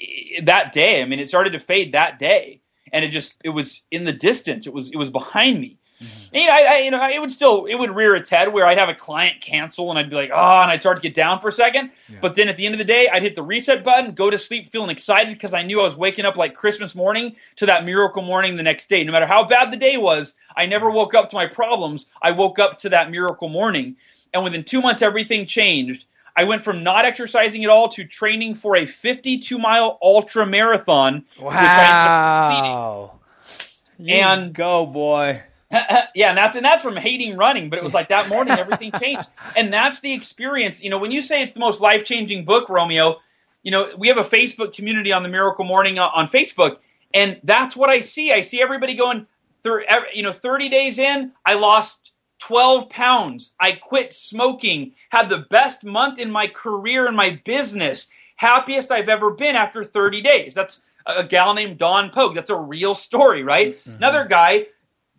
eh, 0.00 0.40
that 0.44 0.72
day. 0.72 1.02
I 1.02 1.04
mean, 1.04 1.18
it 1.20 1.28
started 1.28 1.52
to 1.52 1.60
fade 1.60 1.92
that 1.92 2.18
day, 2.18 2.60
and 2.92 3.04
it 3.04 3.08
just 3.08 3.34
it 3.44 3.50
was 3.50 3.82
in 3.90 4.04
the 4.04 4.12
distance. 4.12 4.66
It 4.66 4.72
was 4.72 4.90
it 4.90 4.96
was 4.96 5.10
behind 5.10 5.60
me. 5.60 5.76
Mm-hmm. 6.02 6.36
And, 6.36 6.50
I, 6.50 6.62
I, 6.62 6.78
you 6.78 6.90
know, 6.90 7.08
it 7.08 7.20
would 7.20 7.32
still 7.32 7.66
it 7.66 7.74
would 7.74 7.90
rear 7.90 8.14
its 8.14 8.30
head 8.30 8.52
where 8.52 8.66
I'd 8.66 8.78
have 8.78 8.88
a 8.88 8.94
client 8.94 9.40
cancel 9.40 9.90
and 9.90 9.98
I'd 9.98 10.10
be 10.10 10.16
like, 10.16 10.30
oh, 10.32 10.60
and 10.60 10.70
I'd 10.70 10.80
start 10.80 10.96
to 10.98 11.02
get 11.02 11.14
down 11.14 11.40
for 11.40 11.48
a 11.48 11.52
second. 11.52 11.90
Yeah. 12.08 12.18
But 12.20 12.36
then 12.36 12.48
at 12.48 12.56
the 12.56 12.66
end 12.66 12.74
of 12.74 12.78
the 12.78 12.84
day, 12.84 13.08
I'd 13.08 13.22
hit 13.22 13.34
the 13.34 13.42
reset 13.42 13.82
button, 13.82 14.12
go 14.14 14.30
to 14.30 14.38
sleep 14.38 14.70
feeling 14.70 14.90
excited 14.90 15.34
because 15.34 15.54
I 15.54 15.62
knew 15.62 15.80
I 15.80 15.84
was 15.84 15.96
waking 15.96 16.24
up 16.24 16.36
like 16.36 16.54
Christmas 16.54 16.94
morning 16.94 17.36
to 17.56 17.66
that 17.66 17.84
miracle 17.84 18.22
morning 18.22 18.56
the 18.56 18.62
next 18.62 18.88
day. 18.88 19.02
No 19.02 19.12
matter 19.12 19.26
how 19.26 19.44
bad 19.44 19.72
the 19.72 19.76
day 19.76 19.96
was, 19.96 20.34
I 20.56 20.66
never 20.66 20.90
woke 20.90 21.14
up 21.14 21.30
to 21.30 21.36
my 21.36 21.46
problems. 21.46 22.06
I 22.22 22.32
woke 22.32 22.58
up 22.58 22.78
to 22.80 22.88
that 22.90 23.10
miracle 23.10 23.48
morning. 23.48 23.96
And 24.32 24.44
within 24.44 24.64
two 24.64 24.80
months, 24.80 25.02
everything 25.02 25.46
changed. 25.46 26.04
I 26.36 26.44
went 26.44 26.62
from 26.62 26.84
not 26.84 27.04
exercising 27.04 27.64
at 27.64 27.70
all 27.70 27.88
to 27.88 28.04
training 28.04 28.54
for 28.54 28.76
a 28.76 28.86
52 28.86 29.58
mile 29.58 29.98
ultra 30.00 30.46
marathon. 30.46 31.24
Wow. 31.40 33.18
and 34.06 34.52
go, 34.52 34.86
boy. 34.86 35.42
yeah, 36.14 36.30
and 36.30 36.38
that's 36.38 36.56
and 36.56 36.64
that's 36.64 36.82
from 36.82 36.96
hating 36.96 37.36
running, 37.36 37.68
but 37.68 37.78
it 37.78 37.84
was 37.84 37.92
like 37.92 38.08
that 38.08 38.28
morning 38.28 38.58
everything 38.58 38.92
changed. 38.98 39.28
And 39.56 39.72
that's 39.72 40.00
the 40.00 40.12
experience. 40.12 40.80
You 40.82 40.88
know, 40.90 40.98
when 40.98 41.10
you 41.10 41.20
say 41.20 41.42
it's 41.42 41.52
the 41.52 41.60
most 41.60 41.80
life-changing 41.80 42.44
book, 42.44 42.68
Romeo, 42.68 43.16
you 43.62 43.70
know, 43.70 43.90
we 43.98 44.08
have 44.08 44.18
a 44.18 44.24
Facebook 44.24 44.72
community 44.72 45.12
on 45.12 45.22
the 45.22 45.28
Miracle 45.28 45.64
Morning 45.64 45.98
uh, 45.98 46.08
on 46.14 46.28
Facebook, 46.28 46.78
and 47.12 47.40
that's 47.42 47.76
what 47.76 47.90
I 47.90 48.00
see. 48.00 48.32
I 48.32 48.42
see 48.42 48.62
everybody 48.62 48.94
going, 48.94 49.26
through 49.62 49.84
you 50.14 50.22
know, 50.22 50.32
30 50.32 50.68
days 50.68 50.98
in, 50.98 51.32
I 51.44 51.54
lost 51.54 52.12
12 52.40 52.88
pounds. 52.88 53.52
I 53.58 53.72
quit 53.72 54.12
smoking, 54.12 54.92
had 55.10 55.28
the 55.28 55.46
best 55.50 55.84
month 55.84 56.18
in 56.18 56.30
my 56.30 56.46
career 56.46 57.08
in 57.08 57.16
my 57.16 57.40
business, 57.44 58.08
happiest 58.36 58.92
I've 58.92 59.08
ever 59.08 59.32
been 59.32 59.56
after 59.56 59.82
30 59.84 60.22
days. 60.22 60.54
That's 60.54 60.80
a 61.06 61.24
gal 61.24 61.54
named 61.54 61.78
Dawn 61.78 62.10
Pogue. 62.10 62.34
That's 62.34 62.50
a 62.50 62.56
real 62.56 62.94
story, 62.94 63.42
right? 63.42 63.78
Mm-hmm. 63.80 63.96
Another 63.96 64.24
guy 64.24 64.66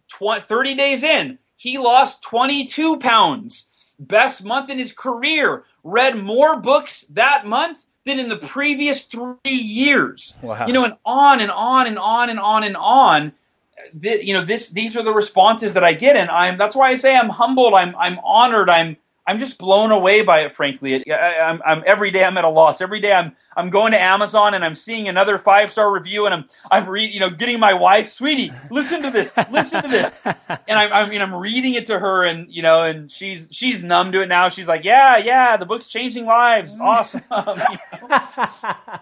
20, 0.10 0.42
30 0.42 0.76
days 0.76 1.04
in, 1.04 1.40
he 1.56 1.78
lost 1.78 2.22
22 2.24 3.00
pounds. 3.00 3.68
Best 4.00 4.44
month 4.46 4.70
in 4.70 4.78
his 4.78 4.94
career. 4.94 5.66
Read 5.84 6.18
more 6.18 6.62
books 6.62 7.02
that 7.10 7.46
month 7.46 7.80
than 8.06 8.20
in 8.20 8.30
the 8.30 8.38
previous 8.38 9.04
three 9.04 9.38
years. 9.46 10.34
Wow. 10.42 10.66
You 10.66 10.74
know, 10.74 10.86
and 10.86 10.96
on 11.06 11.42
and 11.42 11.52
on 11.52 11.88
and 11.88 12.00
on 12.00 12.30
and 12.30 12.40
on 12.40 12.64
and 12.64 12.78
on. 12.78 13.34
you 14.02 14.34
know, 14.34 14.46
this 14.46 14.70
these 14.70 14.96
are 14.96 15.04
the 15.04 15.12
responses 15.12 15.74
that 15.74 15.84
I 15.84 15.94
get, 15.94 16.16
and 16.16 16.30
I'm 16.30 16.58
that's 16.58 16.76
why 16.76 16.90
I 16.90 16.96
say 16.96 17.16
I'm 17.16 17.30
humbled. 17.30 17.74
I'm 17.74 17.96
I'm 17.96 18.20
honored. 18.24 18.70
I'm 18.70 18.98
I'm 19.30 19.38
just 19.38 19.60
blown 19.60 19.92
away 19.92 20.24
by 20.24 20.40
it. 20.40 20.56
Frankly, 20.56 21.04
I, 21.08 21.40
I'm, 21.42 21.62
I'm 21.64 21.84
every 21.86 22.10
day 22.10 22.24
I'm 22.24 22.36
at 22.40 22.46
a 22.46 22.50
loss. 22.50 22.82
Every 22.82 23.00
day 23.00 23.14
I'm 23.14 23.36
I'm 23.56 23.70
going 23.70 23.92
to 23.92 24.02
Amazon 24.02 24.56
and 24.56 24.66
I'm 24.66 24.74
seeing 24.74 25.08
another 25.08 25.38
five 25.38 25.72
star 25.72 25.94
review, 25.94 26.26
and 26.26 26.34
I'm 26.34 26.46
I'm 26.72 26.90
re- 26.90 27.08
you 27.08 27.20
know 27.20 27.30
getting 27.30 27.60
my 27.60 27.76
wife, 27.76 28.12
sweetie, 28.12 28.52
listen 28.72 29.04
to 29.04 29.12
this, 29.12 29.38
listen 29.52 29.84
to 29.84 29.88
this, 29.88 30.16
and 30.68 30.80
I, 30.80 31.02
I 31.04 31.08
mean 31.08 31.22
I'm 31.22 31.36
reading 31.36 31.76
it 31.76 31.86
to 31.88 32.00
her, 32.00 32.26
and 32.26 32.52
you 32.52 32.64
know, 32.64 32.82
and 32.82 33.12
she's 33.12 33.48
she's 33.52 33.84
numb 33.84 34.12
to 34.14 34.22
it 34.22 34.30
now. 34.30 34.50
She's 34.50 34.66
like, 34.66 34.84
yeah, 34.84 35.18
yeah, 35.18 35.58
the 35.58 35.66
book's 35.68 35.86
changing 35.86 36.26
lives, 36.26 36.76
mm. 36.76 36.82
awesome. 36.82 37.22
you 37.32 37.46
know? 37.46 38.18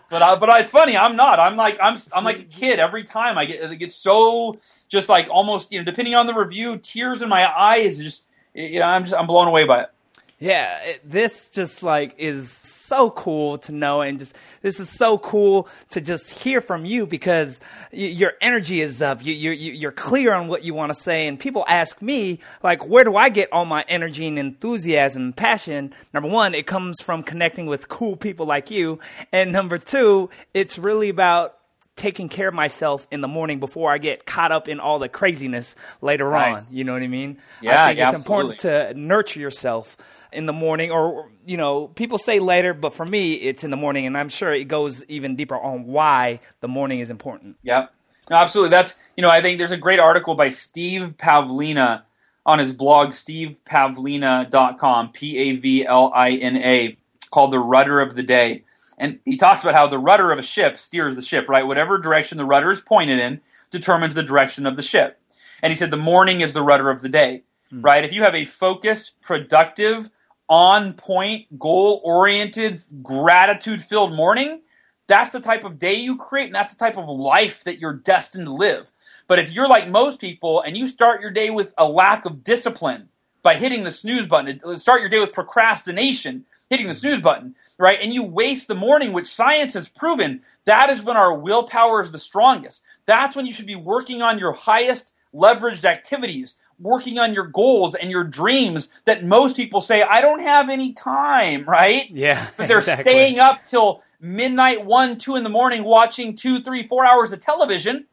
But 0.09 0.21
I, 0.21 0.35
but 0.35 0.49
I, 0.49 0.59
it's 0.59 0.73
funny, 0.73 0.97
I'm 0.97 1.15
not. 1.15 1.39
I'm 1.39 1.55
like 1.55 1.77
I'm 1.81 1.97
I'm 2.13 2.25
like 2.25 2.39
a 2.39 2.43
kid 2.43 2.79
every 2.79 3.05
time 3.05 3.37
I 3.37 3.45
get 3.45 3.71
it 3.71 3.77
gets 3.77 3.95
so 3.95 4.59
just 4.89 5.07
like 5.07 5.29
almost 5.29 5.71
you 5.71 5.79
know 5.79 5.85
depending 5.85 6.15
on 6.15 6.27
the 6.27 6.33
review, 6.33 6.75
tears 6.79 7.21
in 7.21 7.29
my 7.29 7.49
eyes, 7.49 7.97
just 7.97 8.25
you 8.53 8.81
know 8.81 8.87
I'm 8.87 9.05
just 9.05 9.15
I'm 9.15 9.25
blown 9.25 9.47
away 9.47 9.63
by 9.63 9.83
it. 9.83 9.89
Yeah, 10.39 10.79
it, 10.83 11.01
this 11.09 11.49
just 11.49 11.81
like 11.81 12.13
is 12.19 12.51
so 12.51 13.09
cool 13.09 13.57
to 13.59 13.71
know, 13.71 14.01
and 14.01 14.19
just 14.19 14.35
this 14.61 14.79
is 14.79 14.87
so 14.87 15.17
cool 15.17 15.67
to 15.89 15.99
just 15.99 16.29
hear 16.29 16.61
from 16.61 16.85
you 16.85 17.07
because 17.07 17.59
y- 17.91 17.99
your 17.99 18.33
energy 18.39 18.81
is 18.81 19.01
up. 19.01 19.25
You, 19.25 19.33
you, 19.33 19.51
you're 19.51 19.91
clear 19.91 20.33
on 20.33 20.47
what 20.47 20.63
you 20.63 20.75
want 20.75 20.93
to 20.93 20.99
say, 20.99 21.27
and 21.27 21.39
people 21.39 21.65
ask 21.67 22.03
me 22.03 22.39
like, 22.61 22.87
where 22.87 23.03
do 23.03 23.15
I 23.15 23.29
get 23.29 23.51
all 23.51 23.65
my 23.65 23.83
energy 23.87 24.27
and 24.27 24.37
enthusiasm 24.37 25.23
and 25.23 25.35
passion? 25.35 25.91
Number 26.13 26.29
one, 26.29 26.53
it 26.53 26.67
comes 26.67 27.01
from 27.01 27.23
connecting 27.23 27.65
with 27.65 27.89
cool 27.89 28.15
people 28.15 28.45
like 28.45 28.69
you, 28.69 28.99
and 29.31 29.51
number 29.51 29.79
two, 29.79 30.29
it's 30.53 30.77
really 30.77 31.09
about 31.09 31.57
taking 31.95 32.29
care 32.29 32.47
of 32.47 32.53
myself 32.53 33.07
in 33.09 33.21
the 33.21 33.27
morning 33.27 33.59
before 33.59 33.91
I 33.91 33.97
get 33.97 34.27
caught 34.27 34.51
up 34.51 34.69
in 34.69 34.79
all 34.79 34.99
the 34.99 35.09
craziness 35.09 35.75
later 35.99 36.29
nice. 36.29 36.69
on. 36.69 36.75
You 36.75 36.83
know 36.83 36.93
what 36.93 37.01
I 37.01 37.07
mean? 37.07 37.39
Yeah, 37.59 37.81
I 37.81 37.87
think 37.87 37.97
yeah, 37.97 38.09
it's 38.09 38.15
absolutely. 38.15 38.53
important 38.53 38.59
to 38.59 38.93
nurture 38.93 39.39
yourself 39.39 39.97
in 40.31 40.45
the 40.45 40.53
morning 40.53 40.91
or 40.91 41.29
you 41.45 41.57
know 41.57 41.87
people 41.87 42.17
say 42.17 42.39
later 42.39 42.73
but 42.73 42.93
for 42.93 43.05
me 43.05 43.33
it's 43.33 43.63
in 43.63 43.71
the 43.71 43.77
morning 43.77 44.05
and 44.05 44.17
i'm 44.17 44.29
sure 44.29 44.53
it 44.53 44.65
goes 44.65 45.03
even 45.05 45.35
deeper 45.35 45.57
on 45.57 45.85
why 45.85 46.39
the 46.61 46.67
morning 46.67 46.99
is 46.99 47.09
important. 47.09 47.57
Yeah 47.63 47.87
no, 48.29 48.35
absolutely. 48.35 48.71
That's 48.71 48.95
you 49.15 49.21
know 49.21 49.29
i 49.29 49.41
think 49.41 49.59
there's 49.59 49.71
a 49.71 49.77
great 49.77 49.99
article 49.99 50.35
by 50.35 50.49
steve 50.49 51.15
pavlina 51.17 52.03
on 52.45 52.59
his 52.59 52.73
blog 52.73 53.09
stevepavlina.com 53.09 55.11
p-a-v-l-i-n-a 55.11 56.97
called 57.29 57.51
the 57.51 57.59
rudder 57.59 57.99
of 57.99 58.15
the 58.15 58.23
day. 58.23 58.63
And 58.97 59.19
he 59.25 59.37
talks 59.37 59.61
about 59.61 59.75
how 59.75 59.87
the 59.87 59.99
rudder 59.99 60.31
of 60.31 60.39
a 60.39 60.43
ship 60.43 60.77
steers 60.77 61.15
the 61.15 61.21
ship 61.21 61.47
right? 61.49 61.67
Whatever 61.67 61.99
direction 61.99 62.37
the 62.37 62.45
rudder 62.45 62.71
is 62.71 62.81
pointed 62.81 63.19
in 63.19 63.41
determines 63.69 64.13
the 64.13 64.23
direction 64.23 64.65
of 64.65 64.77
the 64.77 64.81
ship. 64.81 65.19
And 65.61 65.71
he 65.71 65.75
said 65.75 65.91
the 65.91 65.97
morning 65.97 66.41
is 66.41 66.53
the 66.53 66.63
rudder 66.63 66.89
of 66.89 67.01
the 67.01 67.09
day 67.09 67.43
mm. 67.71 67.83
right? 67.83 68.03
If 68.03 68.13
you 68.13 68.23
have 68.23 68.35
a 68.35 68.45
focused 68.45 69.13
productive 69.21 70.09
on 70.49 70.93
point, 70.93 71.59
goal 71.59 72.01
oriented, 72.03 72.81
gratitude 73.03 73.81
filled 73.81 74.13
morning, 74.13 74.61
that's 75.07 75.31
the 75.31 75.39
type 75.39 75.63
of 75.63 75.79
day 75.79 75.95
you 75.95 76.17
create 76.17 76.47
and 76.47 76.55
that's 76.55 76.73
the 76.73 76.79
type 76.79 76.97
of 76.97 77.09
life 77.09 77.63
that 77.63 77.79
you're 77.79 77.93
destined 77.93 78.45
to 78.45 78.53
live. 78.53 78.91
But 79.27 79.39
if 79.39 79.51
you're 79.51 79.67
like 79.67 79.89
most 79.89 80.19
people 80.19 80.61
and 80.61 80.77
you 80.77 80.87
start 80.87 81.21
your 81.21 81.31
day 81.31 81.49
with 81.49 81.73
a 81.77 81.85
lack 81.85 82.25
of 82.25 82.43
discipline 82.43 83.09
by 83.43 83.55
hitting 83.55 83.83
the 83.83 83.91
snooze 83.91 84.27
button, 84.27 84.79
start 84.79 85.01
your 85.01 85.09
day 85.09 85.19
with 85.19 85.33
procrastination, 85.33 86.45
hitting 86.69 86.87
the 86.87 86.93
mm-hmm. 86.93 86.99
snooze 86.99 87.21
button, 87.21 87.55
right? 87.77 87.99
And 88.01 88.13
you 88.13 88.23
waste 88.23 88.67
the 88.67 88.75
morning, 88.75 89.13
which 89.13 89.27
science 89.27 89.73
has 89.73 89.89
proven 89.89 90.41
that 90.65 90.89
is 90.89 91.03
when 91.03 91.17
our 91.17 91.33
willpower 91.33 92.01
is 92.01 92.11
the 92.11 92.19
strongest. 92.19 92.81
That's 93.05 93.35
when 93.35 93.45
you 93.45 93.53
should 93.53 93.67
be 93.67 93.75
working 93.75 94.21
on 94.21 94.39
your 94.39 94.53
highest 94.53 95.11
leveraged 95.33 95.85
activities 95.85 96.55
working 96.79 97.17
on 97.17 97.33
your 97.33 97.47
goals 97.47 97.95
and 97.95 98.11
your 98.11 98.23
dreams 98.23 98.89
that 99.05 99.23
most 99.23 99.55
people 99.55 99.81
say, 99.81 100.03
I 100.03 100.21
don't 100.21 100.41
have 100.41 100.69
any 100.69 100.93
time, 100.93 101.65
right? 101.65 102.09
Yeah. 102.09 102.47
But 102.57 102.67
they're 102.67 102.79
exactly. 102.79 103.03
staying 103.03 103.39
up 103.39 103.65
till 103.65 104.03
midnight, 104.19 104.85
one, 104.85 105.17
two 105.17 105.35
in 105.35 105.43
the 105.43 105.49
morning, 105.49 105.83
watching 105.83 106.35
two, 106.35 106.61
three, 106.61 106.87
four 106.87 107.05
hours 107.05 107.31
of 107.33 107.39
television. 107.39 108.05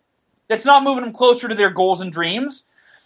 That's 0.49 0.65
not 0.65 0.83
moving 0.83 1.05
them 1.05 1.13
closer 1.13 1.49
to 1.49 1.55
their 1.55 1.71
goals 1.71 2.01
and 2.01 2.13
dreams. 2.13 2.65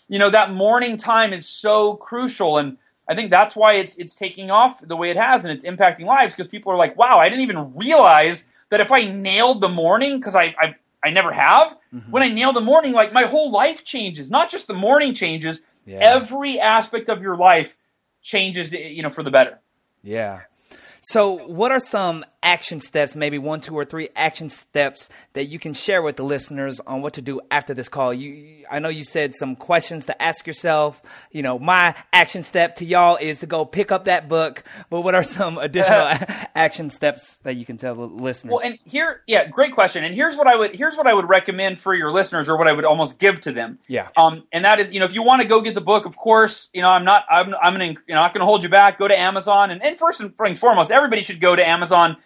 You 0.08 0.18
know, 0.18 0.30
that 0.30 0.52
morning 0.52 0.96
time 0.96 1.32
is 1.32 1.46
so 1.46 1.94
crucial. 1.94 2.58
And 2.58 2.78
I 3.08 3.14
think 3.14 3.30
that's 3.30 3.54
why 3.54 3.74
it's 3.74 3.94
it's 3.96 4.14
taking 4.14 4.50
off 4.50 4.80
the 4.80 4.96
way 4.96 5.10
it 5.10 5.16
has 5.16 5.44
and 5.44 5.52
it's 5.52 5.64
impacting 5.64 6.06
lives 6.06 6.34
because 6.34 6.48
people 6.48 6.72
are 6.72 6.76
like, 6.76 6.96
wow, 6.96 7.18
I 7.18 7.28
didn't 7.28 7.42
even 7.42 7.74
realize 7.76 8.44
that 8.70 8.80
if 8.80 8.92
I 8.92 9.04
nailed 9.04 9.60
the 9.60 9.68
morning, 9.68 10.18
because 10.18 10.34
I, 10.34 10.54
I 10.58 10.76
I 11.04 11.10
never 11.10 11.32
have. 11.32 11.76
Mm-hmm. 11.94 12.10
When 12.10 12.22
I 12.22 12.28
nail 12.28 12.52
the 12.52 12.60
morning, 12.60 12.92
like 12.92 13.12
my 13.12 13.22
whole 13.22 13.50
life 13.50 13.84
changes. 13.84 14.30
Not 14.30 14.50
just 14.50 14.66
the 14.66 14.74
morning 14.74 15.14
changes. 15.14 15.60
Yeah. 15.86 15.98
Every 16.00 16.60
aspect 16.60 17.08
of 17.08 17.22
your 17.22 17.36
life 17.36 17.76
changes, 18.22 18.72
you 18.72 19.02
know, 19.02 19.10
for 19.10 19.22
the 19.22 19.30
better. 19.30 19.60
Yeah. 20.02 20.40
So, 21.10 21.46
what 21.46 21.72
are 21.72 21.80
some 21.80 22.22
action 22.42 22.80
steps, 22.80 23.16
maybe 23.16 23.38
one, 23.38 23.62
two, 23.62 23.74
or 23.74 23.86
three 23.86 24.10
action 24.14 24.50
steps 24.50 25.08
that 25.32 25.46
you 25.46 25.58
can 25.58 25.72
share 25.72 26.02
with 26.02 26.16
the 26.16 26.22
listeners 26.22 26.80
on 26.80 27.00
what 27.00 27.14
to 27.14 27.22
do 27.22 27.40
after 27.50 27.72
this 27.72 27.88
call? 27.88 28.12
You, 28.12 28.66
I 28.70 28.78
know 28.78 28.90
you 28.90 29.04
said 29.04 29.34
some 29.34 29.56
questions 29.56 30.04
to 30.06 30.22
ask 30.22 30.46
yourself. 30.46 31.00
You 31.32 31.40
know, 31.40 31.58
my 31.58 31.94
action 32.12 32.42
step 32.42 32.76
to 32.76 32.84
y'all 32.84 33.16
is 33.16 33.40
to 33.40 33.46
go 33.46 33.64
pick 33.64 33.90
up 33.90 34.04
that 34.04 34.28
book. 34.28 34.62
But 34.90 35.00
what 35.00 35.14
are 35.14 35.24
some 35.24 35.56
additional 35.62 36.12
action 36.54 36.90
steps 36.90 37.36
that 37.36 37.56
you 37.56 37.64
can 37.64 37.78
tell 37.78 37.94
the 37.94 38.06
listeners? 38.06 38.52
Well, 38.52 38.60
and 38.62 38.78
here, 38.84 39.22
yeah, 39.26 39.46
great 39.46 39.72
question. 39.72 40.04
And 40.04 40.14
here's 40.14 40.36
what 40.36 40.46
I 40.46 40.56
would 40.56 40.76
here's 40.76 40.94
what 40.94 41.06
I 41.06 41.14
would 41.14 41.30
recommend 41.30 41.80
for 41.80 41.94
your 41.94 42.12
listeners, 42.12 42.50
or 42.50 42.58
what 42.58 42.68
I 42.68 42.74
would 42.74 42.84
almost 42.84 43.18
give 43.18 43.40
to 43.42 43.52
them. 43.52 43.78
Yeah. 43.88 44.08
Um, 44.14 44.44
and 44.52 44.66
that 44.66 44.78
is, 44.78 44.92
you 44.92 45.00
know, 45.00 45.06
if 45.06 45.14
you 45.14 45.22
want 45.22 45.40
to 45.40 45.48
go 45.48 45.62
get 45.62 45.74
the 45.74 45.80
book, 45.80 46.04
of 46.04 46.18
course, 46.18 46.68
you 46.74 46.82
know, 46.82 46.90
I'm 46.90 47.06
not, 47.06 47.24
I'm, 47.30 47.54
I'm 47.54 47.72
gonna, 47.72 47.86
you 47.86 48.14
know, 48.14 48.16
not 48.16 48.34
going 48.34 48.40
to 48.40 48.46
hold 48.46 48.62
you 48.62 48.68
back. 48.68 48.98
Go 48.98 49.08
to 49.08 49.18
Amazon, 49.18 49.70
and, 49.70 49.82
and 49.82 49.98
first 49.98 50.20
and 50.20 50.58
foremost, 50.58 50.90
everybody 50.98 51.22
should 51.22 51.40
go 51.40 51.56
to 51.56 51.66
Amazon 51.66 52.18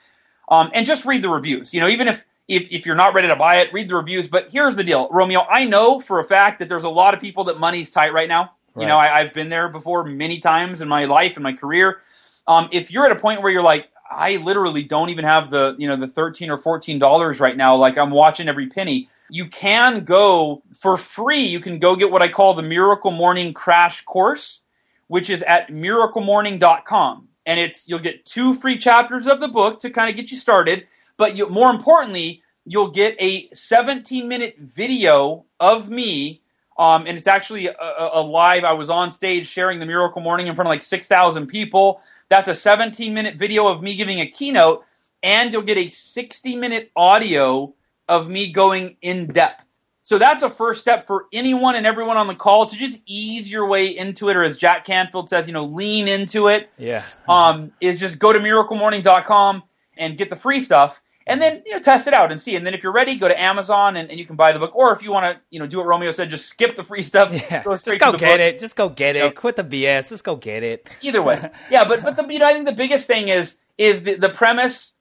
um, 0.49 0.71
and 0.75 0.85
just 0.85 1.07
read 1.07 1.23
the 1.23 1.29
reviews. 1.29 1.73
You 1.73 1.81
know, 1.81 1.89
even 1.89 2.09
if, 2.09 2.25
if 2.49 2.67
if 2.71 2.87
you're 2.87 2.97
not 2.97 3.15
ready 3.15 3.29
to 3.29 3.37
buy 3.37 3.57
it, 3.61 3.73
read 3.73 3.89
the 3.89 3.95
reviews. 3.95 4.29
But 4.29 4.49
here's 4.51 4.75
the 4.77 4.85
deal, 4.85 5.09
Romeo. 5.11 5.43
I 5.49 5.65
know 5.65 6.01
for 6.01 6.19
a 6.19 6.25
fact 6.25 6.59
that 6.59 6.69
there's 6.69 6.85
a 6.85 6.89
lot 6.91 7.15
of 7.15 7.21
people 7.21 7.45
that 7.45 7.61
money's 7.61 7.91
tight 7.91 8.13
right 8.13 8.29
now. 8.29 8.53
Right. 8.75 8.83
You 8.83 8.89
know, 8.89 8.99
I, 8.99 9.23
have 9.23 9.35
been 9.35 9.51
there 9.51 9.69
before 9.69 10.05
many 10.05 10.39
times 10.39 10.81
in 10.81 10.89
my 10.89 11.05
life 11.05 11.35
and 11.37 11.43
my 11.43 11.53
career. 11.53 12.01
Um, 12.49 12.69
if 12.73 12.91
you're 12.91 13.05
at 13.05 13.13
a 13.13 13.21
point 13.21 13.43
where 13.43 13.53
you're 13.53 13.63
like, 13.63 13.89
I 14.11 14.37
literally 14.37 14.83
don't 14.83 15.11
even 15.11 15.25
have 15.25 15.51
the 15.51 15.75
you 15.79 15.87
know 15.89 15.97
the 15.97 16.09
thirteen 16.09 16.51
or 16.51 16.59
fourteen 16.59 16.99
dollars 16.99 17.41
right 17.41 17.57
now. 17.57 17.77
Like 17.77 17.97
I'm 17.97 18.11
watching 18.11 18.49
every 18.49 18.69
penny. 18.69 19.09
you 19.31 19.47
can 19.47 20.05
go 20.05 20.63
for 20.75 20.99
free. 20.99 21.41
You 21.41 21.61
can 21.61 21.79
go 21.79 21.97
get 21.97 22.11
what 22.11 22.21
I 22.21 22.29
call 22.29 22.53
the 22.55 22.63
Miracle 22.63 23.11
Morning 23.11 23.55
Crash 23.55 24.05
Course, 24.05 24.61
which 25.09 25.31
is 25.31 25.43
at 25.43 25.69
miraclemorning.com. 25.69 27.29
And 27.47 27.59
it's 27.59 27.89
you'll 27.89 27.99
get 27.99 28.25
two 28.25 28.55
free 28.55 28.79
chapters 28.79 29.27
of 29.27 29.41
the 29.41 29.49
book 29.49 29.81
to 29.81 29.91
kind 29.91 30.09
of 30.09 30.17
get 30.17 30.31
you 30.31 30.37
started. 30.37 30.87
But 31.17 31.37
you, 31.37 31.49
more 31.49 31.71
importantly, 31.71 32.43
you'll 32.65 32.91
get 32.91 33.17
a 33.19 33.49
17 33.53 34.29
minute 34.29 34.57
video 34.59 35.45
of 35.61 35.89
me. 35.89 36.43
Um, 36.79 37.07
and 37.07 37.19
it's 37.19 37.27
actually 37.27 37.67
a, 37.67 37.75
a, 38.15 38.23
live. 38.23 38.65
I 38.65 38.73
was 38.73 38.89
on 38.89 39.13
stage 39.13 39.47
sharing 39.47 39.79
the 39.79 39.87
Miracle 39.87 40.23
Morning 40.23 40.47
in 40.47 40.55
front 40.55 40.67
of 40.67 40.71
like 40.71 40.83
6,000 40.83 41.47
people. 41.47 42.01
That's 42.29 42.49
a 42.49 42.55
17 42.55 43.13
minute 43.13 43.37
video 43.37 43.67
of 43.67 43.83
me 43.83 43.95
giving 43.95 44.21
a 44.21 44.27
keynote, 44.27 44.85
and 45.23 45.53
you'll 45.53 45.63
get 45.63 45.77
a 45.77 45.89
60 45.89 46.57
minute 46.57 46.91
audio 46.97 47.75
of 48.09 48.29
me 48.29 48.51
going 48.51 48.97
in 49.03 49.27
depth. 49.27 49.67
So 50.13 50.19
that's 50.19 50.43
a 50.43 50.51
first 50.51 50.83
step 50.83 51.07
for 51.07 51.25
anyone 51.33 51.75
and 51.75 51.87
everyone 51.87 52.19
on 52.19 52.27
the 52.27 52.35
call 52.35 52.67
to 52.67 52.77
just 52.77 52.99
ease 53.07 53.51
your 53.51 53.67
way 53.67 53.87
into 53.87 54.29
it, 54.29 54.37
or 54.37 54.45
as 54.45 54.59
Jack 54.59 54.85
Canfield 54.85 55.31
says, 55.31 55.47
you 55.47 55.55
know, 55.55 55.65
lean 55.65 56.07
into 56.07 56.49
it. 56.49 56.69
Yeah. 56.77 57.03
um, 57.27 57.73
is 57.81 57.99
just 57.99 58.19
go 58.19 58.31
to 58.31 58.39
miraclemorning.com 58.39 59.63
and 59.97 60.19
get 60.19 60.29
the 60.29 60.37
free 60.37 60.61
stuff 60.61 61.01
and 61.27 61.41
then 61.41 61.63
you 61.65 61.73
know 61.73 61.79
test 61.79 62.07
it 62.07 62.13
out 62.13 62.31
and 62.31 62.39
see. 62.39 62.57
And 62.57 62.67
then 62.67 62.75
if 62.75 62.83
you're 62.83 62.93
ready, 62.93 63.17
go 63.17 63.27
to 63.27 63.41
Amazon 63.41 63.97
and, 63.97 64.11
and 64.11 64.19
you 64.19 64.27
can 64.27 64.37
buy 64.37 64.53
the 64.53 64.59
book. 64.59 64.77
Or 64.77 64.93
if 64.93 65.03
you 65.03 65.11
want 65.11 65.35
to, 65.35 65.41
you 65.49 65.59
know, 65.59 65.67
do 65.67 65.79
what 65.79 65.87
Romeo 65.87 66.13
said, 66.13 66.29
just 66.29 66.47
skip 66.47 66.77
the 66.77 66.85
free 66.85 67.03
stuff. 67.03 67.33
Yeah. 67.51 67.63
Go 67.63 67.75
straight 67.77 67.99
just 67.99 68.01
go 68.01 68.13
to 68.13 68.13
the 68.13 68.19
get 68.19 68.33
book. 68.33 68.41
it. 68.41 68.59
Just 68.59 68.77
go 68.77 68.89
get 68.91 69.17
it. 69.17 69.21
Yep. 69.21 69.35
Quit 69.37 69.57
the 69.57 69.65
BS. 69.65 70.11
Just 70.11 70.25
go 70.25 70.37
get 70.37 70.63
it. 70.63 70.91
Either 71.01 71.23
way, 71.23 71.51
yeah. 71.71 71.89
But 71.89 72.03
but 72.03 72.17
the, 72.17 72.27
you 72.31 72.39
know, 72.39 72.47
I 72.47 72.53
think 72.53 72.67
the 72.67 72.73
biggest 72.73 73.07
thing 73.07 73.31
is 73.31 73.57
is 73.79 74.03
the, 74.03 74.17
the 74.17 74.29
premise 74.29 74.93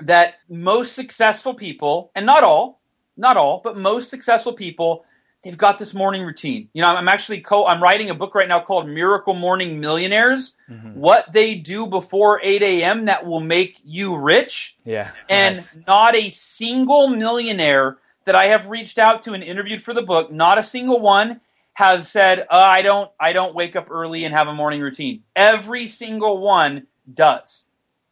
that 0.00 0.36
most 0.48 0.94
successful 0.94 1.52
people, 1.52 2.10
and 2.14 2.24
not 2.24 2.44
all, 2.44 2.77
not 3.18 3.36
all, 3.36 3.60
but 3.62 3.76
most 3.76 4.08
successful 4.10 4.52
people, 4.52 5.04
they've 5.42 5.56
got 5.58 5.78
this 5.78 5.92
morning 5.92 6.22
routine. 6.22 6.68
You 6.72 6.82
know, 6.82 6.88
I'm 6.88 7.08
actually 7.08 7.40
co 7.40 7.66
I'm 7.66 7.82
writing 7.82 8.08
a 8.10 8.14
book 8.14 8.34
right 8.34 8.48
now 8.48 8.60
called 8.60 8.88
Miracle 8.88 9.34
Morning 9.34 9.80
Millionaires. 9.80 10.54
What 10.94 11.32
they 11.32 11.54
do 11.54 11.86
before 11.86 12.40
8 12.42 12.62
a.m. 12.62 13.06
that 13.06 13.24
will 13.26 13.40
make 13.40 13.80
you 13.84 14.16
rich. 14.16 14.76
Yeah. 14.84 15.10
And 15.28 15.56
Nice. 15.56 15.78
not 15.86 16.14
a 16.14 16.28
single 16.30 17.08
millionaire 17.08 17.98
that 18.24 18.34
I 18.34 18.46
have 18.46 18.66
reached 18.66 18.98
out 18.98 19.22
to 19.22 19.32
and 19.32 19.42
interviewed 19.42 19.82
for 19.82 19.94
the 19.94 20.02
book, 20.02 20.30
not 20.30 20.58
a 20.58 20.62
single 20.62 21.00
one 21.00 21.40
has 21.74 22.08
said, 22.10 22.40
uh, 22.40 22.44
"I 22.50 22.82
don't, 22.82 23.10
I 23.18 23.32
don't 23.32 23.54
wake 23.54 23.76
up 23.76 23.88
early 23.90 24.24
and 24.24 24.34
have 24.34 24.48
a 24.48 24.52
morning 24.54 24.80
routine." 24.80 25.22
Every 25.34 25.86
single 25.86 26.38
one 26.38 26.86
does. 27.12 27.64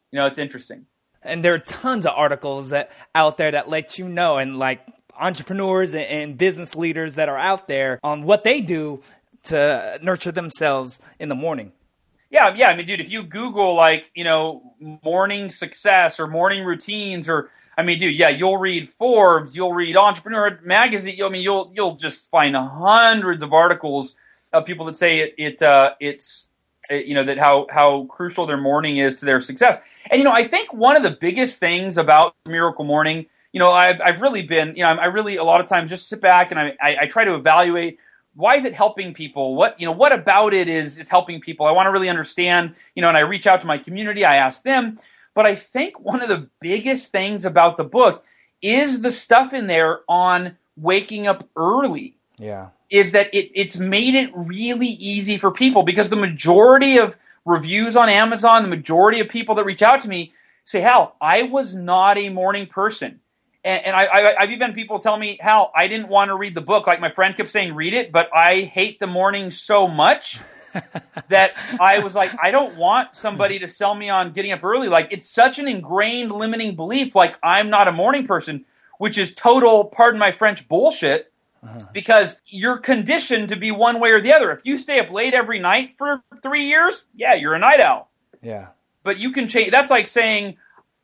You 0.09 0.17
know, 0.19 0.25
it's 0.25 0.37
interesting. 0.39 0.85
and 1.21 1.43
there 1.43 1.53
are 1.53 1.59
tons 1.59 2.05
of 2.05 2.13
articles 2.15 2.69
that 2.69 2.89
out 3.13 3.37
there 3.37 3.51
that 3.51 3.67
let 3.69 3.99
you 3.99 4.07
know 4.07 4.37
and 4.37 4.57
like 4.57 4.79
entrepreneurs 5.19 5.95
and, 5.95 6.37
business 6.37 6.75
leaders 6.75 7.15
that 7.15 7.29
are 7.29 7.37
out 7.37 7.67
there 7.67 7.99
on 8.03 8.23
what 8.23 8.43
they 8.43 8.61
do 8.61 9.01
to 9.43 9.99
nurture 10.01 10.31
themselves 10.31 10.99
in 11.19 11.29
the 11.29 11.35
morning 11.35 11.71
Yeah, 12.29 12.53
yeah. 12.55 12.67
I 12.67 12.75
mean, 12.75 12.85
dude, 12.85 12.99
if 12.99 13.09
you 13.09 13.23
Google 13.23 13.75
like 13.75 14.11
you 14.13 14.23
know 14.23 14.73
morning 15.03 15.49
success 15.49 16.19
or 16.19 16.27
morning 16.27 16.63
routines 16.63 17.29
or 17.29 17.49
I 17.77 17.83
mean, 17.83 17.99
dude, 17.99 18.17
yeah, 18.17 18.29
you'll 18.29 18.57
read 18.57 18.89
Forbes, 18.89 19.55
you'll 19.55 19.73
read 19.73 19.95
Entrepreneur 19.95 20.59
Magazine. 20.63 21.21
I 21.23 21.29
mean, 21.29 21.43
you'll 21.43 21.71
you'll 21.75 21.95
just 21.95 22.29
find 22.31 22.55
hundreds 22.55 23.43
of 23.43 23.53
articles 23.53 24.15
of 24.51 24.65
people 24.65 24.85
that 24.87 24.97
say 24.97 25.19
it 25.19 25.35
it 25.37 25.61
uh, 25.61 25.93
it's 25.99 26.47
it, 26.89 27.05
you 27.05 27.13
know 27.13 27.23
that 27.23 27.37
how 27.37 27.67
how 27.69 28.05
crucial 28.05 28.47
their 28.47 28.57
morning 28.57 28.97
is 28.97 29.15
to 29.17 29.25
their 29.25 29.41
success. 29.41 29.77
And 30.09 30.17
you 30.17 30.23
know, 30.23 30.31
I 30.31 30.47
think 30.47 30.73
one 30.73 30.95
of 30.95 31.03
the 31.03 31.11
biggest 31.11 31.59
things 31.59 31.97
about 31.97 32.35
Miracle 32.47 32.85
Morning, 32.85 33.27
you 33.57 33.59
know, 33.59 33.71
I've 33.71 33.99
I've 34.05 34.21
really 34.21 34.43
been, 34.43 34.75
you 34.75 34.83
know, 34.83 34.89
I 34.89 35.05
really 35.05 35.37
a 35.37 35.43
lot 35.43 35.61
of 35.61 35.67
times 35.67 35.89
just 35.89 36.07
sit 36.07 36.21
back 36.21 36.51
and 36.51 36.59
I 36.59 36.75
I, 36.79 36.97
I 37.01 37.05
try 37.07 37.25
to 37.25 37.33
evaluate 37.33 37.97
why 38.35 38.55
is 38.55 38.65
it 38.65 38.75
helping 38.75 39.15
people? 39.15 39.55
What 39.55 39.79
you 39.79 39.87
know 39.87 39.91
what 39.91 40.11
about 40.11 40.53
it 40.53 40.69
is 40.69 40.99
is 40.99 41.09
helping 41.09 41.41
people? 41.41 41.65
I 41.65 41.71
want 41.71 41.87
to 41.87 41.91
really 41.91 42.07
understand 42.07 42.75
you 42.93 43.01
know 43.01 43.07
and 43.07 43.17
i 43.17 43.21
reach 43.21 43.47
out 43.47 43.61
to 43.61 43.65
my 43.65 43.79
community 43.79 44.23
i 44.23 44.35
ask 44.35 44.61
them. 44.61 44.99
But 45.33 45.47
i 45.47 45.55
think 45.55 45.99
one 45.99 46.21
of 46.21 46.29
the 46.29 46.47
biggest 46.61 47.11
things 47.11 47.45
about 47.45 47.77
the 47.77 47.83
book 47.83 48.23
is 48.61 49.01
the 49.01 49.09
stuff 49.09 49.55
in 49.55 49.65
there 49.65 50.01
on 50.07 50.55
waking 50.75 51.25
up 51.25 51.49
early. 51.55 52.15
Yeah. 52.37 52.69
Is 52.91 53.11
that 53.13 53.33
it, 53.33 53.49
it's 53.55 53.77
made 53.77 54.13
it 54.13 54.29
really 54.35 54.85
easy 54.99 55.39
for 55.39 55.49
people 55.49 55.81
because 55.81 56.09
the 56.09 56.15
majority 56.15 56.99
of 56.99 57.17
reviews 57.43 57.95
on 57.95 58.07
amazon 58.09 58.61
the 58.61 58.69
majority 58.69 59.19
of 59.19 59.29
people 59.29 59.55
that 59.55 59.63
reach 59.63 59.81
out 59.81 60.01
to 60.01 60.09
me 60.09 60.33
say 60.65 60.81
hal 60.81 61.15
i 61.21 61.43
was 61.43 61.73
not 61.73 62.17
a 62.17 62.27
morning 62.27 62.67
person 62.67 63.21
and, 63.63 63.85
and 63.87 63.95
I, 63.95 64.05
I, 64.05 64.41
I've 64.41 64.51
even 64.51 64.73
people 64.73 64.99
tell 64.99 65.17
me, 65.17 65.37
Hal, 65.41 65.71
I 65.75 65.87
didn't 65.87 66.09
want 66.09 66.29
to 66.29 66.35
read 66.35 66.55
the 66.55 66.61
book. 66.61 66.87
Like 66.87 66.99
my 66.99 67.09
friend 67.09 67.35
kept 67.35 67.49
saying, 67.49 67.73
read 67.73 67.93
it, 67.93 68.11
but 68.11 68.29
I 68.33 68.61
hate 68.61 68.99
the 68.99 69.07
morning 69.07 69.49
so 69.49 69.87
much 69.87 70.39
that 71.29 71.53
I 71.79 71.99
was 71.99 72.15
like, 72.15 72.31
I 72.41 72.51
don't 72.51 72.77
want 72.77 73.15
somebody 73.15 73.59
to 73.59 73.67
sell 73.67 73.95
me 73.95 74.09
on 74.09 74.31
getting 74.31 74.51
up 74.51 74.63
early. 74.63 74.87
Like 74.87 75.09
it's 75.11 75.29
such 75.29 75.59
an 75.59 75.67
ingrained 75.67 76.31
limiting 76.31 76.75
belief. 76.75 77.15
Like 77.15 77.37
I'm 77.43 77.69
not 77.69 77.87
a 77.87 77.91
morning 77.91 78.25
person, 78.25 78.65
which 78.97 79.17
is 79.17 79.33
total, 79.33 79.85
pardon 79.85 80.19
my 80.19 80.31
French, 80.31 80.67
bullshit. 80.67 81.31
Uh-huh. 81.63 81.79
Because 81.91 82.39
you're 82.45 82.77
conditioned 82.77 83.49
to 83.49 83.55
be 83.55 83.71
one 83.71 83.99
way 83.99 84.11
or 84.11 84.21
the 84.21 84.31
other. 84.31 84.51
If 84.51 84.61
you 84.63 84.77
stay 84.77 84.99
up 84.99 85.09
late 85.09 85.33
every 85.33 85.57
night 85.57 85.95
for 85.97 86.21
three 86.43 86.65
years, 86.65 87.05
yeah, 87.15 87.33
you're 87.33 87.55
a 87.55 87.59
night 87.59 87.79
owl 87.79 88.11
yeah 88.41 88.67
but 89.03 89.19
you 89.19 89.31
can 89.31 89.47
change 89.47 89.71
that's 89.71 89.91
like 89.91 90.07
saying 90.07 90.57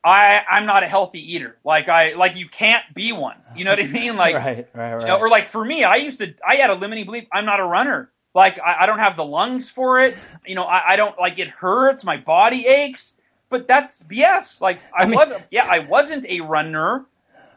i 0.03 0.41
i'm 0.49 0.65
not 0.65 0.83
a 0.83 0.87
healthy 0.87 1.33
eater. 1.35 1.57
Like 1.63 1.87
i 1.89 2.13
like 2.13 2.35
you 2.35 2.47
can't 2.47 2.83
be 2.93 3.11
one. 3.11 3.37
You 3.55 3.63
know 3.65 3.71
what 3.71 3.79
i 3.79 3.87
mean? 4.01 4.17
Like 4.17 4.35
right 4.35 4.57
right 4.73 4.93
right 4.93 5.01
you 5.01 5.07
know, 5.07 5.17
or 5.19 5.29
like 5.29 5.47
for 5.47 5.63
me 5.63 5.83
i 5.83 5.95
used 5.95 6.19
to 6.19 6.33
i 6.47 6.55
had 6.55 6.69
a 6.69 6.75
limiting 6.75 7.05
belief 7.05 7.25
i'm 7.31 7.45
not 7.45 7.59
a 7.59 7.65
runner. 7.65 8.11
Like 8.33 8.59
i, 8.59 8.77
I 8.81 8.85
don't 8.85 8.99
have 8.99 9.15
the 9.17 9.25
lungs 9.25 9.71
for 9.71 9.99
it. 9.99 10.15
You 10.45 10.55
know 10.55 10.63
I, 10.63 10.93
I 10.93 10.95
don't 10.95 11.17
like 11.19 11.39
it 11.39 11.49
hurts. 11.49 12.03
My 12.03 12.17
body 12.17 12.65
aches. 12.67 13.15
But 13.49 13.67
that's 13.67 14.01
bs 14.03 14.59
like 14.61 14.79
i, 14.97 15.05
mean- 15.05 15.15
wasn't 15.15 15.43
yeah 15.51 15.67
i 15.69 15.79
wasn't 15.79 16.25
a 16.25 16.41
runner. 16.41 17.05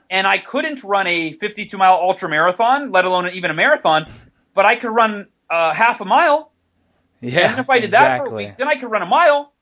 And 0.09 0.27
i 0.27 0.39
couldn't 0.39 0.85
run 0.85 1.07
a 1.07 1.33
52 1.35 1.77
mile 1.77 1.95
ultra 1.95 2.29
marathon 2.29 2.93
let 2.93 3.05
alone 3.05 3.29
even 3.31 3.51
a 3.51 3.55
marathon. 3.55 4.07
But 4.55 4.67
i 4.67 4.77
could 4.77 4.91
run 4.91 5.27
uh, 5.51 5.73
half 5.73 6.01
a 6.01 6.05
mile. 6.05 6.51
Yeah 7.21 7.51
and 7.53 7.61
if 7.61 7.71
I 7.71 7.79
did 7.79 7.93
that 7.93 8.19
for 8.23 8.27
a 8.33 8.35
week, 8.35 8.57
then 8.57 8.69
I 8.69 8.75
could 8.77 8.91
run 8.91 9.03
a 9.03 9.07
mile. 9.07 9.53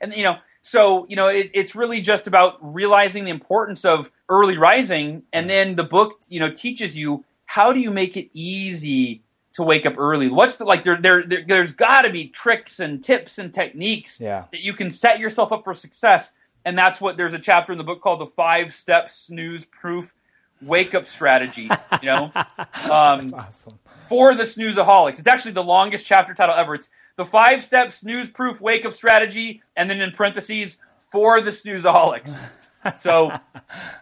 And 0.00 0.12
you 0.14 0.22
know, 0.22 0.38
so 0.62 1.06
you 1.08 1.16
know, 1.16 1.28
it, 1.28 1.50
it's 1.54 1.74
really 1.74 2.00
just 2.00 2.26
about 2.26 2.56
realizing 2.60 3.24
the 3.24 3.30
importance 3.30 3.84
of 3.84 4.10
early 4.28 4.56
rising, 4.56 5.24
and 5.32 5.50
then 5.50 5.74
the 5.74 5.84
book, 5.84 6.20
you 6.28 6.40
know, 6.40 6.50
teaches 6.50 6.96
you 6.96 7.24
how 7.44 7.72
do 7.72 7.80
you 7.80 7.90
make 7.90 8.16
it 8.16 8.28
easy 8.32 9.22
to 9.54 9.62
wake 9.62 9.84
up 9.84 9.98
early. 9.98 10.30
What's 10.30 10.56
the 10.56 10.64
like? 10.64 10.82
There, 10.84 10.96
there, 10.96 11.24
there 11.26 11.44
there's 11.46 11.72
got 11.72 12.02
to 12.02 12.10
be 12.10 12.28
tricks 12.28 12.80
and 12.80 13.02
tips 13.04 13.38
and 13.38 13.52
techniques 13.52 14.20
Yeah. 14.20 14.44
that 14.52 14.62
you 14.62 14.72
can 14.72 14.90
set 14.90 15.18
yourself 15.18 15.52
up 15.52 15.64
for 15.64 15.74
success. 15.74 16.32
And 16.64 16.78
that's 16.78 17.00
what 17.00 17.16
there's 17.16 17.34
a 17.34 17.38
chapter 17.40 17.72
in 17.72 17.78
the 17.78 17.84
book 17.84 18.00
called 18.00 18.20
the 18.20 18.26
five 18.26 18.72
step 18.72 19.10
snooze 19.10 19.64
proof 19.66 20.14
wake 20.62 20.94
up 20.94 21.06
strategy. 21.08 21.68
You 22.00 22.06
know, 22.06 22.32
um, 22.90 23.34
awesome 23.34 23.78
for 24.08 24.34
the 24.34 24.44
snoozeaholics. 24.44 25.18
It's 25.18 25.26
actually 25.26 25.52
the 25.52 25.64
longest 25.64 26.06
chapter 26.06 26.34
title 26.34 26.54
ever. 26.54 26.74
It's 26.74 26.88
the 27.16 27.24
five 27.24 27.62
step 27.62 27.92
snooze 27.92 28.28
proof 28.28 28.60
wake 28.60 28.84
up 28.84 28.92
strategy, 28.92 29.62
and 29.76 29.88
then 29.88 30.00
in 30.00 30.10
parentheses, 30.12 30.78
for 30.98 31.40
the 31.40 31.50
snoozeaholics. 31.50 32.36
So, 32.98 33.30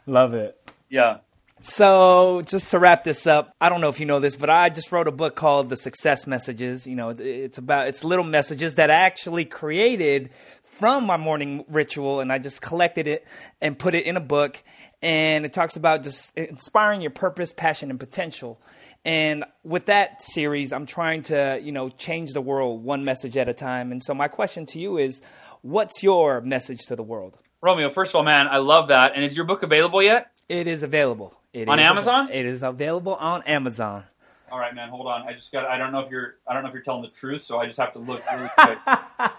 love 0.06 0.32
it 0.32 0.60
yeah. 0.90 1.18
So, 1.62 2.42
just 2.44 2.70
to 2.72 2.78
wrap 2.78 3.04
this 3.04 3.26
up, 3.26 3.54
I 3.60 3.68
don't 3.68 3.80
know 3.80 3.88
if 3.88 4.00
you 4.00 4.06
know 4.06 4.18
this, 4.18 4.34
but 4.34 4.50
I 4.50 4.70
just 4.70 4.92
wrote 4.92 5.08
a 5.08 5.12
book 5.12 5.36
called 5.36 5.68
The 5.68 5.76
Success 5.76 6.26
Messages. 6.26 6.86
You 6.86 6.96
know, 6.96 7.10
it's, 7.10 7.20
it's 7.20 7.58
about 7.58 7.88
it's 7.88 8.02
little 8.02 8.24
messages 8.24 8.74
that 8.74 8.90
I 8.90 8.94
actually 8.94 9.44
created 9.44 10.30
from 10.64 11.04
my 11.04 11.18
morning 11.18 11.64
ritual, 11.68 12.20
and 12.20 12.32
I 12.32 12.38
just 12.38 12.60
collected 12.60 13.06
it 13.06 13.26
and 13.60 13.78
put 13.78 13.94
it 13.94 14.04
in 14.04 14.16
a 14.16 14.20
book. 14.20 14.62
And 15.02 15.44
it 15.44 15.52
talks 15.52 15.76
about 15.76 16.02
just 16.02 16.36
inspiring 16.36 17.02
your 17.02 17.10
purpose, 17.10 17.52
passion, 17.52 17.90
and 17.90 18.00
potential. 18.00 18.60
And 19.04 19.44
with 19.64 19.86
that 19.86 20.22
series, 20.22 20.72
I'm 20.72 20.86
trying 20.86 21.22
to 21.24 21.58
you 21.62 21.72
know 21.72 21.88
change 21.90 22.32
the 22.32 22.40
world 22.42 22.84
one 22.84 23.04
message 23.04 23.36
at 23.36 23.48
a 23.48 23.54
time. 23.54 23.92
And 23.92 24.02
so, 24.02 24.12
my 24.14 24.28
question 24.28 24.66
to 24.66 24.78
you 24.78 24.98
is, 24.98 25.22
what's 25.62 26.02
your 26.02 26.40
message 26.42 26.80
to 26.88 26.96
the 26.96 27.02
world? 27.02 27.38
Romeo, 27.62 27.90
first 27.90 28.12
of 28.12 28.16
all, 28.16 28.22
man, 28.24 28.48
I 28.48 28.58
love 28.58 28.88
that. 28.88 29.12
And 29.14 29.24
is 29.24 29.36
your 29.36 29.44
book 29.46 29.62
available 29.62 30.02
yet? 30.02 30.30
It 30.48 30.66
is 30.66 30.82
available. 30.82 31.38
It 31.52 31.68
On 31.68 31.78
is 31.78 31.84
av- 31.84 31.90
Amazon? 31.92 32.28
it 32.32 32.44
is 32.46 32.62
available 32.62 33.14
on 33.14 33.42
Amazon. 33.42 34.04
All 34.52 34.58
right, 34.58 34.74
man. 34.74 34.88
Hold 34.88 35.06
on. 35.06 35.22
I 35.28 35.32
just 35.34 35.52
got. 35.52 35.64
I 35.64 35.78
don't 35.78 35.92
know 35.92 36.00
if 36.00 36.10
you're. 36.10 36.34
I 36.46 36.54
don't 36.54 36.62
know 36.64 36.68
if 36.68 36.74
you're 36.74 36.82
telling 36.82 37.02
the 37.02 37.08
truth, 37.08 37.44
so 37.44 37.58
I 37.58 37.66
just 37.66 37.78
have 37.78 37.92
to 37.94 38.00
look 38.00 38.20
really 38.32 38.48
quick. 38.58 38.78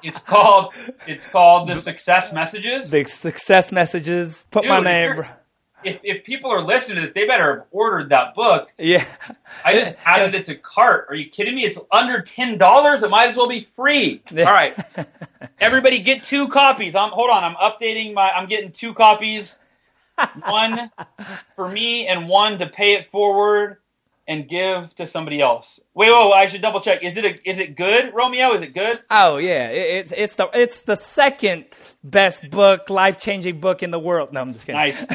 it's 0.03 0.19
called. 0.19 0.73
It's 1.05 1.25
called 1.27 1.67
the 1.69 1.77
Success 1.79 2.31
Messages. 2.31 2.89
The 2.89 3.03
success 3.03 3.71
messages. 3.71 4.45
Put 4.51 4.65
my 4.65 4.79
name. 4.79 5.23
If, 5.83 5.99
if 6.03 6.23
people 6.23 6.51
are 6.51 6.61
listening 6.61 6.97
to 6.97 7.01
this, 7.01 7.13
they 7.13 7.25
better 7.27 7.55
have 7.55 7.65
ordered 7.71 8.09
that 8.09 8.35
book. 8.35 8.69
Yeah. 8.77 9.05
I 9.65 9.73
just 9.73 9.97
added 10.05 10.35
it 10.35 10.45
to 10.47 10.55
cart. 10.55 11.07
Are 11.09 11.15
you 11.15 11.29
kidding 11.29 11.55
me? 11.55 11.65
It's 11.65 11.79
under 11.91 12.21
ten 12.21 12.57
dollars. 12.57 13.03
It 13.03 13.09
might 13.09 13.29
as 13.29 13.37
well 13.37 13.47
be 13.47 13.67
free. 13.75 14.21
All 14.31 14.43
right, 14.45 14.77
everybody, 15.59 15.99
get 15.99 16.23
two 16.23 16.47
copies. 16.47 16.95
I'm 16.95 17.11
hold 17.11 17.29
on. 17.29 17.43
I'm 17.43 17.55
updating 17.55 18.13
my. 18.13 18.29
I'm 18.31 18.47
getting 18.47 18.71
two 18.71 18.93
copies 18.93 19.57
one 20.45 20.91
for 21.55 21.69
me 21.69 22.07
and 22.07 22.27
one 22.27 22.57
to 22.59 22.67
pay 22.67 22.93
it 22.93 23.09
forward 23.11 23.77
and 24.27 24.47
give 24.47 24.93
to 24.95 25.07
somebody 25.07 25.41
else. 25.41 25.79
Wait, 25.93 26.09
whoa, 26.09 26.31
I 26.31 26.47
should 26.47 26.61
double 26.61 26.79
check. 26.79 27.03
Is 27.03 27.17
it 27.17 27.25
a, 27.25 27.49
is 27.49 27.59
it 27.59 27.75
good, 27.75 28.13
Romeo? 28.13 28.53
Is 28.53 28.61
it 28.61 28.73
good? 28.73 28.99
Oh 29.09 29.37
yeah, 29.37 29.67
it, 29.69 29.97
it's 29.97 30.13
it's 30.15 30.35
the 30.35 30.49
it's 30.53 30.81
the 30.81 30.95
second 30.95 31.65
best 32.03 32.49
book, 32.49 32.89
life 32.89 33.19
changing 33.19 33.59
book 33.59 33.83
in 33.83 33.91
the 33.91 33.99
world. 33.99 34.31
No, 34.31 34.41
I'm 34.41 34.53
just 34.53 34.65
kidding. 34.65 34.79
Nice. 34.79 35.05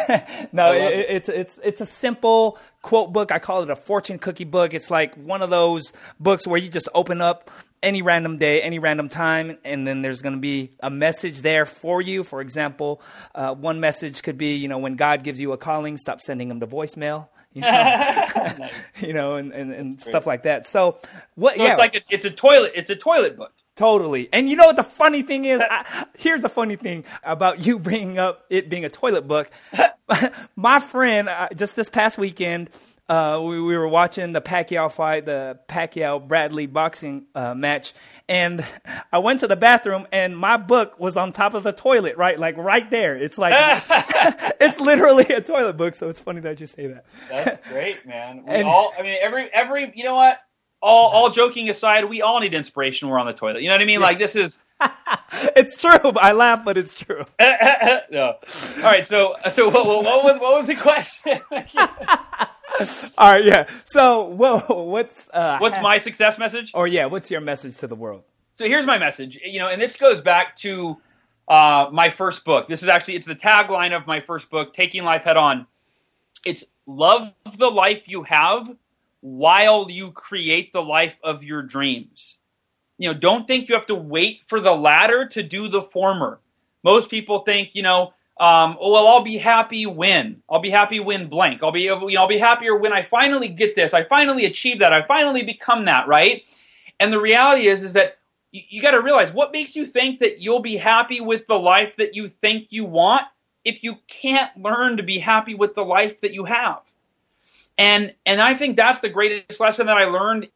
no, 0.53 0.73
it, 0.73 1.07
it's 1.09 1.29
it's 1.29 1.59
it's 1.63 1.81
a 1.81 1.87
simple 1.87 2.59
quote 2.83 3.13
book. 3.13 3.33
I 3.33 3.39
call 3.39 3.63
it 3.63 3.71
a 3.71 3.77
fortune 3.77 4.19
cookie 4.19 4.45
book. 4.45 4.75
It's 4.75 4.91
like 4.91 5.15
one 5.15 5.41
of 5.41 5.51
those 5.51 5.93
books 6.21 6.47
where 6.47 6.59
you 6.59 6.69
just 6.69 6.89
open 6.95 7.21
up 7.21 7.51
any 7.83 8.03
random 8.03 8.39
day, 8.39 8.63
any 8.63 8.79
random 8.79 9.09
time, 9.09 9.59
and 9.65 9.87
then 9.87 10.03
there's 10.03 10.21
going 10.21 10.35
to 10.35 10.41
be 10.41 10.71
a 10.81 10.91
message 10.91 11.43
there 11.43 11.65
for 11.65 12.03
you. 12.03 12.25
For 12.25 12.41
example, 12.41 13.01
uh, 13.35 13.55
one 13.55 13.81
message 13.81 14.23
could 14.23 14.37
be, 14.37 14.55
you 14.55 14.67
know, 14.67 14.79
when 14.79 14.97
God 14.97 15.23
gives 15.23 15.41
you 15.41 15.53
a 15.53 15.57
calling, 15.57 15.97
stop 15.97 16.21
sending 16.21 16.49
them 16.49 16.61
to 16.61 16.67
voicemail 16.67 17.29
you 17.57 17.63
know, 17.63 18.69
you 19.01 19.13
know 19.13 19.37
and, 19.37 19.53
and, 19.53 19.73
and 19.73 20.01
stuff 20.01 20.27
like 20.27 20.43
that. 20.43 20.67
So 20.67 20.99
what? 21.35 21.57
So 21.57 21.63
yeah, 21.63 21.73
it's 21.73 21.79
like 21.79 21.95
a, 21.95 22.01
it's 22.11 22.25
a 22.25 22.31
toilet. 22.31 22.73
It's 22.75 22.91
a 22.91 22.97
toilet 22.97 23.37
book. 23.37 23.53
Totally. 23.77 24.29
And 24.33 24.49
you 24.49 24.57
know 24.57 24.67
what 24.67 24.77
the 24.77 24.83
funny 24.83 25.23
thing 25.23 25.45
is? 25.45 25.61
I, 25.61 26.07
here's 26.17 26.41
the 26.41 26.49
funny 26.49 26.77
thing 26.77 27.05
about 27.23 27.67
you 27.67 27.79
bringing 27.79 28.19
up 28.19 28.47
it 28.49 28.71
being 28.71 28.87
a 28.87 28.89
toilet 28.89 29.29
book. 29.29 29.51
My 30.57 30.81
friend, 30.81 31.29
uh, 31.29 31.49
just 31.55 31.77
this 31.77 31.91
past 31.91 32.17
weekend, 32.17 32.71
uh, 33.09 33.41
we, 33.43 33.61
we, 33.61 33.77
were 33.77 33.87
watching 33.87 34.33
the 34.33 34.41
Pacquiao 34.41 34.91
fight, 34.91 35.27
the 35.27 35.61
Pacquiao 35.69 36.27
Bradley 36.27 36.67
boxing 36.67 37.27
uh, 37.37 37.55
match, 37.55 37.95
and 38.29 38.67
I 39.13 39.19
went 39.19 39.41
to 39.41 39.47
the 39.47 39.55
bathroom, 39.55 40.09
and 40.11 40.37
my 40.37 40.57
book 40.57 40.99
was 40.99 41.17
on 41.17 41.33
top 41.33 41.55
of 41.55 41.63
the 41.63 41.73
toilet, 41.73 42.17
right, 42.17 42.37
like 42.37 42.57
right 42.57 42.91
there. 42.91 43.17
It's 43.17 43.39
like 43.39 43.55
it's 44.61 44.81
literally 44.81 45.25
a 45.27 45.41
toilet 45.41 45.77
book, 45.77 45.95
so 45.95 46.09
it's 46.09 46.19
funny 46.19 46.41
that 46.41 46.59
you 46.59 46.67
say 46.67 46.89
that. 46.89 47.05
That's 47.29 47.69
great, 47.69 48.07
man. 48.07 48.43
We 48.47 48.55
and, 48.55 48.69
all, 48.69 48.93
I 48.99 49.03
mean, 49.03 49.17
every 49.21 49.53
every, 49.53 49.93
you 49.95 50.05
know 50.05 50.17
what? 50.17 50.41
All 50.83 51.11
all 51.11 51.31
joking 51.31 51.71
aside, 51.71 52.05
we 52.07 52.23
all 52.23 52.41
need 52.41 52.55
inspiration. 52.55 53.09
We're 53.09 53.19
on 53.19 53.27
the 53.27 53.33
toilet. 53.33 53.63
You 53.63 53.69
know 53.69 53.75
what 53.75 53.83
I 53.83 53.87
mean? 53.87 54.01
Yeah. 54.01 54.07
Like 54.07 54.19
this 54.19 54.35
is. 54.35 54.59
it's 55.57 55.81
true. 55.81 56.13
I 56.17 56.33
laugh, 56.33 56.65
but 56.65 56.77
it's 56.77 56.95
true. 56.95 57.25
no. 57.41 58.35
All 58.77 58.83
right. 58.83 59.07
So 59.07 59.37
so 59.51 59.69
what, 59.69 59.87
what, 59.87 60.05
what 60.05 60.25
was 60.25 60.41
what 60.41 60.59
was 60.59 60.67
the 60.67 60.75
question? 60.75 61.41
All 63.19 63.31
right, 63.31 63.45
yeah. 63.45 63.67
So, 63.85 64.25
whoa, 64.25 64.59
what's 64.85 65.29
uh, 65.33 65.59
what's 65.59 65.81
my 65.81 65.99
success 65.99 66.39
message? 66.39 66.71
Or 66.75 66.87
yeah, 66.87 67.07
what's 67.07 67.31
your 67.31 67.41
message 67.41 67.77
to 67.79 67.87
the 67.87 67.95
world? 67.95 68.25
So 68.57 68.67
here's 68.67 68.87
my 68.87 68.99
message. 68.99 69.39
You 69.45 69.59
know, 69.59 69.69
and 69.69 69.81
this 69.81 69.97
goes 69.97 70.21
back 70.21 70.57
to 70.57 70.97
uh, 71.49 71.89
my 71.93 72.11
first 72.11 72.45
book. 72.45 72.69
This 72.69 72.83
is 72.83 72.89
actually 72.89 73.17
it's 73.17 73.27
the 73.27 73.37
tagline 73.37 73.95
of 73.95 74.07
my 74.07 74.21
first 74.21 74.51
book, 74.51 74.75
Taking 74.75 75.05
Life 75.05 75.23
Head 75.23 75.37
On. 75.37 75.67
It's 76.45 76.65
love 76.87 77.33
the 77.57 77.69
life 77.69 78.05
you 78.07 78.23
have 78.25 78.75
while 79.21 79.91
you 79.91 80.13
create 80.13 80.73
the 80.73 80.83
life 80.83 81.17
of 81.23 81.43
your 81.43 81.63
dreams. 81.63 82.39
You 82.99 83.09
know, 83.13 83.19
don't 83.19 83.47
think 83.47 83.69
you 83.69 83.75
have 83.75 83.87
to 83.87 83.95
wait 83.95 84.43
for 84.47 84.61
the 84.61 84.73
latter 84.73 85.27
to 85.27 85.43
do 85.43 85.69
the 85.69 85.83
former. 85.83 86.41
Most 86.83 87.11
people 87.11 87.41
think, 87.41 87.71
you 87.75 87.83
know, 87.83 88.15
um, 88.39 88.77
well, 88.81 89.07
I'll 89.07 89.23
be 89.23 89.39
happy 89.39 89.87
when 89.87 90.43
I'll 90.49 90.61
be 90.61 90.71
happy 90.71 91.01
when 91.01 91.29
blank. 91.29 91.63
I'll 91.63 91.73
be 91.73 91.83
you 91.83 91.89
know 91.89 92.11
I'll 92.19 92.29
be 92.29 92.39
happier 92.39 92.77
when 92.77 92.93
I 92.93 93.03
finally 93.03 93.49
get 93.49 93.75
this. 93.75 93.95
I 93.95 94.05
finally 94.05 94.45
achieve 94.45 94.81
that. 94.81 94.93
I 94.93 95.03
finally 95.03 95.43
become 95.43 95.87
that. 95.87 96.07
Right. 96.07 96.45
And 97.01 97.13
the 97.13 97.21
reality 97.21 97.67
is 97.67 97.83
is 97.83 97.95
that 97.95 98.19
you, 98.53 98.63
you 98.69 98.83
got 98.83 98.91
to 98.91 99.01
realize 99.01 99.33
what 99.33 99.53
makes 99.53 99.75
you 99.75 99.87
think 99.87 100.21
that 100.21 100.39
you'll 100.39 100.61
be 100.61 100.77
happy 100.77 101.21
with 101.21 101.47
the 101.47 101.59
life 101.59 101.97
that 101.97 102.15
you 102.15 102.29
think 102.29 102.67
you 102.71 102.85
want 102.85 103.25
if 103.65 103.83
you 103.83 103.97
can't 104.07 104.55
learn 104.57 104.99
to 104.99 105.03
be 105.03 105.19
happy 105.19 105.55
with 105.55 105.75
the 105.75 105.85
life 105.85 106.21
that 106.21 106.35
you 106.35 106.45
have. 106.45 106.81
And 107.79 108.15
and 108.27 108.41
I 108.41 108.55
think 108.55 108.77
that's 108.77 109.01
the 109.01 109.09
greatest 109.09 109.61
lesson 109.61 109.87
that 109.87 109.97
I 109.97 110.05
learned 110.05 110.49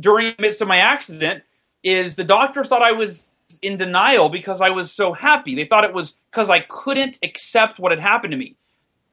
during 0.00 0.34
the 0.36 0.42
midst 0.42 0.60
of 0.60 0.68
my 0.68 0.78
accident 0.78 1.44
is 1.82 2.16
the 2.16 2.24
doctors 2.24 2.68
thought 2.68 2.82
I 2.82 2.92
was 2.92 3.30
in 3.62 3.76
denial 3.76 4.28
because 4.28 4.60
I 4.60 4.70
was 4.70 4.92
so 4.92 5.12
happy. 5.12 5.54
They 5.54 5.64
thought 5.64 5.84
it 5.84 5.94
was 5.94 6.14
because 6.30 6.50
I 6.50 6.60
couldn't 6.60 7.18
accept 7.22 7.78
what 7.78 7.92
had 7.92 8.00
happened 8.00 8.32
to 8.32 8.36
me. 8.36 8.56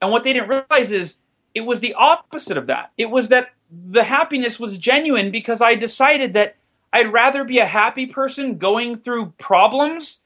And 0.02 0.12
what 0.12 0.24
they 0.24 0.34
didn't 0.34 0.50
realize 0.50 0.92
is 0.92 1.16
it 1.56 1.62
was 1.62 1.80
the 1.80 1.94
opposite 1.94 2.58
of 2.58 2.68
that. 2.68 2.92
It 2.98 3.10
was 3.10 3.30
that 3.30 3.50
the 3.72 4.04
happiness 4.04 4.60
was 4.60 4.78
genuine 4.78 5.32
because 5.32 5.62
I 5.62 5.76
decided 5.76 6.34
that 6.34 6.56
I'd 6.92 7.12
rather 7.12 7.44
be 7.44 7.60
a 7.60 7.66
happy 7.66 8.06
person 8.06 8.58
going 8.58 8.98
through 8.98 9.34
problems 9.38 10.20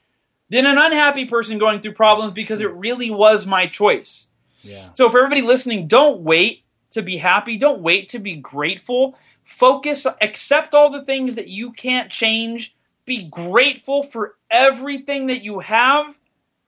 than 0.49 0.66
an 0.66 0.78
unhappy 0.78 1.26
person 1.26 1.58
going 1.58 1.82
through 1.82 1.93
problems 1.93 2.34
because 2.34 2.62
it 2.62 2.74
really 2.74 3.12
was 3.12 3.45
my 3.45 3.68
choice. 3.68 4.26
Yeah. 4.62 4.89
So 4.93 5.10
for 5.10 5.20
everybody 5.20 5.41
listening, 5.41 5.88
don't 5.88 6.22
wait 6.22 6.64
to 6.91 7.01
be 7.01 7.18
happy. 7.18 7.58
Don't 7.58 7.82
wait 7.82 8.10
to 8.10 8.20
be 8.20 8.36
grateful. 8.36 9.18
Focus, 9.43 10.05
accept 10.22 10.74
all 10.74 10.89
the 10.89 11.03
things 11.03 11.36
that 11.36 11.47
you 11.47 11.72
can't 11.72 12.10
change 12.10 12.76
be 13.08 13.24
grateful 13.24 14.03
for 14.03 14.36
everything 14.51 15.28
that 15.28 15.41
you 15.41 15.60
have 15.60 16.16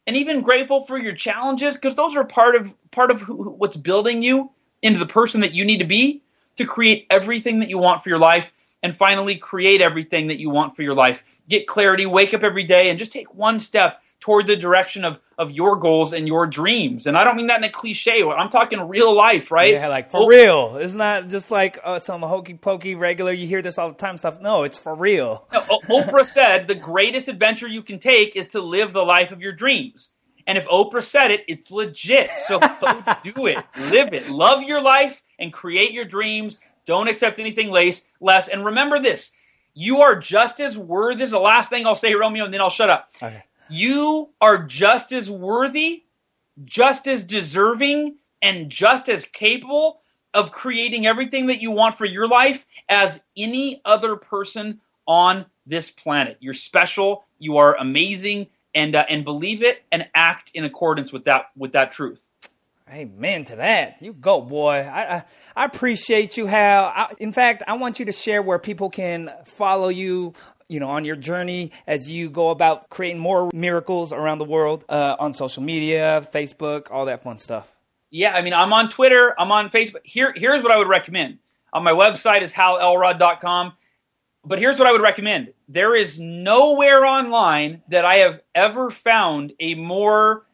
and 0.08 0.16
even 0.18 0.42
grateful 0.42 0.86
for 0.86 0.98
your 0.98 1.14
challenges 1.14 1.76
because 1.76 1.96
those 1.96 2.16
are 2.16 2.24
part 2.24 2.56
of 2.56 2.74
part 2.90 3.12
of 3.12 3.22
who, 3.22 3.52
what's 3.52 3.78
building 3.78 4.24
you 4.24 4.50
into 4.82 4.98
the 4.98 5.06
person 5.06 5.42
that 5.42 5.54
you 5.54 5.64
need 5.64 5.78
to 5.78 5.86
be 5.86 6.24
to 6.56 6.66
create 6.66 7.06
everything 7.12 7.60
that 7.60 7.70
you 7.70 7.78
want 7.78 8.02
for 8.02 8.10
your 8.10 8.18
life 8.18 8.52
and 8.82 8.96
finally 8.96 9.36
create 9.36 9.82
everything 9.82 10.28
that 10.28 10.40
you 10.40 10.50
want 10.50 10.76
for 10.76 10.82
your 10.82 10.96
life. 10.96 11.24
Get 11.50 11.68
clarity, 11.68 12.06
wake 12.06 12.34
up 12.34 12.44
every 12.44 12.64
day 12.64 12.90
and 12.90 12.98
just 12.98 13.12
take 13.12 13.34
one 13.36 13.60
step 13.60 14.02
toward 14.30 14.46
the 14.46 14.56
direction 14.56 15.06
of 15.06 15.18
of 15.40 15.50
your 15.50 15.76
goals 15.76 16.14
and 16.14 16.28
your 16.28 16.46
dreams. 16.46 17.08
And 17.08 17.18
I 17.18 17.24
don't 17.24 17.36
mean 17.36 17.48
that 17.48 17.58
in 17.58 17.64
a 17.64 17.72
cliche. 17.72 18.22
I'm 18.22 18.50
talking 18.50 18.80
real 18.88 19.16
life, 19.16 19.50
right? 19.50 19.74
Yeah, 19.74 19.88
like 19.88 20.12
for 20.12 20.30
real. 20.30 20.78
It's 20.78 20.94
not 20.94 21.30
just 21.30 21.50
like 21.50 21.80
uh, 21.84 21.98
some 21.98 22.22
hokey 22.22 22.54
pokey 22.54 22.94
regular. 22.94 23.34
You 23.34 23.48
hear 23.48 23.64
this 23.64 23.80
all 23.80 23.90
the 23.90 23.96
time 23.96 24.20
stuff. 24.20 24.40
No, 24.40 24.62
it's 24.62 24.78
for 24.78 24.94
real. 24.94 25.48
No, 25.52 25.62
Oprah 25.62 26.28
said 26.28 26.68
the 26.68 26.76
greatest 26.76 27.28
adventure 27.28 27.68
you 27.68 27.82
can 27.82 27.98
take 27.98 28.36
is 28.36 28.50
to 28.50 28.62
live 28.62 28.94
the 28.94 29.02
life 29.02 29.32
of 29.32 29.42
your 29.42 29.52
dreams. 29.52 30.12
And 30.46 30.60
if 30.60 30.68
Oprah 30.68 31.04
said 31.04 31.32
it, 31.32 31.44
it's 31.48 31.72
legit. 31.72 32.30
So 32.48 32.60
do 33.24 33.48
it, 33.48 33.58
live 33.78 34.14
it, 34.14 34.30
love 34.30 34.62
your 34.62 34.84
life, 34.84 35.24
and 35.40 35.52
create 35.52 35.92
your 35.92 36.06
dreams. 36.06 36.60
Don't 36.86 37.08
accept 37.08 37.40
anything 37.40 37.72
less. 37.72 38.04
Less. 38.22 38.48
And 38.48 38.64
remember 38.64 39.00
this: 39.00 39.32
you 39.74 40.02
are 40.02 40.16
just 40.16 40.60
as 40.60 40.78
worthy. 40.78 41.18
This 41.18 41.28
is 41.30 41.32
the 41.32 41.40
last 41.40 41.72
thing 41.72 41.88
I'll 41.88 41.96
say, 41.96 42.14
Romeo, 42.14 42.46
and 42.46 42.54
then 42.54 42.62
I'll 42.62 42.70
shut 42.70 42.92
up. 42.92 43.10
Okay 43.16 43.44
you 43.70 44.30
are 44.42 44.64
just 44.64 45.12
as 45.12 45.30
worthy, 45.30 46.04
just 46.66 47.08
as 47.08 47.24
deserving, 47.24 48.18
and 48.42 48.70
just 48.70 49.10
as 49.10 49.26
capable 49.26 50.02
of 50.34 50.52
creating 50.52 51.06
everything 51.06 51.48
that 51.48 51.62
you 51.62 51.72
want 51.72 51.98
for 51.98 52.06
your 52.06 52.28
life 52.28 52.66
as 52.88 53.20
any 53.36 53.82
other 53.86 54.16
person 54.16 54.80
on 55.06 55.46
this 55.66 55.90
planet. 55.90 56.38
You're 56.40 56.54
special, 56.54 57.26
you 57.40 57.58
are 57.58 57.76
amazing, 57.78 58.48
and 58.76 58.96
uh, 58.96 59.06
and 59.10 59.24
believe 59.24 59.64
it 59.64 59.84
and 59.92 60.08
act 60.14 60.52
in 60.54 60.64
accordance 60.64 61.12
with 61.12 61.26
that 61.26 61.48
with 61.58 61.72
that 61.74 61.92
truth. 61.92 62.28
Amen 62.92 63.46
to 63.46 63.56
that. 63.56 64.02
You 64.02 64.14
go, 64.14 64.42
boy. 64.42 64.78
I 64.92 65.18
I, 65.18 65.24
I 65.56 65.66
appreciate 65.66 66.38
you, 66.38 66.46
Hal. 66.46 66.86
I, 66.86 67.14
in 67.20 67.34
fact, 67.34 67.64
I 67.68 67.74
want 67.74 68.00
you 68.00 68.06
to 68.06 68.12
share 68.12 68.42
where 68.42 68.60
people 68.60 68.90
can 68.90 69.32
follow 69.46 69.90
you 69.90 70.34
you 70.70 70.80
know, 70.80 70.90
on 70.90 71.04
your 71.04 71.16
journey 71.16 71.72
as 71.86 72.10
you 72.10 72.30
go 72.30 72.52
about 72.52 72.90
creating 72.90 73.20
more 73.20 73.50
miracles 73.54 74.14
around 74.14 74.38
the 74.38 74.46
world 74.46 74.86
uh, 74.88 75.16
on 75.20 75.34
social 75.34 75.64
media, 75.64 76.26
Facebook, 76.34 76.92
all 76.92 77.06
that 77.06 77.24
fun 77.24 77.38
stuff? 77.38 77.76
Yeah, 78.12 78.34
I 78.34 78.42
mean, 78.42 78.54
I'm 78.54 78.72
on 78.72 78.90
Twitter, 78.90 79.36
I'm 79.38 79.52
on 79.52 79.70
Facebook. 79.70 80.02
Here, 80.04 80.34
here's 80.36 80.64
what 80.64 80.72
I 80.72 80.78
would 80.78 80.88
recommend. 80.88 81.40
On 81.74 81.84
my 81.84 81.92
website 81.92 82.42
is 82.42 82.52
halelrod.com. 82.52 83.74
But 84.46 84.60
here's 84.60 84.80
what 84.80 84.88
I 84.88 84.92
would 84.92 85.02
recommend. 85.02 85.54
There 85.68 85.96
is 85.96 86.20
nowhere 86.20 87.06
online 87.06 87.84
that 87.90 88.06
I 88.06 88.16
have 88.16 88.40
ever 88.56 88.90
found 88.90 89.54
a 89.60 89.76
more 89.76 90.46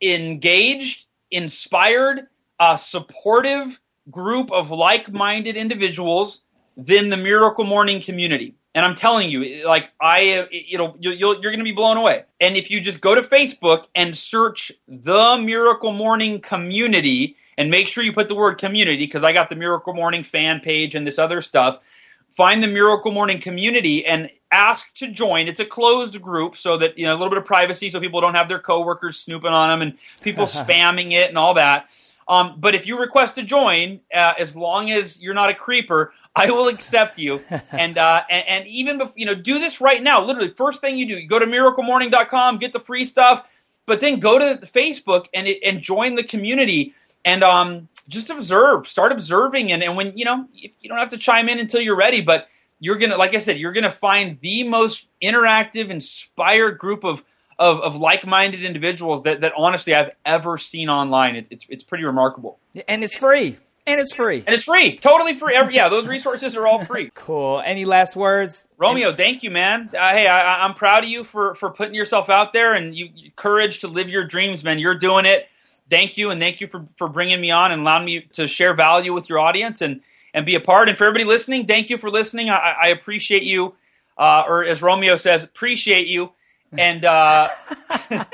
engaged, 0.00 1.04
inspired, 1.30 2.28
uh, 2.58 2.76
supportive 2.76 3.78
group 4.10 4.50
of 4.50 4.70
like-minded 4.70 5.56
individuals 5.56 6.40
than 6.76 7.10
the 7.10 7.16
Miracle 7.16 7.64
Morning 7.64 8.00
community. 8.00 8.54
And 8.76 8.84
I'm 8.84 8.94
telling 8.94 9.30
you, 9.30 9.66
like 9.66 9.90
I, 10.00 10.46
you 10.52 10.78
know, 10.78 10.96
you, 11.00 11.10
you're 11.12 11.40
going 11.40 11.58
to 11.58 11.64
be 11.64 11.72
blown 11.72 11.96
away. 11.96 12.24
And 12.40 12.56
if 12.56 12.70
you 12.70 12.80
just 12.80 13.00
go 13.00 13.14
to 13.14 13.22
Facebook 13.22 13.86
and 13.94 14.16
search 14.16 14.70
the 14.86 15.38
Miracle 15.42 15.92
Morning 15.92 16.40
community, 16.40 17.36
and 17.58 17.70
make 17.70 17.88
sure 17.88 18.04
you 18.04 18.12
put 18.12 18.28
the 18.28 18.34
word 18.34 18.58
community 18.58 18.98
because 18.98 19.24
I 19.24 19.32
got 19.32 19.48
the 19.48 19.56
Miracle 19.56 19.94
Morning 19.94 20.24
fan 20.24 20.60
page 20.60 20.94
and 20.94 21.06
this 21.06 21.18
other 21.18 21.40
stuff. 21.40 21.80
Find 22.32 22.62
the 22.62 22.68
Miracle 22.68 23.12
Morning 23.12 23.40
community 23.40 24.04
and 24.04 24.30
ask 24.52 24.92
to 24.94 25.10
join. 25.10 25.48
It's 25.48 25.60
a 25.60 25.64
closed 25.64 26.20
group 26.20 26.56
so 26.58 26.76
that 26.76 26.98
you 26.98 27.06
know 27.06 27.12
a 27.12 27.16
little 27.16 27.30
bit 27.30 27.38
of 27.38 27.46
privacy, 27.46 27.88
so 27.88 27.98
people 27.98 28.20
don't 28.20 28.34
have 28.34 28.48
their 28.48 28.58
coworkers 28.58 29.18
snooping 29.18 29.52
on 29.52 29.70
them 29.70 29.82
and 29.82 29.98
people 30.20 30.44
spamming 30.46 31.12
it 31.12 31.30
and 31.30 31.38
all 31.38 31.54
that. 31.54 31.88
Um, 32.28 32.56
but 32.58 32.74
if 32.74 32.86
you 32.86 32.98
request 32.98 33.36
to 33.36 33.42
join, 33.42 34.00
uh, 34.12 34.34
as 34.38 34.56
long 34.56 34.90
as 34.90 35.20
you're 35.20 35.34
not 35.34 35.48
a 35.48 35.54
creeper, 35.54 36.12
I 36.38 36.50
will 36.50 36.68
accept 36.68 37.18
you. 37.18 37.42
and, 37.72 37.96
uh, 37.96 38.22
and, 38.28 38.46
and 38.46 38.66
even 38.66 39.00
you 39.14 39.26
know, 39.26 39.34
do 39.34 39.58
this 39.58 39.80
right 39.80 40.02
now. 40.02 40.22
Literally, 40.22 40.50
first 40.50 40.80
thing 40.80 40.98
you 40.98 41.06
do, 41.06 41.14
you 41.14 41.26
go 41.26 41.38
to 41.38 41.46
miraclemorning.com, 41.46 42.58
get 42.58 42.72
the 42.72 42.80
free 42.80 43.04
stuff. 43.06 43.46
but 43.86 44.00
then 44.00 44.20
go 44.20 44.38
to 44.38 44.66
Facebook 44.66 45.26
and 45.32 45.48
and 45.64 45.80
join 45.80 46.16
the 46.16 46.24
community 46.24 46.94
and 47.24 47.42
um, 47.42 47.88
just 48.08 48.30
observe, 48.30 48.86
start 48.86 49.12
observing, 49.12 49.72
and, 49.72 49.82
and 49.82 49.96
when 49.96 50.16
you 50.16 50.24
know 50.24 50.46
you 50.52 50.88
don't 50.88 50.98
have 50.98 51.10
to 51.10 51.18
chime 51.18 51.48
in 51.48 51.58
until 51.58 51.80
you're 51.80 51.96
ready, 51.96 52.20
but 52.20 52.48
you're 52.78 52.96
gonna, 52.96 53.16
like 53.16 53.34
I 53.34 53.38
said, 53.38 53.58
you're 53.58 53.72
gonna 53.72 53.90
find 53.90 54.38
the 54.40 54.62
most 54.64 55.08
interactive, 55.22 55.90
inspired 55.90 56.78
group 56.78 57.04
of 57.04 57.22
of, 57.58 57.80
of 57.80 57.96
like-minded 57.96 58.62
individuals 58.62 59.22
that, 59.24 59.40
that 59.40 59.54
honestly 59.56 59.94
I've 59.94 60.10
ever 60.26 60.58
seen 60.58 60.90
online. 60.90 61.36
It, 61.36 61.46
it's 61.50 61.66
it's 61.68 61.82
pretty 61.82 62.04
remarkable, 62.04 62.58
and 62.86 63.02
it's 63.02 63.16
free. 63.16 63.58
And 63.86 64.00
it's 64.00 64.12
free. 64.12 64.42
And 64.44 64.54
it's 64.54 64.64
free. 64.64 64.98
Totally 64.98 65.34
free. 65.34 65.54
Every, 65.54 65.76
yeah, 65.76 65.88
those 65.88 66.08
resources 66.08 66.56
are 66.56 66.66
all 66.66 66.84
free. 66.84 67.10
cool. 67.14 67.62
Any 67.64 67.84
last 67.84 68.16
words? 68.16 68.66
Romeo, 68.78 69.14
thank 69.14 69.44
you, 69.44 69.50
man. 69.50 69.90
Uh, 69.94 70.10
hey, 70.10 70.26
I, 70.26 70.64
am 70.64 70.74
proud 70.74 71.04
of 71.04 71.10
you 71.10 71.22
for, 71.22 71.54
for 71.54 71.70
putting 71.70 71.94
yourself 71.94 72.28
out 72.28 72.52
there 72.52 72.74
and 72.74 72.96
you, 72.96 73.10
you, 73.14 73.30
courage 73.36 73.80
to 73.80 73.88
live 73.88 74.08
your 74.08 74.24
dreams, 74.24 74.64
man. 74.64 74.80
You're 74.80 74.98
doing 74.98 75.24
it. 75.24 75.48
Thank 75.88 76.16
you, 76.16 76.30
and 76.30 76.40
thank 76.40 76.60
you 76.60 76.66
for, 76.66 76.84
for 76.98 77.08
bringing 77.08 77.40
me 77.40 77.52
on 77.52 77.70
and 77.70 77.82
allowing 77.82 78.04
me 78.04 78.22
to 78.32 78.48
share 78.48 78.74
value 78.74 79.14
with 79.14 79.28
your 79.28 79.38
audience 79.38 79.80
and, 79.80 80.00
and 80.34 80.44
be 80.44 80.56
a 80.56 80.60
part. 80.60 80.88
And 80.88 80.98
for 80.98 81.04
everybody 81.04 81.24
listening, 81.24 81.68
thank 81.68 81.90
you 81.90 81.96
for 81.96 82.10
listening. 82.10 82.50
I, 82.50 82.74
I 82.82 82.88
appreciate 82.88 83.44
you, 83.44 83.76
uh, 84.18 84.42
or 84.48 84.64
as 84.64 84.82
Romeo 84.82 85.16
says, 85.16 85.44
appreciate 85.44 86.08
you. 86.08 86.32
And 86.78 87.04
uh, 87.04 87.48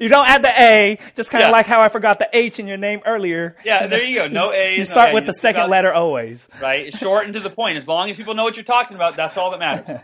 you 0.00 0.08
don't 0.08 0.28
add 0.28 0.42
the 0.42 0.52
A, 0.56 0.98
just 1.16 1.30
kind 1.30 1.42
of 1.42 1.48
yeah. 1.48 1.52
like 1.52 1.66
how 1.66 1.80
I 1.80 1.88
forgot 1.88 2.18
the 2.18 2.28
H 2.32 2.58
in 2.58 2.66
your 2.66 2.76
name 2.76 3.00
earlier. 3.06 3.56
Yeah, 3.64 3.86
there 3.86 4.02
you 4.02 4.16
go. 4.16 4.28
No 4.28 4.52
A. 4.52 4.76
You 4.82 4.84
start 4.84 5.14
with 5.14 5.26
the 5.26 5.32
second 5.32 5.70
letter 5.70 5.92
always. 5.92 6.46
Right, 6.60 6.94
short 6.96 7.24
and 7.24 7.34
to 7.34 7.40
the 7.40 7.50
point. 7.50 7.78
As 7.78 7.88
long 7.88 8.10
as 8.10 8.16
people 8.16 8.34
know 8.34 8.44
what 8.44 8.56
you're 8.56 8.64
talking 8.64 8.96
about, 8.96 9.16
that's 9.16 9.36
all 9.36 9.50
that 9.50 9.58
matters. 9.58 10.00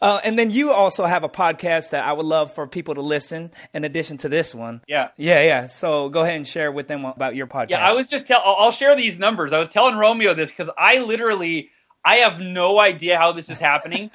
Uh, 0.00 0.20
and 0.24 0.38
then 0.38 0.50
you 0.50 0.72
also 0.72 1.06
have 1.06 1.22
a 1.22 1.28
podcast 1.28 1.90
that 1.90 2.04
I 2.04 2.12
would 2.12 2.26
love 2.26 2.52
for 2.52 2.66
people 2.66 2.94
to 2.96 3.02
listen. 3.02 3.52
In 3.72 3.84
addition 3.84 4.18
to 4.18 4.28
this 4.28 4.54
one. 4.54 4.82
Yeah. 4.88 5.08
Yeah, 5.16 5.42
yeah. 5.42 5.66
So 5.66 6.08
go 6.08 6.22
ahead 6.22 6.36
and 6.36 6.46
share 6.46 6.72
with 6.72 6.88
them 6.88 7.04
about 7.04 7.36
your 7.36 7.46
podcast. 7.46 7.70
Yeah, 7.70 7.88
I 7.88 7.92
was 7.92 8.10
just 8.10 8.26
tell. 8.26 8.42
I'll 8.44 8.72
share 8.72 8.96
these 8.96 9.18
numbers. 9.18 9.52
I 9.52 9.58
was 9.58 9.68
telling 9.68 9.96
Romeo 9.96 10.34
this 10.34 10.50
because 10.50 10.70
I 10.76 10.98
literally. 11.00 11.70
I 12.04 12.16
have 12.16 12.40
no 12.40 12.80
idea 12.80 13.16
how 13.16 13.30
this 13.30 13.48
is 13.48 13.60
happening. 13.60 14.10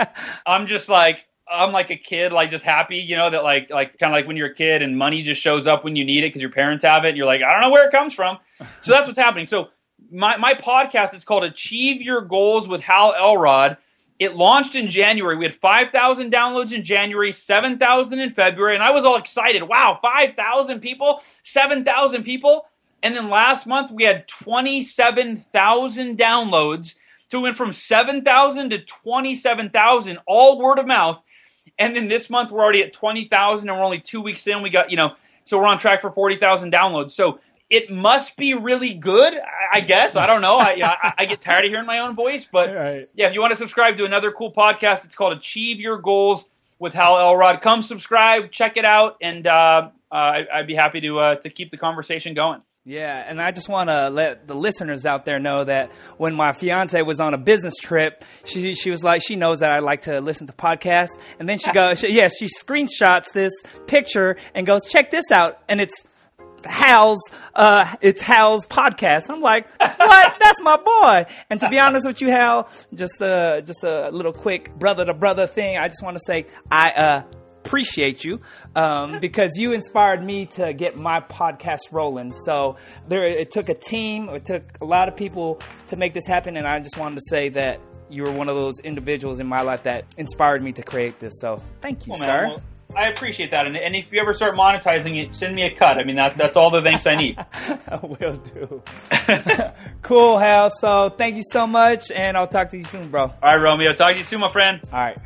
I'm 0.45 0.67
just 0.67 0.89
like, 0.89 1.25
I'm 1.51 1.71
like 1.71 1.89
a 1.89 1.95
kid, 1.95 2.33
like 2.33 2.51
just 2.51 2.63
happy, 2.63 2.97
you 2.97 3.15
know, 3.15 3.29
that 3.29 3.43
like 3.43 3.69
like 3.69 3.97
kind 3.97 4.11
of 4.11 4.17
like 4.17 4.27
when 4.27 4.37
you're 4.37 4.47
a 4.47 4.53
kid 4.53 4.81
and 4.81 4.97
money 4.97 5.23
just 5.23 5.41
shows 5.41 5.67
up 5.67 5.83
when 5.83 5.95
you 5.95 6.03
need 6.05 6.23
it 6.23 6.29
because 6.29 6.41
your 6.41 6.51
parents 6.51 6.83
have 6.83 7.05
it. 7.05 7.09
And 7.09 7.17
you're 7.17 7.25
like, 7.25 7.41
I 7.41 7.51
don't 7.53 7.61
know 7.61 7.69
where 7.69 7.87
it 7.87 7.91
comes 7.91 8.13
from. 8.13 8.37
So 8.81 8.91
that's 8.91 9.07
what's 9.07 9.19
happening. 9.19 9.45
So 9.45 9.69
my 10.11 10.37
my 10.37 10.53
podcast 10.53 11.13
is 11.13 11.23
called 11.23 11.43
Achieve 11.43 12.01
Your 12.01 12.21
Goals 12.21 12.67
with 12.67 12.81
Hal 12.81 13.13
Elrod. 13.15 13.77
It 14.19 14.35
launched 14.35 14.73
in 14.75 14.89
January. 14.89 15.37
We 15.37 15.45
had 15.45 15.53
5,000 15.53 16.33
downloads 16.33 16.71
in 16.71 16.83
January, 16.83 17.31
7,000 17.31 18.19
in 18.19 18.31
February, 18.31 18.73
and 18.73 18.83
I 18.83 18.89
was 18.89 19.05
all 19.05 19.15
excited. 19.15 19.61
Wow, 19.61 19.99
5,000 20.01 20.79
people, 20.79 21.21
7,000 21.43 22.23
people. 22.23 22.65
And 23.03 23.15
then 23.15 23.29
last 23.29 23.67
month 23.67 23.91
we 23.91 24.03
had 24.05 24.27
27,000 24.27 26.17
downloads. 26.17 26.95
So 27.29 27.39
we 27.39 27.43
went 27.43 27.57
from 27.57 27.73
7,000 27.73 28.69
to 28.71 28.79
27,000, 28.79 30.19
all 30.25 30.59
word 30.59 30.79
of 30.79 30.87
mouth. 30.87 31.23
And 31.79 31.95
then 31.95 32.07
this 32.07 32.29
month 32.29 32.51
we're 32.51 32.63
already 32.63 32.83
at 32.83 32.93
20,000 32.93 33.69
and 33.69 33.77
we're 33.77 33.83
only 33.83 33.99
two 33.99 34.21
weeks 34.21 34.47
in. 34.47 34.61
We 34.61 34.69
got, 34.69 34.89
you 34.89 34.97
know, 34.97 35.15
so 35.45 35.57
we're 35.57 35.67
on 35.67 35.79
track 35.79 36.01
for 36.01 36.11
40,000 36.11 36.71
downloads. 36.71 37.11
So 37.11 37.39
it 37.69 37.91
must 37.91 38.37
be 38.37 38.53
really 38.53 38.93
good, 38.93 39.37
I 39.71 39.81
guess. 39.81 40.15
I 40.15 40.25
don't 40.25 40.41
know. 40.41 40.57
I, 40.57 40.79
I, 40.83 41.13
I 41.19 41.25
get 41.25 41.41
tired 41.41 41.65
of 41.65 41.71
hearing 41.71 41.85
my 41.85 41.99
own 41.99 42.15
voice, 42.15 42.47
but 42.49 42.73
right. 42.73 43.05
yeah, 43.13 43.27
if 43.27 43.33
you 43.33 43.41
want 43.41 43.51
to 43.51 43.57
subscribe 43.57 43.97
to 43.97 44.05
another 44.05 44.31
cool 44.31 44.53
podcast, 44.53 45.03
it's 45.03 45.15
called 45.15 45.37
Achieve 45.37 45.79
Your 45.79 45.97
Goals 45.97 46.49
with 46.79 46.93
Hal 46.93 47.17
Elrod. 47.17 47.61
Come 47.61 47.81
subscribe, 47.81 48.51
check 48.51 48.77
it 48.77 48.85
out, 48.85 49.17
and 49.21 49.45
uh, 49.47 49.89
uh, 50.11 50.41
I'd 50.53 50.67
be 50.67 50.75
happy 50.75 51.01
to 51.01 51.19
uh, 51.19 51.35
to 51.35 51.49
keep 51.49 51.69
the 51.69 51.77
conversation 51.77 52.33
going. 52.33 52.61
Yeah, 52.89 53.21
and 53.27 53.41
I 53.41 53.51
just 53.51 53.67
want 53.67 53.89
to 53.89 54.09
let 54.09 54.47
the 54.47 54.55
listeners 54.55 55.05
out 55.05 55.25
there 55.25 55.39
know 55.39 55.65
that 55.65 55.91
when 56.15 56.33
my 56.33 56.53
fiance 56.53 57.01
was 57.01 57.19
on 57.19 57.33
a 57.33 57.37
business 57.37 57.73
trip, 57.75 58.23
she 58.45 58.75
she 58.75 58.89
was 58.89 59.03
like 59.03 59.21
she 59.21 59.35
knows 59.35 59.59
that 59.59 59.71
I 59.71 59.79
like 59.79 60.03
to 60.03 60.21
listen 60.21 60.47
to 60.47 60.53
podcasts, 60.53 61.19
and 61.37 61.49
then 61.49 61.59
she 61.59 61.69
goes, 61.73 61.99
she, 61.99 62.13
yeah, 62.13 62.29
she 62.29 62.47
screenshots 62.47 63.33
this 63.33 63.51
picture 63.87 64.37
and 64.55 64.65
goes, 64.65 64.85
check 64.85 65.11
this 65.11 65.29
out, 65.33 65.59
and 65.67 65.81
it's 65.81 66.05
Hal's 66.63 67.19
uh, 67.53 67.93
it's 67.99 68.21
Hal's 68.21 68.65
podcast. 68.65 69.23
I'm 69.29 69.41
like, 69.41 69.67
what? 69.81 70.37
That's 70.39 70.61
my 70.61 70.77
boy. 70.77 71.25
And 71.49 71.59
to 71.59 71.67
be 71.67 71.79
honest 71.79 72.07
with 72.07 72.21
you, 72.21 72.29
Hal, 72.29 72.69
just 72.93 73.21
uh, 73.21 73.59
just 73.59 73.83
a 73.83 74.11
little 74.11 74.31
quick 74.31 74.73
brother 74.79 75.03
to 75.03 75.13
brother 75.13 75.45
thing. 75.45 75.77
I 75.77 75.89
just 75.89 76.03
want 76.03 76.15
to 76.15 76.23
say 76.25 76.45
I 76.71 76.91
uh, 76.91 77.23
appreciate 77.67 78.23
you 78.23 78.39
um, 78.75 79.19
because 79.21 79.57
you 79.57 79.73
inspired 79.73 80.23
me 80.23 80.45
to 80.45 80.73
get 80.73 80.97
my 80.97 81.19
podcast 81.19 81.91
rolling. 81.91 82.31
So 82.31 82.77
there, 83.07 83.23
it 83.23 83.51
took 83.51 83.69
a 83.69 83.73
team, 83.73 84.29
it 84.29 84.45
took 84.45 84.63
a 84.81 84.85
lot 84.85 85.07
of 85.07 85.15
people 85.15 85.59
to 85.87 85.95
make 85.95 86.13
this 86.13 86.25
happen, 86.25 86.57
and 86.57 86.67
I 86.67 86.79
just 86.79 86.97
wanted 86.97 87.15
to 87.15 87.23
say 87.29 87.49
that 87.49 87.79
you 88.09 88.23
were 88.23 88.31
one 88.31 88.47
of 88.47 88.55
those 88.55 88.79
individuals 88.79 89.39
in 89.39 89.47
my 89.47 89.61
life 89.61 89.83
that 89.83 90.05
inspired 90.17 90.63
me 90.63 90.71
to 90.73 90.81
create 90.81 91.19
this. 91.19 91.33
So 91.41 91.61
thank 91.81 92.07
you, 92.07 92.11
well, 92.11 92.21
sir. 92.21 92.47
Well, 92.47 92.61
I 92.95 93.09
appreciate 93.09 93.51
that, 93.51 93.67
and, 93.67 93.75
and, 93.75 93.95
if 93.95 94.11
you 94.13 94.19
ever 94.21 94.33
start 94.33 94.55
monetizing 94.55 95.21
it, 95.21 95.35
send 95.35 95.53
me 95.53 95.63
a 95.63 95.75
cut. 95.75 95.97
I 95.97 96.05
mean, 96.05 96.15
that, 96.15 96.37
that's 96.37 96.55
all 96.55 96.71
the 96.71 96.81
thanks 96.81 97.05
I 97.05 97.15
need. 97.15 97.37
I 97.53 97.99
will 98.01 98.37
do. 98.37 98.81
cool, 100.01 100.37
Hal. 100.37 100.71
So 100.79 101.09
thank 101.09 101.35
you 101.35 101.43
so 101.51 101.67
much, 101.67 102.11
and 102.11 102.37
I'll 102.37 102.47
talk 102.47 102.69
to 102.69 102.77
you 102.77 102.85
soon, 102.85 103.09
bro. 103.09 103.23
All 103.23 103.33
right, 103.43 103.61
Romeo. 103.61 103.91
Talk 103.93 104.13
to 104.13 104.19
you 104.19 104.23
soon, 104.23 104.39
my 104.39 104.51
friend. 104.51 104.79
All 104.91 104.99
right. 104.99 105.17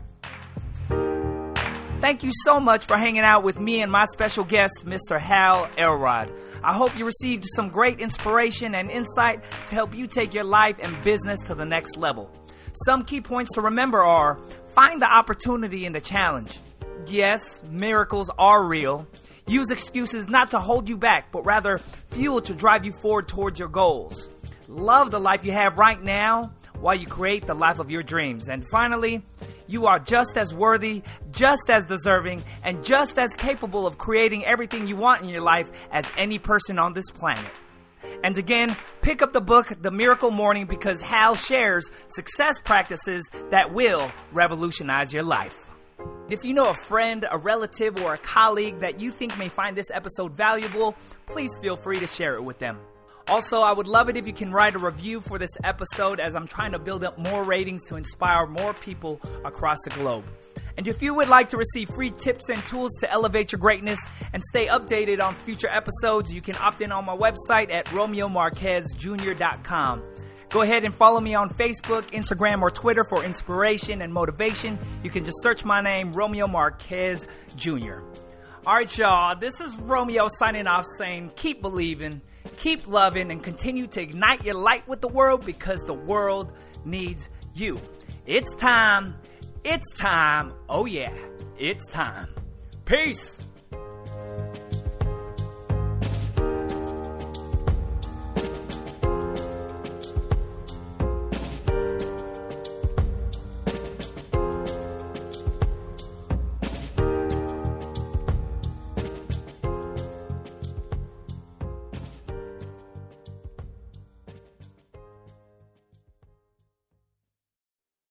Thank 2.02 2.24
you 2.24 2.32
so 2.34 2.60
much 2.60 2.88
for 2.88 2.98
hanging 2.98 3.22
out 3.22 3.44
with 3.44 3.60
me 3.60 3.84
and 3.84 3.92
my 3.92 4.06
special 4.06 4.44
guest, 4.44 4.88
Mr. 4.88 5.20
Hal 5.20 5.70
Elrod. 5.78 6.32
I 6.64 6.74
hope 6.74 6.98
you 6.98 7.06
received 7.06 7.46
some 7.56 7.70
great 7.70 8.00
inspiration 8.00 8.74
and 8.74 8.90
insight 8.90 9.44
to 9.68 9.76
help 9.76 9.96
you 9.96 10.08
take 10.08 10.34
your 10.34 10.44
life 10.44 10.78
and 10.82 11.04
business 11.04 11.40
to 11.42 11.54
the 11.54 11.64
next 11.64 11.98
level. 11.98 12.32
Some 12.74 13.04
key 13.04 13.22
points 13.22 13.52
to 13.54 13.62
remember 13.62 14.02
are 14.02 14.40
find 14.74 15.00
the 15.00 15.14
opportunity 15.14 15.86
in 15.86 15.94
the 15.94 16.02
challenge. 16.02 16.58
Yes, 17.06 17.62
miracles 17.70 18.32
are 18.36 18.64
real. 18.64 19.06
Use 19.46 19.70
excuses 19.70 20.28
not 20.28 20.50
to 20.52 20.60
hold 20.60 20.90
you 20.90 20.98
back, 20.98 21.32
but 21.32 21.46
rather 21.46 21.78
fuel 22.10 22.42
to 22.42 22.56
drive 22.56 22.84
you 22.84 22.94
forward 22.94 23.28
towards 23.28 23.60
your 23.60 23.70
goals. 23.70 24.28
Love 24.68 25.12
the 25.12 25.20
life 25.20 25.46
you 25.46 25.52
have 25.52 25.78
right 25.78 26.02
now 26.02 26.52
while 26.80 26.96
you 26.96 27.06
create 27.06 27.46
the 27.46 27.54
life 27.54 27.78
of 27.78 27.92
your 27.92 28.02
dreams. 28.02 28.50
And 28.50 28.68
finally, 28.70 29.22
you 29.68 29.86
are 29.86 30.00
just 30.00 30.38
as 30.38 30.54
worthy, 30.54 31.04
just 31.32 31.70
as 31.70 31.86
deserving, 31.86 32.44
and 32.64 32.84
just 32.84 33.18
as 33.18 33.36
capable 33.36 33.88
of 33.88 33.98
creating 33.98 34.46
everything 34.46 34.88
you 34.88 34.96
want 34.96 35.24
in 35.24 35.30
your 35.30 35.42
life 35.42 35.72
as 35.92 36.06
any 36.18 36.40
person 36.40 36.80
on 36.80 36.94
this 36.94 37.10
planet. 37.10 37.52
And 38.24 38.38
again, 38.38 38.76
pick 39.02 39.22
up 39.22 39.34
the 39.34 39.42
book, 39.42 39.74
The 39.82 39.92
Miracle 39.92 40.32
Morning, 40.32 40.66
because 40.66 41.02
Hal 41.02 41.36
shares 41.36 41.90
success 42.08 42.60
practices 42.60 43.30
that 43.50 43.74
will 43.74 44.12
revolutionize 44.32 45.14
your 45.14 45.24
life. 45.24 45.56
If 46.30 46.46
you 46.46 46.54
know 46.54 46.70
a 46.70 46.74
friend, 46.74 47.26
a 47.30 47.38
relative, 47.38 48.02
or 48.02 48.14
a 48.14 48.18
colleague 48.18 48.80
that 48.80 49.00
you 49.00 49.12
think 49.12 49.38
may 49.38 49.50
find 49.50 49.76
this 49.76 49.92
episode 49.92 50.34
valuable, 50.34 50.96
please 51.26 51.56
feel 51.62 51.76
free 51.76 52.00
to 52.00 52.08
share 52.08 52.36
it 52.36 52.44
with 52.44 52.60
them. 52.60 52.80
Also, 53.28 53.62
I 53.62 53.72
would 53.72 53.88
love 53.88 54.10
it 54.10 54.18
if 54.18 54.28
you 54.28 54.34
can 54.34 54.52
write 54.52 54.76
a 54.76 54.80
review 54.80 55.22
for 55.22 55.38
this 55.38 55.52
episode 55.64 56.20
as 56.20 56.36
I'm 56.36 56.48
trying 56.48 56.74
to 56.74 56.80
build 56.80 57.04
up 57.04 57.18
more 57.18 57.44
ratings 57.44 57.84
to 57.86 57.96
inspire 57.96 58.48
more 58.48 58.74
people 58.74 59.22
across 59.46 59.78
the 59.84 59.92
globe. 59.92 60.26
And 60.78 60.88
if 60.88 61.02
you 61.02 61.14
would 61.14 61.28
like 61.28 61.50
to 61.50 61.58
receive 61.58 61.90
free 61.90 62.12
tips 62.12 62.48
and 62.50 62.66
tools 62.66 62.92
to 63.02 63.12
elevate 63.12 63.52
your 63.52 63.60
greatness 63.60 64.00
and 64.34 64.42
stay 64.44 64.68
updated 64.68 65.22
on 65.22 65.36
future 65.36 65.68
episodes, 65.70 66.34
you 66.34 66.42
can 66.42 66.56
opt 66.58 66.82
in 66.82 66.92
on 66.92 67.06
my 67.06 67.16
website 67.16 67.72
at 67.72 67.86
romeomarquezjr.com. 67.88 70.04
Go 70.50 70.62
ahead 70.62 70.84
and 70.84 70.94
follow 70.94 71.22
me 71.22 71.34
on 71.34 71.50
Facebook, 71.54 72.12
Instagram, 72.12 72.62
or 72.62 72.70
Twitter 72.70 73.06
for 73.06 73.24
inspiration 73.24 74.02
and 74.02 74.14
motivation. 74.14 74.78
You 75.04 75.10
can 75.10 75.24
just 75.24 75.42
search 75.42 75.64
my 75.64 75.80
name, 75.80 76.12
Romeo 76.12 76.48
Marquez 76.48 77.26
Jr. 77.56 78.00
All 78.66 78.74
right, 78.74 78.98
y'all, 78.98 79.36
this 79.36 79.62
is 79.62 79.76
Romeo 79.78 80.28
signing 80.28 80.68
off 80.68 80.86
saying, 80.98 81.32
keep 81.36 81.62
believing 81.62 82.22
keep 82.58 82.88
loving, 82.88 83.32
and 83.32 83.44
continue 83.44 83.88
to 83.88 84.02
ignite 84.02 84.46
your 84.46 84.56
light 84.56 84.88
with 84.88 85.02
the 85.02 85.08
world 85.08 85.46
because 85.46 85.84
the 85.86 85.94
world 85.94 86.54
needs 86.86 87.30
you. 87.54 87.80
It's 88.26 88.54
time. 88.56 89.16
It's 89.64 89.92
time. 89.94 90.54
Oh, 90.70 90.86
yeah. 90.86 91.14
It's 91.58 91.86
time. 91.88 92.28
Peace. 92.86 93.38